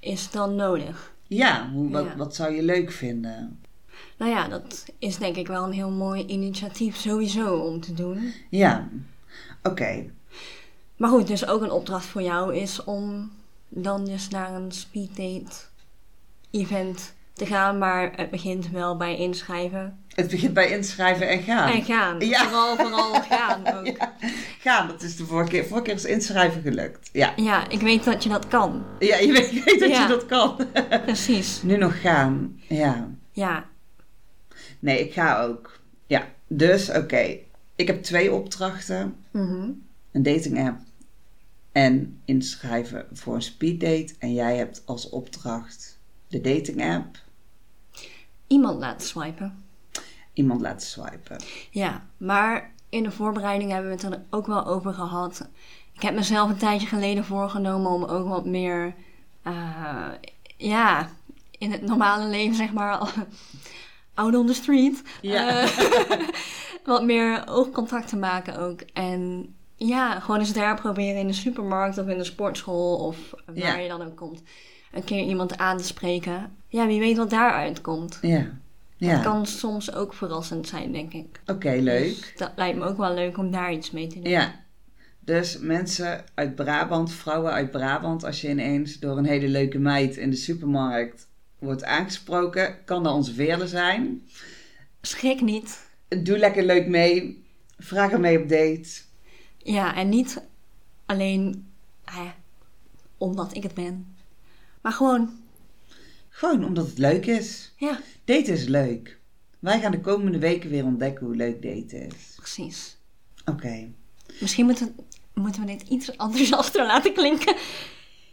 is 0.00 0.30
dan 0.30 0.54
nodig? 0.54 1.12
Ja, 1.26 1.70
hoe, 1.72 1.90
wat, 1.90 2.04
Ja. 2.04 2.16
wat 2.16 2.34
zou 2.34 2.54
je 2.54 2.62
leuk 2.62 2.92
vinden? 2.92 3.58
Nou 4.16 4.30
ja, 4.30 4.48
dat 4.48 4.84
is 4.98 5.16
denk 5.18 5.36
ik 5.36 5.46
wel 5.46 5.64
een 5.64 5.72
heel 5.72 5.90
mooi 5.90 6.26
initiatief 6.26 6.96
sowieso 6.96 7.56
om 7.56 7.80
te 7.80 7.94
doen. 7.94 8.32
Ja, 8.50 8.88
oké. 9.62 10.04
Maar 10.96 11.10
goed, 11.10 11.26
dus 11.26 11.46
ook 11.46 11.62
een 11.62 11.70
opdracht 11.70 12.04
voor 12.06 12.22
jou 12.22 12.54
is 12.56 12.84
om 12.84 13.32
dan 13.68 14.04
dus 14.04 14.28
naar 14.28 14.54
een 14.54 14.72
speeddate 14.72 15.54
event 16.50 17.14
te 17.32 17.46
gaan. 17.46 17.78
Maar 17.78 18.12
het 18.16 18.30
begint 18.30 18.70
wel 18.70 18.96
bij 18.96 19.16
inschrijven. 19.16 19.98
Het 20.08 20.30
begint 20.30 20.54
bij 20.54 20.70
inschrijven 20.70 21.28
en 21.28 21.42
gaan. 21.42 21.72
En 21.72 21.82
gaan. 21.84 22.20
Ja. 22.20 22.42
Vooral, 22.44 22.76
vooral 22.76 23.12
gaan 23.30 23.66
ook. 23.74 23.86
Ja. 23.86 24.12
Ja, 24.20 24.28
gaan, 24.60 24.88
dat 24.88 25.02
is 25.02 25.16
de 25.16 25.24
vorige 25.26 25.50
keer. 25.50 25.64
Vorige 25.64 25.84
keer 25.84 25.94
is 25.94 26.04
inschrijven 26.04 26.62
gelukt. 26.62 27.10
Ja, 27.12 27.68
ik 27.68 27.80
weet 27.80 28.04
dat 28.04 28.22
je 28.22 28.28
dat 28.28 28.48
kan. 28.48 28.84
ja 28.98 29.16
je 29.16 29.32
weet, 29.32 29.50
je 29.54 29.62
weet 29.64 29.80
dat 29.80 29.90
Ja. 29.90 30.02
je 30.02 30.08
dat 30.08 30.26
kan. 30.26 30.56
Precies. 31.04 31.62
nu 31.62 31.76
nog 31.76 32.00
gaan, 32.00 32.60
ja. 32.68 33.08
Ja. 33.32 33.64
Nee, 34.78 35.00
ik 35.06 35.12
ga 35.12 35.42
ook. 35.42 35.78
Ja, 36.06 36.26
dus 36.46 36.90
oké. 36.90 37.36
Ik 37.76 37.86
heb 37.86 38.02
twee 38.02 38.32
opdrachten. 38.32 39.16
Mhm. 39.30 39.70
Een 40.14 40.22
dating 40.22 40.66
app 40.66 40.78
en 41.72 42.20
inschrijven 42.24 43.06
voor 43.12 43.34
een 43.34 43.42
speeddate. 43.42 44.14
En 44.18 44.32
jij 44.32 44.56
hebt 44.56 44.82
als 44.86 45.08
opdracht 45.08 45.98
de 46.28 46.40
dating 46.40 46.84
app. 46.84 47.18
Iemand 48.46 48.78
laten 48.78 49.06
swipen. 49.06 49.64
Iemand 50.32 50.60
laten 50.60 50.86
swipen. 50.86 51.40
Ja, 51.70 52.06
maar 52.16 52.72
in 52.88 53.02
de 53.02 53.10
voorbereiding 53.10 53.70
hebben 53.70 53.90
we 53.90 53.96
het 53.96 54.12
er 54.12 54.22
ook 54.30 54.46
wel 54.46 54.66
over 54.66 54.94
gehad. 54.94 55.48
Ik 55.92 56.02
heb 56.02 56.14
mezelf 56.14 56.50
een 56.50 56.56
tijdje 56.56 56.86
geleden 56.86 57.24
voorgenomen 57.24 57.90
om 57.90 58.04
ook 58.04 58.28
wat 58.28 58.46
meer, 58.46 58.94
eh, 59.42 60.12
ja, 60.56 61.10
in 61.50 61.72
het 61.72 61.82
normale 61.82 62.28
leven, 62.28 62.56
zeg 62.56 62.72
maar, 62.72 62.98
out 64.14 64.34
on 64.34 64.46
the 64.46 64.54
street. 64.54 65.02
Ja. 65.20 65.60
eh, 65.60 66.28
wat 66.84 67.04
meer 67.04 67.48
oogcontact 67.48 68.08
te 68.08 68.16
maken 68.16 68.58
ook. 68.58 68.80
En 68.80 69.54
ja, 69.86 70.20
gewoon 70.20 70.40
eens 70.40 70.52
daar 70.52 70.80
proberen 70.80 71.20
in 71.20 71.26
de 71.26 71.32
supermarkt 71.32 71.98
of 71.98 72.06
in 72.06 72.18
de 72.18 72.24
sportschool 72.24 72.96
of 72.96 73.16
waar 73.46 73.56
Ja. 73.56 73.76
je 73.76 73.88
dan 73.88 74.02
ook 74.02 74.16
komt. 74.16 74.42
Een 74.92 75.04
keer 75.04 75.24
iemand 75.24 75.58
aan 75.58 75.76
te 75.78 75.84
spreken. 75.84 76.56
Ja, 76.68 76.86
wie 76.86 77.00
weet 77.00 77.16
wat 77.16 77.30
daaruit 77.30 77.80
komt. 77.80 78.18
Ja. 78.22 78.46
Ja. 78.96 79.08
Het 79.10 79.22
kan 79.22 79.46
soms 79.46 79.94
ook 79.94 80.14
verrassend 80.14 80.68
zijn, 80.68 80.92
denk 80.92 81.12
ik. 81.12 81.40
Oké, 81.46 81.70
leuk. 81.70 82.16
Dus 82.16 82.32
dat 82.36 82.52
lijkt 82.56 82.78
me 82.78 82.84
ook 82.84 82.96
wel 82.96 83.14
leuk 83.14 83.38
om 83.38 83.50
daar 83.50 83.72
iets 83.72 83.90
mee 83.90 84.06
te 84.06 84.14
doen. 84.20 84.30
Ja. 84.30 84.62
Dus 85.20 85.58
mensen 85.58 86.24
uit 86.34 86.54
Brabant, 86.54 87.12
vrouwen 87.12 87.52
uit 87.52 87.70
Brabant, 87.70 88.24
als 88.24 88.40
je 88.40 88.48
ineens 88.48 88.98
door 88.98 89.18
een 89.18 89.24
hele 89.26 89.48
leuke 89.48 89.78
meid 89.78 90.16
in 90.16 90.30
de 90.30 90.36
supermarkt 90.36 91.28
wordt 91.58 91.84
aangesproken, 91.84 92.76
kan 92.84 93.02
dat 93.02 93.14
onze 93.14 93.34
veerle 93.34 93.66
zijn. 93.66 94.22
Schrik 95.00 95.40
niet. 95.40 95.86
Doe 96.08 96.38
lekker 96.38 96.64
leuk 96.64 96.86
mee. 96.86 97.44
Vraag 97.78 98.10
hem 98.10 98.20
mee 98.20 98.42
op 98.42 98.48
date. 98.48 98.88
Ja, 99.64 99.94
en 99.96 100.08
niet 100.08 100.42
alleen 101.06 101.66
eh, 102.04 102.20
omdat 103.18 103.56
ik 103.56 103.62
het 103.62 103.74
ben. 103.74 104.14
Maar 104.80 104.92
gewoon, 104.92 105.30
Gewoon 106.28 106.64
omdat 106.64 106.86
het 106.86 106.98
leuk 106.98 107.26
is. 107.26 107.72
ja, 107.76 107.98
Daten 108.24 108.52
is 108.52 108.64
leuk. 108.64 109.18
Wij 109.58 109.80
gaan 109.80 109.90
de 109.90 110.00
komende 110.00 110.38
weken 110.38 110.70
weer 110.70 110.84
ontdekken 110.84 111.26
hoe 111.26 111.36
leuk 111.36 111.62
daten 111.62 112.06
is. 112.06 112.34
precies. 112.36 112.96
Oké. 113.44 113.88
Misschien 114.40 114.64
moeten, 114.66 114.96
moeten 115.34 115.60
we 115.60 115.66
dit 115.66 115.82
iets 115.88 116.10
enthousiaster 116.10 116.86
laten 116.92 117.12
klinken. 117.14 117.54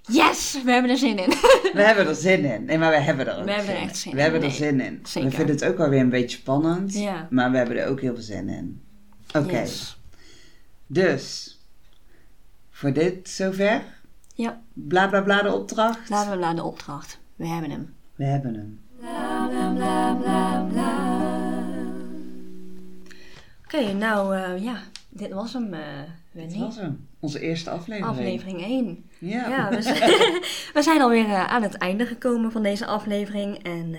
Yes, 0.02 0.58
we 0.64 0.72
hebben 0.72 0.92
er 0.92 0.98
zin 0.98 1.18
in. 1.20 1.30
We 1.74 1.82
hebben 1.82 2.08
er 2.08 2.16
zin 2.16 2.46
in. 2.46 2.66
Nee, 2.66 2.78
maar 2.78 2.90
we 2.92 2.98
hebben 3.00 3.28
er 3.28 3.38
ook 3.40 3.46
We 3.46 3.52
hebben 3.52 3.76
er 3.76 3.82
echt 3.82 3.98
zin 3.98 4.12
We 4.12 4.18
in. 4.18 4.24
hebben 4.24 4.44
er 4.44 4.52
zin 4.52 4.80
in. 4.82 5.00
zeker. 5.04 5.30
We 5.30 5.36
vinden 5.36 5.56
het 5.56 5.66
ook 5.66 5.78
wel 5.78 5.90
weer 5.90 6.00
een 6.00 6.10
beetje 6.10 6.38
spannend. 6.38 6.94
Ja. 6.94 7.28
Maar 7.30 7.52
we 7.52 7.58
hebben 7.58 7.78
er 7.78 7.88
ook 7.88 8.02
heel 8.02 8.14
veel 8.14 8.24
zin 8.24 8.50
in. 8.50 8.82
Oké. 9.36 9.52
Yes. 9.60 9.98
Dus, 10.94 11.58
voor 12.70 12.94
dit 12.94 13.30
zover. 13.30 13.82
Ja, 14.36 14.62
Bla 14.74 15.08
bla 15.08 15.22
bla 15.22 15.42
de 15.42 15.54
opdracht. 15.54 16.10
laten 16.10 16.32
we 16.32 16.38
naar 16.38 16.56
de 16.56 16.64
opdracht. 16.64 17.20
We 17.36 17.48
hebben 17.48 17.72
hem. 17.72 17.94
We 18.16 18.24
hebben 18.24 18.54
hem. 18.56 18.80
Oké, 23.66 23.94
nou 23.94 24.36
eh, 24.38 24.64
ja, 24.64 24.82
dit 25.10 25.32
was 25.32 25.54
hem, 25.54 25.74
eh 25.74 25.80
Dit 26.00 26.10
Wendy. 26.32 26.60
was 26.60 26.76
hem. 26.76 27.08
Onze 27.20 27.40
eerste 27.40 27.70
aflevering. 27.70 28.18
Aflevering 28.18 28.62
1. 28.62 29.06
Ja. 29.20 29.48
Ja, 29.50 29.70
we 29.70 29.82
zijn, 29.82 30.10
we 30.74 30.82
zijn 30.82 31.02
alweer 31.02 31.26
eh, 31.26 31.48
aan 31.48 31.64
het 31.64 31.76
einde 31.76 32.06
gekomen 32.06 32.52
van 32.52 32.64
deze 32.64 32.86
aflevering 32.86 33.64
en 33.64 33.96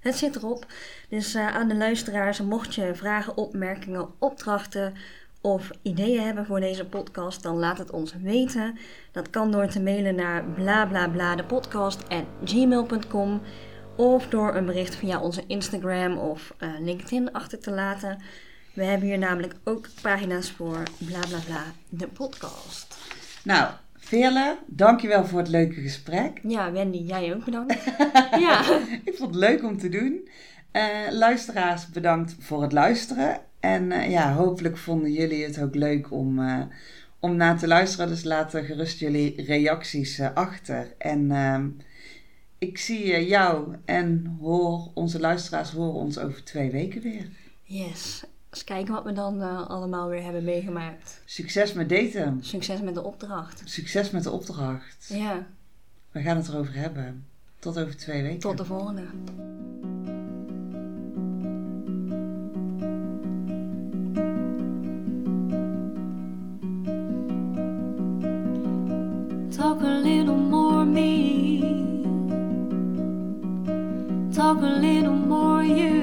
het 0.00 0.16
zit 0.16 0.36
erop. 0.36 0.66
Dus 1.08 1.36
aan 1.36 1.68
de 1.68 1.76
luisteraars, 1.76 2.40
mocht 2.40 2.74
je 2.74 2.94
vragen, 2.94 3.36
opmerkingen, 3.36 4.08
opdrachten 4.18 4.94
of 5.40 5.70
ideeën 5.82 6.24
hebben 6.24 6.46
voor 6.46 6.60
deze 6.60 6.84
podcast, 6.84 7.42
dan 7.42 7.56
laat 7.56 7.78
het 7.78 7.90
ons 7.90 8.14
weten. 8.22 8.78
Dat 9.12 9.30
kan 9.30 9.50
door 9.50 9.66
te 9.66 9.80
mailen 9.80 10.14
naar 10.14 10.44
blablabladepodcast.gmail.com 10.44 13.40
of 13.96 14.28
door 14.28 14.54
een 14.54 14.66
bericht 14.66 14.94
via 14.94 15.20
onze 15.20 15.44
Instagram 15.46 16.18
of 16.18 16.54
eh, 16.58 16.68
LinkedIn 16.80 17.32
achter 17.32 17.58
te 17.58 17.70
laten. 17.70 18.18
We 18.72 18.84
hebben 18.84 19.08
hier 19.08 19.18
namelijk 19.18 19.54
ook 19.64 19.88
pagina's 20.02 20.50
voor 20.50 20.82
blablabla 20.98 21.64
de 21.88 22.06
podcast. 22.06 22.96
Nou, 23.44 23.70
Veerle, 24.10 24.58
dankjewel 24.66 25.26
voor 25.26 25.38
het 25.38 25.48
leuke 25.48 25.80
gesprek. 25.80 26.40
Ja, 26.42 26.72
Wendy, 26.72 26.98
jij 26.98 27.34
ook 27.34 27.44
bedankt. 27.44 27.84
ja, 28.46 28.80
Ik 29.04 29.14
vond 29.16 29.34
het 29.34 29.44
leuk 29.44 29.64
om 29.64 29.78
te 29.78 29.88
doen. 29.88 30.28
Eh, 30.70 30.82
luisteraars, 31.10 31.88
bedankt 31.88 32.36
voor 32.38 32.62
het 32.62 32.72
luisteren. 32.72 33.40
En 33.60 33.92
eh, 33.92 34.10
ja, 34.10 34.34
hopelijk 34.34 34.76
vonden 34.76 35.12
jullie 35.12 35.44
het 35.44 35.62
ook 35.62 35.74
leuk 35.74 36.12
om, 36.12 36.38
eh, 36.38 36.62
om 37.18 37.36
naar 37.36 37.58
te 37.58 37.66
luisteren. 37.66 38.08
Dus 38.08 38.24
laat 38.24 38.54
er 38.54 38.64
gerust 38.64 38.98
jullie 38.98 39.42
reacties 39.42 40.18
eh, 40.18 40.34
achter. 40.34 40.94
En 40.98 41.30
ehm, 41.30 41.68
ik 42.58 42.78
zie 42.78 43.26
jou 43.26 43.76
en 43.84 44.36
hoor 44.40 44.90
onze 44.94 45.20
luisteraars 45.20 45.70
horen 45.70 46.00
ons 46.00 46.18
over 46.18 46.44
twee 46.44 46.70
weken 46.70 47.02
weer. 47.02 47.28
yes. 47.62 48.24
Eens 48.50 48.64
kijken 48.64 48.94
wat 48.94 49.04
we 49.04 49.12
dan 49.12 49.68
allemaal 49.68 50.08
weer 50.08 50.22
hebben 50.22 50.44
meegemaakt. 50.44 51.22
Succes 51.24 51.72
met 51.72 51.88
daten. 51.88 52.38
Succes 52.40 52.80
met 52.80 52.94
de 52.94 53.02
opdracht. 53.02 53.62
Succes 53.64 54.10
met 54.10 54.22
de 54.22 54.30
opdracht. 54.30 55.10
Ja, 55.12 55.46
We 56.12 56.20
gaan 56.20 56.36
het 56.36 56.48
erover 56.48 56.74
hebben. 56.74 57.26
Tot 57.58 57.78
over 57.78 57.96
twee 57.96 58.22
weken. 58.22 58.38
tot 58.38 58.56
de 58.56 58.64
volgende. 58.64 59.02
Me. 70.90 71.60
Talk 74.34 74.58
a 74.62 74.72
little 74.86 75.12
more 75.32 75.62
you. 75.62 76.00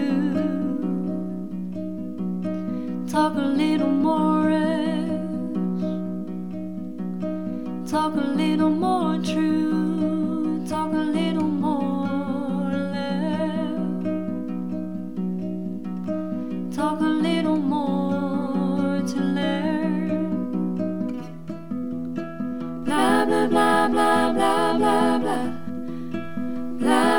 Talk 3.10 3.36
a 3.36 3.48
little 3.62 3.90
more 3.90 4.50
us. 4.50 4.72
Talk 7.92 8.14
a 8.16 8.28
little 8.42 8.70
more 8.70 9.22
true. 9.22 9.77